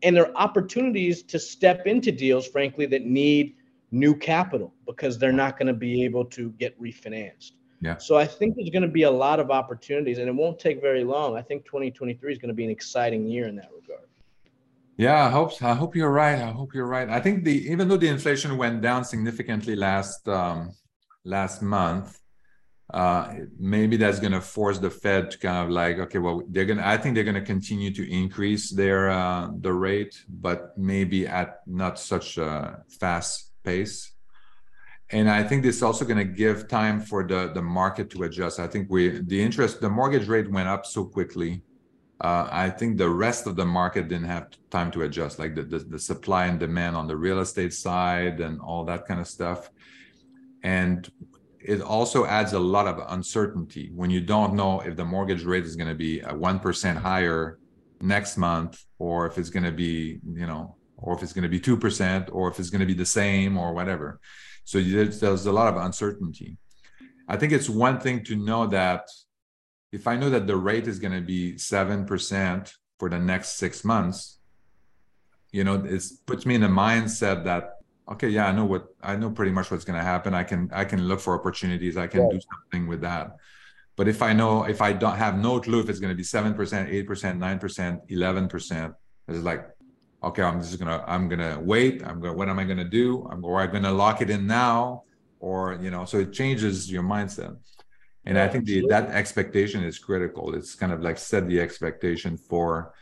and 0.06 0.16
there 0.16 0.28
are 0.28 0.38
opportunities 0.38 1.24
to 1.24 1.40
step 1.40 1.88
into 1.88 2.12
deals, 2.12 2.48
frankly, 2.48 2.86
that 2.86 3.06
need 3.06 3.56
new 3.92 4.16
capital 4.16 4.72
because 4.86 5.18
they're 5.18 5.32
not 5.32 5.58
going 5.58 5.68
to 5.68 5.74
be 5.74 6.04
able 6.04 6.26
to 6.26 6.52
get 6.52 6.80
refinanced. 6.80 7.54
Yeah. 7.86 7.98
So 7.98 8.18
I 8.18 8.26
think 8.26 8.56
there's 8.56 8.72
going 8.72 8.88
to 8.92 8.96
be 9.02 9.04
a 9.04 9.12
lot 9.12 9.40
of 9.40 9.52
opportunities, 9.52 10.18
and 10.18 10.28
it 10.28 10.36
won't 10.36 10.58
take 10.60 10.82
very 10.82 11.04
long. 11.04 11.38
I 11.38 11.44
think 11.44 11.66
2023 11.66 12.32
is 12.34 12.40
going 12.40 12.50
to 12.50 12.56
be 12.56 12.66
an 12.66 12.72
exciting 12.72 13.28
year 13.28 13.48
in 13.48 13.56
that 13.58 13.70
regard. 13.80 14.08
Yeah, 14.98 15.26
I 15.28 15.30
hope 15.30 15.52
I 15.62 15.76
hope 15.82 15.96
you're 15.96 16.16
right. 16.24 16.40
I 16.40 16.52
hope 16.60 16.74
you're 16.74 16.88
right. 16.88 17.10
I 17.10 17.20
think 17.20 17.44
the 17.44 17.56
even 17.72 17.88
though 17.88 18.02
the 18.06 18.08
inflation 18.08 18.58
went 18.58 18.82
down 18.82 19.04
significantly 19.04 19.76
last 19.76 20.28
um, 20.28 20.72
last 21.26 21.62
month, 21.62 22.20
uh, 22.94 23.34
maybe 23.60 23.98
that's 23.98 24.20
going 24.20 24.32
to 24.32 24.42
force 24.42 24.80
the 24.80 24.90
Fed 24.90 25.32
to 25.32 25.38
kind 25.38 25.58
of 25.58 25.70
like, 25.70 25.98
okay, 25.98 26.20
well, 26.20 26.44
they're 26.50 26.66
going 26.66 26.78
to, 26.78 26.88
I 26.88 26.98
think 26.98 27.16
they're 27.16 27.24
going 27.24 27.36
to 27.36 27.42
continue 27.56 27.92
to 27.94 28.04
increase 28.12 28.70
their, 28.72 29.10
uh, 29.10 29.50
the 29.60 29.74
rate, 29.74 30.24
but 30.30 30.78
maybe 30.78 31.28
at 31.28 31.62
not 31.66 32.00
such 32.00 32.38
a 32.38 32.84
fast 32.88 33.52
pace. 33.64 34.12
And 35.16 35.30
I 35.30 35.44
think 35.44 35.64
this 35.64 35.78
is 35.78 35.82
also 35.82 36.04
going 36.04 36.18
to 36.18 36.26
give 36.26 36.68
time 36.68 37.00
for 37.00 37.26
the, 37.26 37.50
the 37.54 37.62
market 37.62 38.10
to 38.10 38.24
adjust. 38.24 38.60
I 38.60 38.68
think 38.68 38.90
we, 38.90 39.22
the 39.22 39.42
interest, 39.42 39.80
the 39.80 39.90
mortgage 39.90 40.28
rate 40.28 40.52
went 40.52 40.68
up 40.68 40.86
so 40.86 41.06
quickly. 41.06 41.62
Uh, 42.20 42.50
I 42.52 42.70
think 42.70 42.98
the 42.98 43.10
rest 43.10 43.48
of 43.48 43.56
the 43.56 43.66
market 43.66 44.10
didn't 44.10 44.28
have 44.28 44.48
time 44.70 44.92
to 44.92 45.04
adjust, 45.04 45.40
like 45.40 45.56
the, 45.56 45.64
the, 45.64 45.80
the 45.80 46.00
supply 46.00 46.48
and 46.48 46.60
demand 46.60 46.98
on 46.98 47.08
the 47.08 47.16
real 47.16 47.40
estate 47.40 47.74
side 47.74 48.42
and 48.42 48.60
all 48.60 48.84
that 48.86 49.06
kind 49.06 49.22
of 49.22 49.28
stuff. 49.28 49.70
And 50.64 51.10
it 51.62 51.80
also 51.80 52.26
adds 52.26 52.52
a 52.52 52.60
lot 52.60 52.86
of 52.86 53.02
uncertainty 53.08 53.92
when 53.96 54.10
you 54.10 54.20
don't 54.20 54.54
know 54.54 54.82
if 54.82 54.98
the 54.98 55.06
mortgage 55.06 55.46
rate 55.46 55.64
is 55.64 55.78
going 55.78 55.88
to 55.88 55.96
be 55.96 56.20
a 56.20 56.34
1% 56.34 56.98
higher 56.98 57.58
next 58.02 58.36
month 58.36 58.84
or 59.00 59.28
if 59.28 59.38
it's 59.38 59.50
going 59.50 59.64
to 59.64 59.72
be 59.72 60.20
you 60.34 60.46
know 60.46 60.76
or 60.98 61.16
if 61.16 61.24
it's 61.24 61.32
going 61.32 61.44
to 61.44 61.50
be 61.50 61.60
2% 61.60 62.30
or 62.34 62.50
if 62.50 62.60
it's 62.60 62.70
going 62.70 62.82
to 62.82 62.86
be 62.86 62.94
the 62.94 63.06
same 63.06 63.58
or 63.58 63.74
whatever 63.74 64.20
so 64.66 64.82
there's, 64.82 65.20
there's 65.20 65.46
a 65.46 65.52
lot 65.52 65.74
of 65.74 65.82
uncertainty. 65.82 66.58
I 67.28 67.38
think 67.38 67.54
it's 67.54 67.70
one 67.70 68.00
thing 68.00 68.24
to 68.26 68.36
know 68.36 68.68
that 68.68 69.08
if 69.96 70.08
i 70.08 70.16
know 70.16 70.30
that 70.30 70.46
the 70.46 70.58
rate 70.58 70.88
is 70.88 71.00
going 71.00 71.14
to 71.14 71.22
be 71.22 71.54
7% 71.54 72.74
for 73.00 73.10
the 73.10 73.20
next 73.20 73.50
six 73.64 73.84
months 73.86 74.40
you 75.52 75.64
know 75.64 75.76
it 75.76 76.04
puts 76.26 76.46
me 76.46 76.56
in 76.56 76.64
a 76.64 76.70
mindset 76.70 77.46
that 77.46 77.64
okay 78.12 78.30
yeah 78.30 78.48
i 78.48 78.52
know 78.52 78.66
what 78.66 78.88
i 79.02 79.16
know 79.16 79.32
pretty 79.32 79.52
much 79.52 79.72
what's 79.72 79.86
going 79.86 79.98
to 79.98 80.04
happen. 80.14 80.34
I 80.34 80.44
can 80.44 80.70
i 80.74 80.84
can 80.84 81.08
look 81.08 81.22
for 81.22 81.34
opportunities. 81.40 81.96
I 81.98 82.08
can 82.08 82.22
right. 82.22 82.32
do 82.32 82.40
something 82.52 82.88
with 82.88 83.02
that. 83.02 83.38
But 83.96 84.08
if 84.10 84.22
i 84.22 84.34
know 84.34 84.64
if 84.76 84.82
i 84.82 84.92
don't 84.92 85.20
have 85.26 85.38
no 85.38 85.60
clue 85.66 85.80
if 85.80 85.90
it's 85.90 86.02
going 86.04 86.16
to 86.16 86.22
be 86.24 86.24
7% 86.24 86.56
8% 86.56 87.06
9% 87.06 88.12
11% 88.12 88.96
it's 89.28 89.44
like 89.52 89.62
okay 90.26 90.42
i'm 90.42 90.60
just 90.62 90.80
gonna 90.80 91.04
i'm 91.08 91.30
gonna 91.30 91.60
wait. 91.60 92.04
I'm 92.06 92.20
gonna 92.20 92.34
what 92.34 92.50
am 92.50 92.60
i 92.60 92.64
gonna 92.64 92.90
do? 93.02 93.28
I'm 93.30 93.44
or 93.46 93.62
i'm 93.62 93.72
gonna 93.72 93.92
lock 93.92 94.22
it 94.22 94.30
in 94.30 94.48
now 94.48 95.04
or 95.40 95.78
you 95.82 95.92
know 95.92 96.06
so 96.06 96.18
it 96.20 96.34
changes 96.34 96.92
your 96.92 97.04
mindset. 97.04 97.56
And 98.28 98.38
yeah, 98.38 98.46
i 98.46 98.48
think 98.48 98.66
the, 98.66 98.86
that 98.90 99.10
expectation 99.10 99.84
is 99.84 100.00
critical. 100.00 100.56
It's 100.56 100.74
kind 100.76 100.92
of 100.92 101.02
like 101.02 101.18
set 101.18 101.48
the 101.48 101.60
expectation 101.60 102.38
for 102.38 102.94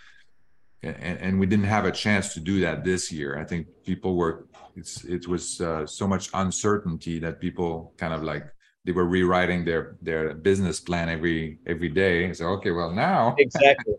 and, 0.84 1.18
and 1.20 1.40
we 1.40 1.46
didn't 1.46 1.66
have 1.66 1.86
a 1.86 1.92
chance 1.92 2.34
to 2.34 2.40
do 2.40 2.60
that 2.60 2.84
this 2.84 3.12
year. 3.12 3.40
I 3.40 3.46
think 3.46 3.68
people 3.86 4.16
were 4.18 4.48
it's 4.76 5.04
it 5.06 5.28
was 5.28 5.62
uh, 5.62 5.86
so 5.86 6.08
much 6.08 6.30
uncertainty 6.34 7.20
that 7.20 7.40
people 7.40 7.94
kind 7.98 8.14
of 8.14 8.24
like 8.24 8.46
they 8.86 8.92
were 8.92 9.06
rewriting 9.06 9.64
their 9.64 9.96
their 10.02 10.34
business 10.34 10.80
plan 10.80 11.08
every 11.10 11.60
every 11.66 11.90
day. 11.90 12.34
So 12.34 12.48
okay 12.58 12.72
well 12.72 12.92
now 12.92 13.36
exactly 13.38 13.96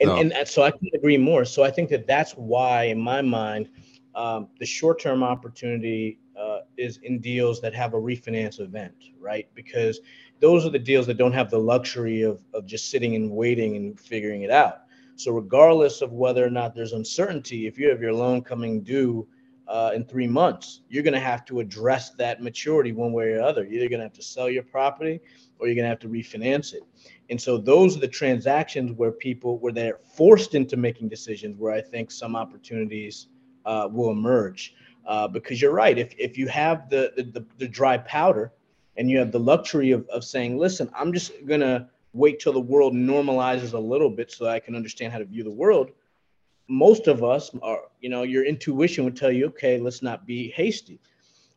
and, 0.00 0.08
so. 0.08 0.16
and 0.16 0.48
so 0.48 0.62
i 0.62 0.70
can 0.70 0.88
agree 0.94 1.18
more. 1.18 1.44
So 1.44 1.62
i 1.62 1.70
think 1.70 1.88
that 1.90 2.06
that's 2.06 2.32
why 2.32 2.84
in 2.84 3.00
my 3.00 3.22
mind 3.22 3.68
um, 4.14 4.48
the 4.58 4.66
short-term 4.66 5.22
opportunity 5.22 6.18
uh, 6.38 6.60
is 6.76 6.98
in 7.02 7.20
deals 7.20 7.60
that 7.60 7.74
have 7.74 7.94
a 7.94 7.96
refinance 7.96 8.60
event 8.60 8.94
right? 9.28 9.48
Because 9.54 10.00
those 10.40 10.64
are 10.64 10.70
the 10.70 10.78
deals 10.78 11.06
that 11.06 11.18
don't 11.18 11.32
have 11.32 11.50
the 11.50 11.58
luxury 11.58 12.22
of, 12.22 12.40
of 12.54 12.66
just 12.66 12.90
sitting 12.90 13.14
and 13.14 13.30
waiting 13.30 13.76
and 13.76 13.98
figuring 13.98 14.42
it 14.42 14.50
out. 14.50 14.82
So 15.16 15.32
regardless 15.32 16.00
of 16.00 16.12
whether 16.12 16.44
or 16.44 16.50
not 16.50 16.74
there's 16.74 16.92
uncertainty 16.92 17.66
if 17.66 17.78
you 17.78 17.88
have 17.90 18.00
your 18.00 18.14
loan 18.14 18.42
coming 18.42 18.82
due 18.82 19.26
uh, 19.68 19.90
in 19.94 20.04
three 20.04 20.26
months, 20.26 20.80
you're 20.88 21.02
going 21.02 21.14
to 21.14 21.20
have 21.20 21.44
to 21.44 21.60
address 21.60 22.10
that 22.10 22.42
maturity 22.42 22.92
one 22.92 23.12
way 23.12 23.32
or 23.32 23.42
other. 23.42 23.64
You're 23.64 23.80
either 23.80 23.88
going 23.88 24.00
to 24.00 24.06
have 24.06 24.14
to 24.14 24.22
sell 24.22 24.48
your 24.48 24.62
property 24.62 25.20
or 25.58 25.66
you're 25.66 25.74
going 25.74 25.84
to 25.84 25.90
have 25.90 25.98
to 26.00 26.08
refinance 26.08 26.72
it. 26.72 26.82
And 27.30 27.40
so 27.40 27.58
those 27.58 27.96
are 27.96 28.00
the 28.00 28.08
transactions 28.08 28.92
where 28.92 29.12
people, 29.12 29.58
where 29.58 29.72
they're 29.72 29.98
forced 30.14 30.54
into 30.54 30.76
making 30.76 31.08
decisions, 31.08 31.58
where 31.58 31.72
I 31.72 31.82
think 31.82 32.10
some 32.10 32.34
opportunities 32.34 33.28
uh, 33.66 33.88
will 33.90 34.10
emerge. 34.10 34.74
Uh, 35.06 35.28
because 35.28 35.60
you're 35.60 35.72
right, 35.72 35.98
if, 35.98 36.14
if 36.18 36.38
you 36.38 36.48
have 36.48 36.88
the, 36.88 37.12
the, 37.16 37.44
the 37.58 37.68
dry 37.68 37.98
powder 37.98 38.52
and 38.96 39.10
you 39.10 39.18
have 39.18 39.32
the 39.32 39.40
luxury 39.40 39.90
of, 39.90 40.06
of 40.08 40.24
saying, 40.24 40.58
listen, 40.58 40.90
I'm 40.94 41.12
just 41.12 41.32
going 41.46 41.60
to 41.60 41.88
wait 42.14 42.40
till 42.40 42.52
the 42.52 42.60
world 42.60 42.94
normalizes 42.94 43.74
a 43.74 43.78
little 43.78 44.10
bit 44.10 44.30
so 44.30 44.46
I 44.46 44.60
can 44.60 44.74
understand 44.74 45.12
how 45.12 45.18
to 45.18 45.24
view 45.24 45.44
the 45.44 45.50
world 45.50 45.92
most 46.68 47.08
of 47.08 47.24
us 47.24 47.50
are, 47.62 47.80
you 48.00 48.10
know, 48.10 48.22
your 48.22 48.44
intuition 48.44 49.04
would 49.04 49.16
tell 49.16 49.32
you, 49.32 49.46
okay, 49.46 49.78
let's 49.78 50.02
not 50.02 50.26
be 50.26 50.50
hasty. 50.50 51.00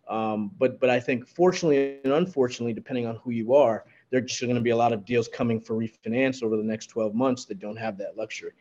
Um, 0.07 0.51
but 0.57 0.79
but 0.79 0.89
I 0.89 0.99
think 0.99 1.27
fortunately 1.27 1.99
and 2.03 2.13
unfortunately, 2.13 2.73
depending 2.73 3.05
on 3.05 3.17
who 3.17 3.31
you 3.31 3.53
are, 3.53 3.85
there's 4.09 4.39
going 4.39 4.55
to 4.55 4.61
be 4.61 4.71
a 4.71 4.75
lot 4.75 4.91
of 4.93 5.05
deals 5.05 5.27
coming 5.27 5.59
for 5.59 5.75
refinance 5.75 6.43
over 6.43 6.57
the 6.57 6.63
next 6.63 6.87
12 6.87 7.13
months 7.13 7.45
that 7.45 7.59
don't 7.59 7.77
have 7.77 7.97
that 7.99 8.17
luxury. 8.17 8.51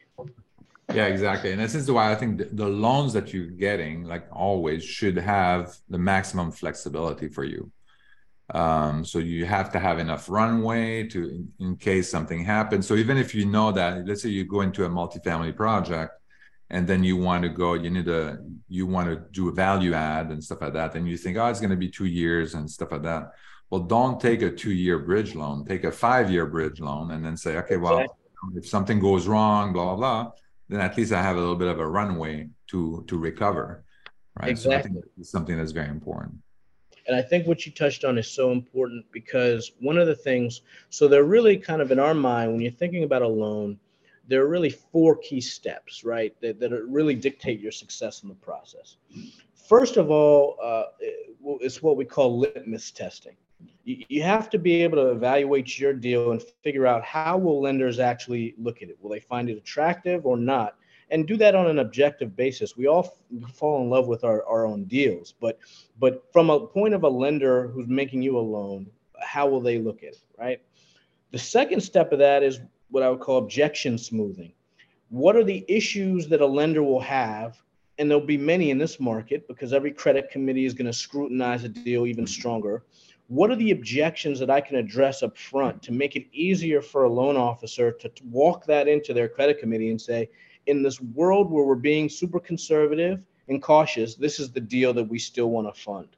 Yeah, 0.95 1.07
exactly. 1.07 1.53
And 1.53 1.61
this 1.61 1.75
is 1.75 1.91
why 1.91 2.11
I 2.11 2.15
think 2.15 2.39
the, 2.39 2.45
the 2.53 2.67
loans 2.67 3.13
that 3.13 3.33
you're 3.33 3.47
getting, 3.47 4.05
like 4.05 4.27
always, 4.33 4.85
should 4.85 5.17
have 5.17 5.77
the 5.89 5.99
maximum 5.99 6.51
flexibility 6.51 7.29
for 7.29 7.45
you. 7.45 7.71
Um, 8.53 9.05
so 9.05 9.19
you 9.19 9.45
have 9.47 9.71
to 9.73 9.79
have 9.79 10.01
enough 10.01 10.29
runway 10.29 11.07
to 11.09 11.29
in, 11.29 11.53
in, 11.61 11.77
case 11.77 12.11
something 12.11 12.45
happens. 12.45 12.89
So 12.89 12.97
even 12.97 13.17
if 13.17 13.33
you 13.33 13.47
know 13.47 13.71
that, 13.71 14.05
let's 14.07 14.23
say 14.23 14.31
you 14.31 14.45
go 14.45 14.63
into 14.63 14.85
a 14.85 14.89
multifamily 14.89 15.55
project 15.55 16.20
and 16.71 16.87
then 16.87 17.03
you 17.03 17.17
want 17.17 17.43
to 17.43 17.49
go 17.49 17.75
you 17.75 17.91
need 17.91 18.05
to 18.05 18.39
you 18.69 18.87
want 18.87 19.09
to 19.09 19.17
do 19.33 19.49
a 19.49 19.53
value 19.53 19.93
add 19.93 20.31
and 20.31 20.43
stuff 20.43 20.61
like 20.61 20.73
that 20.73 20.95
and 20.95 21.09
you 21.09 21.17
think 21.17 21.37
oh 21.37 21.47
it's 21.47 21.61
going 21.61 21.71
to 21.71 21.77
be 21.77 21.89
two 21.89 22.07
years 22.07 22.55
and 22.55 22.71
stuff 22.71 22.93
like 22.93 23.03
that. 23.03 23.33
Well 23.71 23.83
don't 23.83 24.21
take 24.21 24.43
a 24.43 24.51
two 24.51 24.73
year 24.73 24.99
bridge 24.99 25.35
loan 25.35 25.65
take 25.65 25.85
a 25.85 25.93
five 25.93 26.31
year 26.31 26.47
bridge 26.47 26.81
loan 26.81 27.13
and 27.13 27.25
then 27.25 27.37
say 27.37 27.57
okay 27.59 27.77
well 27.77 28.05
if 28.57 28.67
something 28.67 28.99
goes 28.99 29.27
wrong 29.29 29.73
blah 29.73 29.85
blah 29.85 29.97
blah 29.97 30.33
then 30.69 30.81
at 30.81 30.97
least 30.97 31.13
i 31.13 31.23
have 31.23 31.37
a 31.37 31.39
little 31.39 31.57
bit 31.57 31.69
of 31.69 31.79
a 31.79 31.87
runway 31.87 32.49
to 32.69 33.05
to 33.07 33.19
recover 33.19 33.85
right? 34.41 34.51
Exactly. 34.51 34.73
so 34.73 34.79
i 34.79 34.83
think 34.83 35.05
it's 35.19 35.31
something 35.31 35.57
that's 35.57 35.73
very 35.73 35.89
important. 35.89 36.35
And 37.07 37.17
I 37.17 37.23
think 37.23 37.47
what 37.47 37.67
you 37.67 37.73
touched 37.73 38.05
on 38.05 38.19
is 38.19 38.31
so 38.31 38.53
important 38.53 39.05
because 39.11 39.73
one 39.81 39.99
of 39.99 40.07
the 40.07 40.15
things, 40.15 40.63
so 40.91 41.09
they're 41.09 41.25
really 41.25 41.57
kind 41.57 41.83
of 41.83 41.91
in 41.91 41.99
our 41.99 42.15
mind, 42.15 42.53
when 42.53 42.61
you're 42.61 42.71
thinking 42.71 43.03
about 43.05 43.23
a 43.23 43.29
loan, 43.29 43.81
there 44.31 44.43
are 44.43 44.49
really 44.49 44.71
four 44.71 45.17
key 45.17 45.41
steps, 45.41 46.05
right, 46.05 46.35
that, 46.41 46.61
that 46.61 46.71
really 46.87 47.17
dictate 47.17 47.59
your 47.59 47.73
success 47.73 48.23
in 48.23 48.29
the 48.29 48.35
process. 48.37 48.97
First 49.69 49.97
of 49.97 50.09
all, 50.11 50.57
uh, 50.63 50.85
it's 51.61 51.83
what 51.83 51.97
we 51.97 52.05
call 52.05 52.39
litmus 52.39 52.93
testing. 52.93 53.35
You, 53.83 54.05
you 54.09 54.23
have 54.23 54.49
to 54.51 54.59
be 54.59 54.85
able 54.85 54.99
to 54.99 55.11
evaluate 55.11 55.81
your 55.81 55.93
deal 55.93 56.31
and 56.31 56.41
figure 56.63 56.87
out 56.87 57.03
how 57.03 57.39
will 57.39 57.61
lenders 57.61 57.99
actually 57.99 58.55
look 58.57 58.83
at 58.83 58.89
it. 58.89 58.99
Will 59.01 59.11
they 59.11 59.21
find 59.21 59.51
it 59.51 59.59
attractive 59.59 60.25
or 60.25 60.37
not? 60.37 60.77
and 61.13 61.27
do 61.27 61.37
that 61.37 61.57
on 61.57 61.67
an 61.67 61.81
objective 61.81 62.37
basis. 62.37 62.77
We 62.77 62.87
all 62.87 63.05
f- 63.05 63.53
fall 63.53 63.83
in 63.83 63.91
love 63.91 64.07
with 64.07 64.23
our, 64.23 64.45
our 64.47 64.65
own 64.65 64.85
deals, 64.85 65.35
but 65.41 65.59
but 65.99 66.33
from 66.33 66.51
a 66.51 66.69
point 66.69 66.95
of 66.95 67.03
a 67.03 67.09
lender 67.09 67.67
who's 67.67 67.89
making 67.89 68.23
you 68.23 68.39
a 68.39 68.41
loan, 68.41 68.87
how 69.21 69.49
will 69.49 69.61
they 69.61 69.79
look 69.79 70.05
at 70.05 70.11
it, 70.11 70.23
right? 70.39 70.63
The 71.33 71.39
second 71.39 71.81
step 71.81 72.13
of 72.13 72.21
that 72.21 72.45
is 72.45 72.61
what 72.91 73.03
I 73.03 73.11
would 73.11 73.21
call 73.21 73.39
objection 73.39 73.97
smoothing. 73.99 74.53
What 75.09 75.37
are 75.37 75.45
the 75.45 75.65
issues 75.69 76.29
that 76.29 76.41
a 76.41 76.47
lender 76.47 76.83
will 76.83 77.01
have? 77.01 77.61
And 77.99 78.11
there'll 78.11 78.25
be 78.25 78.39
many 78.39 78.71
in 78.71 78.79
this 78.79 79.01
market 79.01 79.47
because 79.49 79.73
every 79.73 79.93
credit 79.93 80.31
committee 80.31 80.65
is 80.65 80.75
going 80.75 80.87
to 80.87 80.93
scrutinize 80.93 81.65
a 81.65 81.69
deal 81.69 82.07
even 82.07 82.27
stronger. 82.27 82.85
What 83.29 83.51
are 83.51 83.57
the 83.57 83.71
objections 83.71 84.41
that 84.41 84.51
I 84.51 84.61
can 84.61 84.77
address 84.77 85.23
up 85.23 85.37
front 85.37 85.83
to 85.83 85.93
make 85.93 86.17
it 86.17 86.27
easier 86.33 86.81
for 86.81 87.05
a 87.05 87.09
loan 87.09 87.37
officer 87.37 87.93
to, 87.93 88.11
walk 88.25 88.65
that 88.67 88.89
into 88.89 89.13
their 89.13 89.29
credit 89.29 89.59
committee 89.59 89.91
and 89.91 90.01
say, 90.01 90.31
in 90.67 90.83
this 90.83 91.01
world 91.01 91.51
where 91.51 91.65
we're 91.65 91.75
being 91.75 92.09
super 92.09 92.41
conservative 92.41 93.27
and 93.49 93.63
cautious, 93.63 94.15
this 94.15 94.41
is 94.41 94.51
the 94.51 94.61
deal 94.61 94.93
that 94.95 95.05
we 95.05 95.19
still 95.19 95.51
want 95.51 95.73
to 95.73 95.81
fund. 95.81 96.09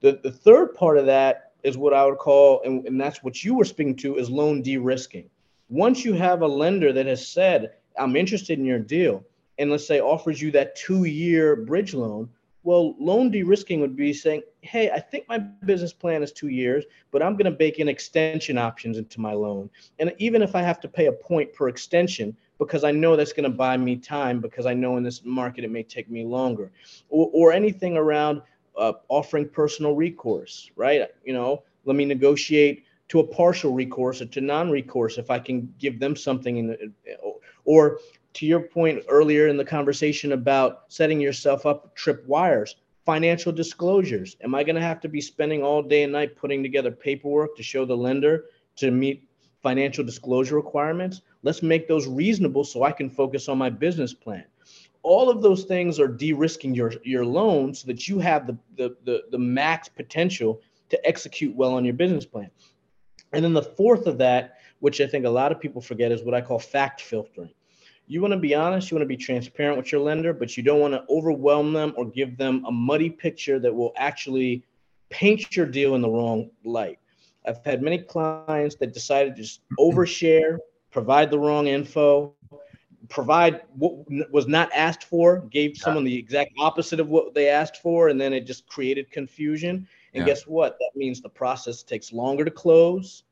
The, 0.00 0.20
the 0.22 0.30
third 0.30 0.74
part 0.74 0.98
of 0.98 1.06
that 1.06 1.52
is 1.62 1.76
what 1.76 1.94
I 1.94 2.04
would 2.04 2.18
call, 2.18 2.62
and, 2.64 2.86
and 2.86 3.00
that's 3.00 3.22
what 3.22 3.44
you 3.44 3.54
were 3.54 3.64
speaking 3.64 3.96
to, 3.96 4.16
is 4.16 4.30
loan 4.30 4.62
de 4.62 4.76
risking. 4.78 5.28
Once 5.70 6.04
you 6.04 6.12
have 6.12 6.42
a 6.42 6.46
lender 6.46 6.92
that 6.92 7.06
has 7.06 7.26
said, 7.26 7.72
I'm 7.96 8.16
interested 8.16 8.58
in 8.58 8.64
your 8.64 8.80
deal, 8.80 9.24
and 9.58 9.70
let's 9.70 9.86
say 9.86 10.00
offers 10.00 10.42
you 10.42 10.50
that 10.50 10.74
two 10.74 11.04
year 11.04 11.54
bridge 11.54 11.94
loan, 11.94 12.28
well, 12.62 12.94
loan 12.98 13.30
de 13.30 13.42
risking 13.42 13.80
would 13.80 13.96
be 13.96 14.12
saying, 14.12 14.42
hey, 14.60 14.90
I 14.90 15.00
think 15.00 15.26
my 15.28 15.38
business 15.38 15.92
plan 15.92 16.22
is 16.22 16.32
two 16.32 16.48
years, 16.48 16.84
but 17.10 17.22
I'm 17.22 17.32
going 17.32 17.46
to 17.46 17.56
bake 17.56 17.78
in 17.78 17.88
extension 17.88 18.58
options 18.58 18.98
into 18.98 19.20
my 19.20 19.32
loan. 19.32 19.70
And 19.98 20.12
even 20.18 20.42
if 20.42 20.54
I 20.54 20.60
have 20.60 20.80
to 20.80 20.88
pay 20.88 21.06
a 21.06 21.12
point 21.12 21.54
per 21.54 21.68
extension, 21.68 22.36
because 22.58 22.84
I 22.84 22.90
know 22.90 23.16
that's 23.16 23.32
going 23.32 23.50
to 23.50 23.56
buy 23.56 23.76
me 23.76 23.96
time 23.96 24.40
because 24.40 24.66
I 24.66 24.74
know 24.74 24.98
in 24.98 25.02
this 25.02 25.24
market 25.24 25.64
it 25.64 25.70
may 25.70 25.82
take 25.82 26.10
me 26.10 26.24
longer, 26.24 26.70
or, 27.08 27.30
or 27.32 27.52
anything 27.52 27.96
around 27.96 28.42
uh, 28.76 28.92
offering 29.08 29.48
personal 29.48 29.94
recourse, 29.94 30.70
right? 30.76 31.08
You 31.24 31.32
know, 31.32 31.62
let 31.84 31.96
me 31.96 32.04
negotiate 32.04 32.84
to 33.10 33.20
a 33.20 33.26
partial 33.26 33.72
recourse 33.72 34.20
or 34.20 34.26
to 34.26 34.40
non-recourse 34.40 35.18
if 35.18 35.30
I 35.30 35.38
can 35.38 35.72
give 35.78 36.00
them 36.00 36.16
something 36.16 36.56
in 36.56 36.94
or 37.64 37.98
to 38.32 38.46
your 38.46 38.60
point 38.60 39.02
earlier 39.08 39.48
in 39.48 39.56
the 39.56 39.64
conversation 39.64 40.32
about 40.32 40.84
setting 40.88 41.20
yourself 41.20 41.66
up 41.66 41.94
trip 41.94 42.24
wires 42.26 42.76
financial 43.04 43.50
disclosures 43.50 44.36
am 44.42 44.54
i 44.54 44.62
going 44.62 44.76
to 44.76 44.80
have 44.80 45.00
to 45.00 45.08
be 45.08 45.20
spending 45.20 45.62
all 45.62 45.82
day 45.82 46.04
and 46.04 46.12
night 46.12 46.36
putting 46.36 46.62
together 46.62 46.90
paperwork 46.90 47.56
to 47.56 47.62
show 47.62 47.84
the 47.84 47.96
lender 47.96 48.44
to 48.76 48.90
meet 48.90 49.28
financial 49.62 50.04
disclosure 50.04 50.54
requirements 50.54 51.22
Let's 51.42 51.62
make 51.62 51.88
those 51.88 52.06
reasonable 52.06 52.64
so 52.64 52.82
I 52.82 52.92
can 52.92 53.08
focus 53.08 53.48
on 53.48 53.58
my 53.58 53.70
business 53.70 54.12
plan. 54.12 54.44
All 55.02 55.30
of 55.30 55.40
those 55.40 55.64
things 55.64 55.98
are 55.98 56.08
de-risking 56.08 56.74
your, 56.74 56.92
your 57.04 57.24
loan 57.24 57.74
so 57.74 57.86
that 57.86 58.06
you 58.06 58.18
have 58.18 58.46
the, 58.46 58.58
the, 58.76 58.96
the, 59.04 59.24
the 59.30 59.38
max 59.38 59.88
potential 59.88 60.60
to 60.90 61.06
execute 61.06 61.54
well 61.56 61.72
on 61.74 61.84
your 61.84 61.94
business 61.94 62.26
plan. 62.26 62.50
And 63.32 63.44
then 63.44 63.52
the 63.52 63.62
fourth 63.62 64.06
of 64.06 64.18
that, 64.18 64.58
which 64.80 65.00
I 65.00 65.06
think 65.06 65.24
a 65.24 65.30
lot 65.30 65.52
of 65.52 65.60
people 65.60 65.80
forget, 65.80 66.12
is 66.12 66.22
what 66.22 66.34
I 66.34 66.40
call 66.40 66.58
fact 66.58 67.00
filtering. 67.00 67.50
You 68.06 68.20
want 68.20 68.32
to 68.32 68.38
be 68.38 68.54
honest, 68.54 68.90
you 68.90 68.96
want 68.96 69.04
to 69.04 69.08
be 69.08 69.16
transparent 69.16 69.76
with 69.76 69.92
your 69.92 70.00
lender, 70.00 70.32
but 70.32 70.56
you 70.56 70.64
don't 70.64 70.80
want 70.80 70.94
to 70.94 71.04
overwhelm 71.08 71.72
them 71.72 71.94
or 71.96 72.06
give 72.06 72.36
them 72.36 72.64
a 72.66 72.72
muddy 72.72 73.08
picture 73.08 73.60
that 73.60 73.72
will 73.72 73.92
actually 73.96 74.64
paint 75.10 75.54
your 75.54 75.66
deal 75.66 75.94
in 75.94 76.00
the 76.00 76.08
wrong 76.08 76.50
light. 76.64 76.98
I've 77.46 77.64
had 77.64 77.82
many 77.82 77.98
clients 77.98 78.74
that 78.76 78.92
decided 78.92 79.36
to 79.36 79.42
just 79.42 79.60
overshare 79.78 80.58
provide 80.90 81.30
the 81.30 81.38
wrong 81.38 81.68
info, 81.68 82.34
provide 83.08 83.62
what 83.76 83.92
was 84.32 84.46
not 84.46 84.70
asked 84.74 85.04
for, 85.04 85.40
gave 85.50 85.76
someone 85.76 86.04
the 86.04 86.16
exact 86.16 86.52
opposite 86.58 87.00
of 87.00 87.08
what 87.08 87.34
they 87.34 87.48
asked 87.48 87.76
for, 87.76 88.08
and 88.08 88.20
then 88.20 88.32
it 88.32 88.46
just 88.46 88.66
created 88.66 89.10
confusion. 89.10 89.86
And 90.14 90.22
yeah. 90.22 90.32
guess 90.32 90.46
what? 90.46 90.76
That 90.80 90.90
means 90.96 91.20
the 91.20 91.28
process 91.28 91.82
takes 91.82 92.12
longer 92.12 92.44
to 92.44 92.50
close. 92.50 93.24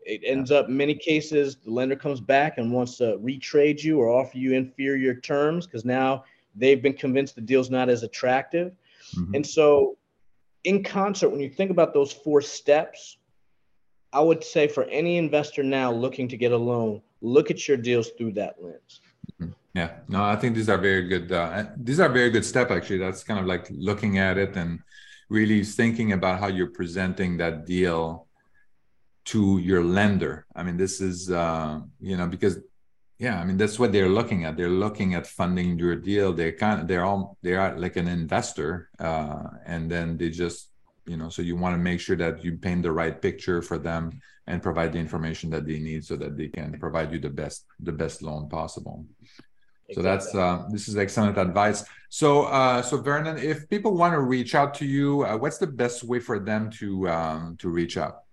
It 0.00 0.22
ends 0.24 0.50
yeah. 0.50 0.58
up 0.58 0.68
many 0.68 0.94
cases 0.94 1.56
the 1.56 1.70
lender 1.70 1.96
comes 1.96 2.20
back 2.20 2.58
and 2.58 2.72
wants 2.72 2.96
to 2.98 3.18
retrade 3.18 3.82
you 3.82 3.98
or 3.98 4.08
offer 4.08 4.36
you 4.36 4.52
inferior 4.52 5.14
terms 5.14 5.66
because 5.66 5.84
now 5.84 6.24
they've 6.54 6.82
been 6.82 6.94
convinced 6.94 7.34
the 7.34 7.40
deal's 7.40 7.70
not 7.70 7.88
as 7.88 8.02
attractive. 8.02 8.72
Mm-hmm. 9.16 9.34
And 9.36 9.46
so, 9.46 9.96
in 10.64 10.82
concert, 10.82 11.28
when 11.28 11.40
you 11.40 11.50
think 11.50 11.70
about 11.70 11.92
those 11.92 12.12
four 12.12 12.40
steps, 12.40 13.18
I 14.12 14.20
would 14.20 14.42
say 14.44 14.68
for 14.68 14.84
any 14.84 15.18
investor 15.18 15.62
now 15.62 15.92
looking 15.92 16.28
to 16.28 16.36
get 16.36 16.52
a 16.52 16.56
loan, 16.56 17.02
look 17.20 17.50
at 17.50 17.66
your 17.66 17.76
deals 17.76 18.10
through 18.16 18.32
that 18.32 18.56
lens. 18.62 19.00
Mm-hmm. 19.40 19.52
Yeah, 19.74 19.90
no, 20.08 20.22
I 20.22 20.36
think 20.36 20.54
these 20.54 20.68
are 20.68 20.78
very 20.78 21.08
good. 21.08 21.32
Uh, 21.32 21.64
these 21.76 21.98
are 21.98 22.08
very 22.08 22.30
good 22.30 22.44
step 22.44 22.70
actually. 22.70 22.98
That's 22.98 23.24
kind 23.24 23.40
of 23.40 23.46
like 23.46 23.66
looking 23.70 24.18
at 24.18 24.38
it 24.38 24.56
and 24.56 24.78
really 25.28 25.64
thinking 25.64 26.12
about 26.12 26.40
how 26.40 26.48
you're 26.48 26.70
presenting 26.70 27.36
that 27.38 27.66
deal 27.66 28.26
to 29.26 29.58
your 29.58 29.82
lender. 29.82 30.46
I 30.54 30.62
mean, 30.62 30.76
this 30.76 31.00
is 31.00 31.30
uh, 31.30 31.80
you 32.00 32.16
know 32.16 32.26
because 32.26 32.58
yeah, 33.18 33.40
I 33.40 33.44
mean 33.44 33.56
that's 33.56 33.78
what 33.78 33.92
they're 33.92 34.08
looking 34.08 34.44
at. 34.44 34.56
They're 34.56 34.68
looking 34.68 35.14
at 35.14 35.26
funding 35.26 35.78
your 35.78 35.96
deal. 35.96 36.32
They're 36.32 36.52
kind 36.52 36.80
of 36.80 36.88
they're 36.88 37.04
all 37.04 37.38
they 37.42 37.54
are 37.54 37.78
like 37.78 37.96
an 37.96 38.08
investor, 38.08 38.90
uh, 38.98 39.44
and 39.64 39.90
then 39.90 40.16
they 40.18 40.30
just 40.30 40.70
you 41.06 41.16
know 41.16 41.28
so 41.28 41.42
you 41.42 41.56
want 41.56 41.74
to 41.74 41.78
make 41.78 42.00
sure 42.00 42.16
that 42.16 42.44
you 42.44 42.56
paint 42.56 42.82
the 42.82 42.92
right 42.92 43.20
picture 43.20 43.62
for 43.62 43.78
them 43.78 44.20
and 44.46 44.62
provide 44.62 44.92
the 44.92 44.98
information 44.98 45.50
that 45.50 45.66
they 45.66 45.78
need 45.78 46.04
so 46.04 46.16
that 46.16 46.36
they 46.36 46.48
can 46.48 46.78
provide 46.78 47.12
you 47.12 47.18
the 47.18 47.30
best 47.30 47.66
the 47.80 47.92
best 47.92 48.22
loan 48.22 48.48
possible 48.48 49.04
exactly. 49.88 49.94
so 49.94 50.02
that's 50.02 50.34
uh, 50.34 50.64
this 50.70 50.88
is 50.88 50.96
excellent 50.96 51.36
advice 51.38 51.84
so 52.08 52.44
uh, 52.44 52.80
so 52.82 52.96
vernon 52.96 53.38
if 53.38 53.68
people 53.68 53.96
want 53.96 54.12
to 54.12 54.20
reach 54.20 54.54
out 54.54 54.74
to 54.74 54.84
you 54.84 55.24
uh, 55.24 55.36
what's 55.36 55.58
the 55.58 55.66
best 55.66 56.04
way 56.04 56.20
for 56.20 56.38
them 56.38 56.70
to 56.70 57.08
um, 57.08 57.56
to 57.58 57.68
reach 57.68 57.96
out 57.96 58.24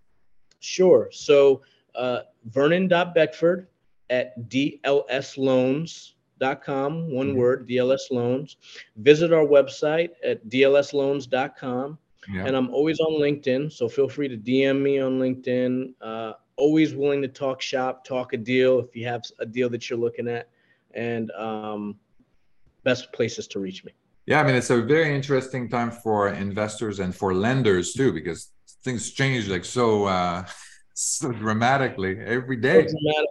sure 0.60 1.10
so 1.12 1.62
uh, 1.96 2.20
vernon.beckford 2.46 3.68
at 4.10 4.38
dlsloans.com 4.50 6.12
one 7.12 7.28
mm-hmm. 7.28 7.38
word 7.38 7.68
dls 7.68 8.12
loans 8.12 8.58
visit 8.98 9.32
our 9.34 9.46
website 9.46 10.10
at 10.24 10.46
dlsloans.com 10.48 11.98
yeah. 12.30 12.46
And 12.46 12.56
I'm 12.56 12.70
always 12.70 13.00
on 13.00 13.14
LinkedIn, 13.14 13.72
so 13.72 13.90
feel 13.90 14.08
free 14.08 14.28
to 14.28 14.38
DM 14.38 14.82
me 14.82 15.00
on 15.00 15.20
LinkedIn. 15.20 15.94
Uh, 16.02 16.34
always 16.58 16.94
willing 16.94 17.22
to 17.22 17.28
talk 17.28 17.62
shop, 17.62 18.06
talk 18.06 18.34
a 18.34 18.38
deal 18.38 18.80
if 18.80 18.96
you 18.96 19.08
have 19.08 19.24
a 19.40 19.46
deal 19.46 19.70
that 19.70 19.90
you're 19.90 20.00
looking 20.00 20.28
at, 20.28 20.48
and 20.96 21.32
um, 21.32 21.96
best 22.84 23.12
places 23.14 23.48
to 23.48 23.60
reach 23.60 23.84
me. 23.86 23.94
Yeah, 24.26 24.42
I 24.42 24.44
mean 24.44 24.56
it's 24.56 24.70
a 24.70 24.82
very 24.82 25.16
interesting 25.16 25.70
time 25.70 25.92
for 25.92 26.30
investors 26.30 27.00
and 27.00 27.16
for 27.16 27.34
lenders 27.34 27.94
too, 27.94 28.14
because 28.14 28.52
things 28.84 29.12
change 29.12 29.48
like 29.48 29.66
so 29.66 30.06
uh, 30.06 30.46
so 30.94 31.32
dramatically 31.32 32.20
every 32.20 32.58
day. 32.58 32.88
So 32.88 32.94
dramatic. 32.94 33.30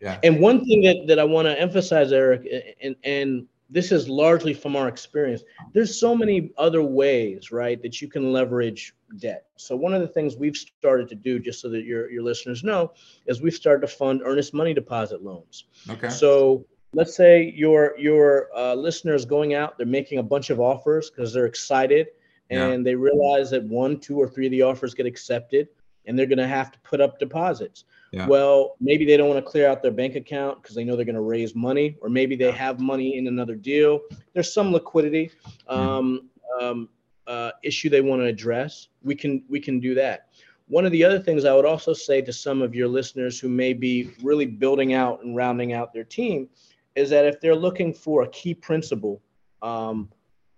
Yeah. 0.00 0.18
And 0.24 0.40
one 0.40 0.64
thing 0.64 0.82
that, 0.82 1.06
that 1.06 1.20
I 1.20 1.24
want 1.24 1.46
to 1.46 1.58
emphasize, 1.58 2.12
Eric, 2.12 2.46
and 2.82 2.96
and 3.04 3.46
this 3.70 3.90
is 3.90 4.06
largely 4.08 4.52
from 4.52 4.76
our 4.76 4.86
experience. 4.86 5.42
There's 5.72 5.98
so 5.98 6.14
many 6.14 6.50
other 6.58 6.82
ways, 6.82 7.50
right, 7.50 7.80
that 7.80 8.02
you 8.02 8.08
can 8.08 8.30
leverage 8.30 8.94
debt. 9.18 9.46
So 9.56 9.74
one 9.76 9.94
of 9.94 10.02
the 10.02 10.08
things 10.08 10.36
we've 10.36 10.56
started 10.56 11.08
to 11.08 11.14
do, 11.14 11.38
just 11.38 11.60
so 11.60 11.70
that 11.70 11.84
your 11.84 12.10
your 12.10 12.22
listeners 12.22 12.62
know, 12.62 12.92
is 13.26 13.40
we've 13.40 13.54
started 13.54 13.80
to 13.82 13.86
fund 13.86 14.22
earnest 14.24 14.52
money 14.52 14.74
deposit 14.74 15.22
loans. 15.22 15.64
Okay. 15.88 16.10
So 16.10 16.66
let's 16.94 17.16
say 17.16 17.52
your 17.56 17.94
your 17.98 18.48
uh, 18.56 18.74
listeners 18.74 19.24
going 19.24 19.54
out, 19.54 19.76
they're 19.76 19.86
making 19.86 20.18
a 20.18 20.22
bunch 20.22 20.50
of 20.50 20.60
offers 20.60 21.10
because 21.10 21.32
they're 21.32 21.46
excited 21.46 22.08
and 22.50 22.84
yeah. 22.84 22.90
they 22.90 22.94
realize 22.94 23.50
that 23.50 23.64
one, 23.64 23.98
two, 23.98 24.18
or 24.18 24.28
three 24.28 24.46
of 24.46 24.52
the 24.52 24.62
offers 24.62 24.94
get 24.94 25.06
accepted, 25.06 25.68
and 26.06 26.18
they're 26.18 26.26
going 26.26 26.38
to 26.38 26.46
have 26.46 26.70
to 26.70 26.78
put 26.80 27.00
up 27.00 27.18
deposits. 27.18 27.84
Yeah. 28.12 28.26
Well, 28.26 28.76
maybe 28.78 29.06
they 29.06 29.16
don't 29.16 29.28
want 29.28 29.42
to 29.42 29.50
clear 29.50 29.66
out 29.66 29.80
their 29.82 29.90
bank 29.90 30.16
account 30.16 30.62
because 30.62 30.76
they 30.76 30.84
know 30.84 30.94
they're 30.96 31.06
going 31.06 31.14
to 31.14 31.22
raise 31.22 31.54
money, 31.54 31.96
or 32.02 32.10
maybe 32.10 32.36
they 32.36 32.52
have 32.52 32.78
money 32.78 33.16
in 33.16 33.26
another 33.26 33.54
deal. 33.54 34.00
There's 34.34 34.52
some 34.52 34.70
liquidity 34.70 35.30
um, 35.66 36.28
um, 36.60 36.90
uh, 37.26 37.52
issue 37.62 37.88
they 37.88 38.02
want 38.02 38.20
to 38.20 38.26
address. 38.26 38.88
We 39.02 39.14
can 39.14 39.42
we 39.48 39.60
can 39.60 39.80
do 39.80 39.94
that. 39.94 40.28
One 40.68 40.84
of 40.84 40.92
the 40.92 41.04
other 41.04 41.18
things 41.18 41.44
I 41.44 41.54
would 41.54 41.64
also 41.64 41.92
say 41.92 42.20
to 42.22 42.32
some 42.32 42.62
of 42.62 42.74
your 42.74 42.88
listeners 42.88 43.38
who 43.38 43.48
may 43.48 43.72
be 43.72 44.10
really 44.22 44.46
building 44.46 44.94
out 44.94 45.22
and 45.22 45.34
rounding 45.34 45.72
out 45.72 45.92
their 45.92 46.04
team 46.04 46.48
is 46.94 47.10
that 47.10 47.24
if 47.24 47.40
they're 47.40 47.56
looking 47.56 47.92
for 47.92 48.22
a 48.22 48.28
key 48.28 48.54
principal 48.54 49.22
um, 49.62 50.08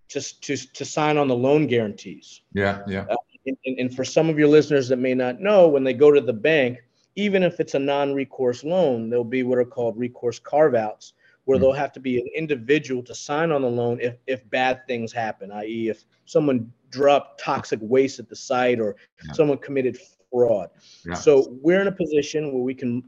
to, 0.09 0.41
to, 0.41 0.57
to 0.57 0.85
sign 0.85 1.17
on 1.17 1.29
the 1.29 1.37
loan 1.37 1.67
guarantees. 1.67 2.43
Yeah, 2.53 2.83
yeah. 2.87 3.07
Uh, 3.11 3.17
And, 3.47 3.79
and, 3.79 3.95
for 3.95 4.05
some 4.05 4.31
of 4.31 4.39
your 4.39 4.49
listeners 4.49 4.89
that 4.89 4.99
may 4.99 5.13
not 5.13 5.39
know, 5.39 5.69
when 5.69 5.85
they 5.85 5.93
go 5.93 6.11
to 6.11 6.21
the 6.21 6.33
bank, 6.33 6.79
even 7.15 7.43
if 7.43 7.61
it's 7.61 7.75
a 7.75 7.79
non-recourse 7.79 8.65
loan, 8.65 9.11
there'll 9.11 9.23
be 9.23 9.43
what 9.43 9.59
are 9.59 9.67
called 9.67 9.99
recourse 9.99 10.39
carve-outs, 10.39 11.13
where 11.45 11.57
mm-hmm. 11.57 11.61
there'll 11.61 11.77
have 11.77 11.93
to 11.93 12.01
be 12.01 12.19
an 12.19 12.29
individual 12.35 13.03
to 13.03 13.15
sign 13.15 13.53
on 13.53 13.61
the 13.61 13.69
loan 13.69 14.01
if 14.01 14.17
if 14.27 14.49
bad 14.49 14.87
things 14.87 15.13
happen, 15.13 15.53
i.e., 15.53 15.91
if 15.91 16.05
someone 16.25 16.73
dropped 16.89 17.39
toxic 17.39 17.81
waste 17.83 18.19
at 18.19 18.29
the 18.31 18.37
site 18.37 18.81
or 18.81 18.97
yeah. 19.27 19.33
someone 19.33 19.59
committed 19.59 19.99
fraud. 20.31 20.71
Yeah. 21.05 21.15
So 21.15 21.59
we're 21.63 21.81
in 21.81 21.89
a 21.89 21.93
position 21.93 22.53
where 22.53 22.63
we 22.63 22.75
can 22.75 23.03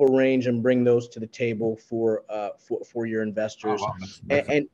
arrange 0.00 0.46
and 0.46 0.62
bring 0.62 0.84
those 0.84 1.08
to 1.08 1.20
the 1.20 1.26
table 1.26 1.76
for 1.76 2.24
uh, 2.28 2.50
for, 2.58 2.80
for 2.84 3.06
your 3.06 3.22
investors, 3.22 3.80
oh, 3.82 3.86
wow. 3.86 4.08
and, 4.30 4.50
and 4.50 4.68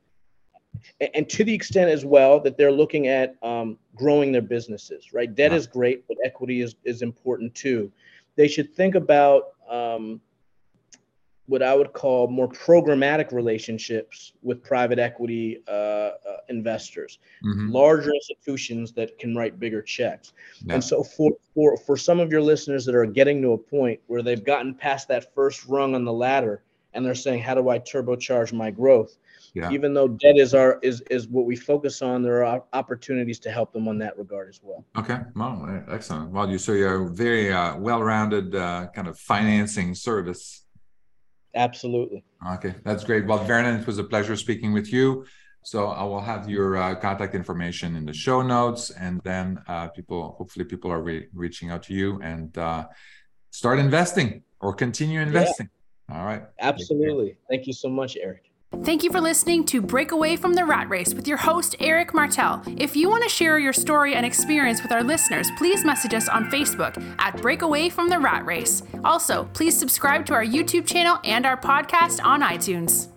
and 1.15 1.29
to 1.29 1.43
the 1.43 1.53
extent 1.53 1.89
as 1.89 2.05
well 2.05 2.39
that 2.39 2.57
they're 2.57 2.71
looking 2.71 3.07
at 3.07 3.35
um, 3.43 3.77
growing 3.95 4.31
their 4.31 4.41
businesses, 4.41 5.13
right? 5.13 5.33
Debt 5.33 5.53
is 5.53 5.67
great, 5.67 6.07
but 6.07 6.17
equity 6.23 6.61
is, 6.61 6.75
is 6.83 7.01
important 7.01 7.53
too. 7.55 7.91
They 8.35 8.47
should 8.47 8.73
think 8.73 8.95
about 8.95 9.53
um, 9.69 10.21
what 11.49 11.63
I 11.63 11.73
would 11.73 11.93
call 11.93 12.27
more 12.27 12.47
programmatic 12.47 13.31
relationships 13.31 14.33
with 14.43 14.61
private 14.61 14.99
equity 14.99 15.63
uh, 15.67 15.71
uh, 15.71 16.11
investors, 16.47 17.17
mm-hmm. 17.43 17.71
larger 17.71 18.11
institutions 18.13 18.91
that 18.93 19.17
can 19.17 19.35
write 19.35 19.59
bigger 19.59 19.81
checks. 19.81 20.33
Yeah. 20.63 20.75
And 20.75 20.83
so, 20.83 21.03
for, 21.03 21.31
for 21.55 21.75
for 21.75 21.97
some 21.97 22.19
of 22.19 22.31
your 22.31 22.41
listeners 22.41 22.85
that 22.85 22.93
are 22.93 23.05
getting 23.05 23.41
to 23.41 23.53
a 23.53 23.57
point 23.57 23.99
where 24.05 24.21
they've 24.21 24.43
gotten 24.43 24.75
past 24.75 25.07
that 25.07 25.33
first 25.33 25.65
rung 25.65 25.95
on 25.95 26.05
the 26.05 26.13
ladder 26.13 26.61
and 26.93 27.03
they're 27.03 27.15
saying, 27.15 27.41
"How 27.41 27.55
do 27.55 27.69
I 27.69 27.79
turbocharge 27.79 28.53
my 28.53 28.69
growth?" 28.69 29.17
Yeah. 29.55 29.71
Even 29.71 29.95
though 29.95 30.07
debt 30.07 30.37
is 30.37 30.53
our 30.53 30.77
is 30.83 31.01
is 31.09 31.27
what 31.27 31.45
we 31.45 31.55
focus 31.55 32.03
on, 32.03 32.21
there 32.21 32.45
are 32.45 32.63
opportunities 32.73 33.39
to 33.39 33.51
help 33.51 33.73
them 33.73 33.87
on 33.87 33.97
that 33.97 34.17
regard 34.19 34.49
as 34.49 34.59
well. 34.61 34.85
Okay, 34.95 35.17
well, 35.35 35.83
excellent. 35.89 36.29
Well, 36.29 36.47
you 36.47 36.59
so 36.59 36.73
you're 36.73 37.07
a 37.07 37.09
very 37.09 37.51
uh, 37.51 37.75
well-rounded 37.77 38.53
uh, 38.53 38.87
kind 38.93 39.07
of 39.07 39.17
financing 39.17 39.95
service. 39.95 40.65
Absolutely. 41.55 42.23
Okay, 42.55 42.75
that's 42.83 43.03
great. 43.03 43.25
Well, 43.25 43.43
Vernon, 43.43 43.79
it 43.79 43.87
was 43.87 43.97
a 43.97 44.03
pleasure 44.03 44.35
speaking 44.35 44.73
with 44.73 44.91
you. 44.93 45.25
So 45.63 45.87
I 45.87 46.03
will 46.03 46.21
have 46.21 46.49
your 46.49 46.77
uh, 46.77 46.95
contact 46.95 47.35
information 47.35 47.95
in 47.95 48.05
the 48.05 48.13
show 48.13 48.41
notes, 48.41 48.91
and 48.91 49.19
then 49.23 49.61
uh, 49.67 49.89
people, 49.89 50.35
hopefully, 50.37 50.63
people 50.65 50.89
are 50.91 51.01
re- 51.01 51.27
reaching 51.33 51.69
out 51.69 51.83
to 51.83 51.93
you 51.93 52.19
and 52.21 52.57
uh, 52.57 52.87
start 53.51 53.77
investing 53.77 54.43
or 54.61 54.73
continue 54.73 55.19
investing. 55.19 55.69
Yeah. 56.09 56.17
All 56.17 56.25
right. 56.25 56.43
Absolutely. 56.59 57.35
Thank 57.49 57.67
you 57.67 57.73
so 57.73 57.89
much, 57.89 58.17
Eric. 58.21 58.48
Thank 58.71 59.03
you 59.03 59.11
for 59.11 59.19
listening 59.19 59.65
to 59.65 59.81
Break 59.81 60.11
Away 60.11 60.35
from 60.35 60.53
the 60.53 60.63
Rat 60.63 60.89
Race 60.89 61.13
with 61.13 61.27
your 61.27 61.37
host, 61.37 61.75
Eric 61.79 62.13
Martel. 62.13 62.61
If 62.77 62.95
you 62.95 63.09
want 63.09 63.23
to 63.23 63.29
share 63.29 63.57
your 63.57 63.73
story 63.73 64.13
and 64.13 64.25
experience 64.25 64.83
with 64.83 64.91
our 64.91 65.03
listeners, 65.03 65.49
please 65.57 65.83
message 65.83 66.13
us 66.13 66.29
on 66.29 66.49
Facebook 66.51 67.03
at 67.19 67.41
Break 67.41 67.63
Away 67.63 67.89
from 67.89 68.09
the 68.09 68.19
Rat 68.19 68.45
Race. 68.45 68.83
Also, 69.03 69.49
please 69.53 69.77
subscribe 69.77 70.25
to 70.27 70.33
our 70.33 70.45
YouTube 70.45 70.85
channel 70.85 71.19
and 71.23 71.45
our 71.45 71.57
podcast 71.57 72.23
on 72.23 72.41
iTunes. 72.41 73.09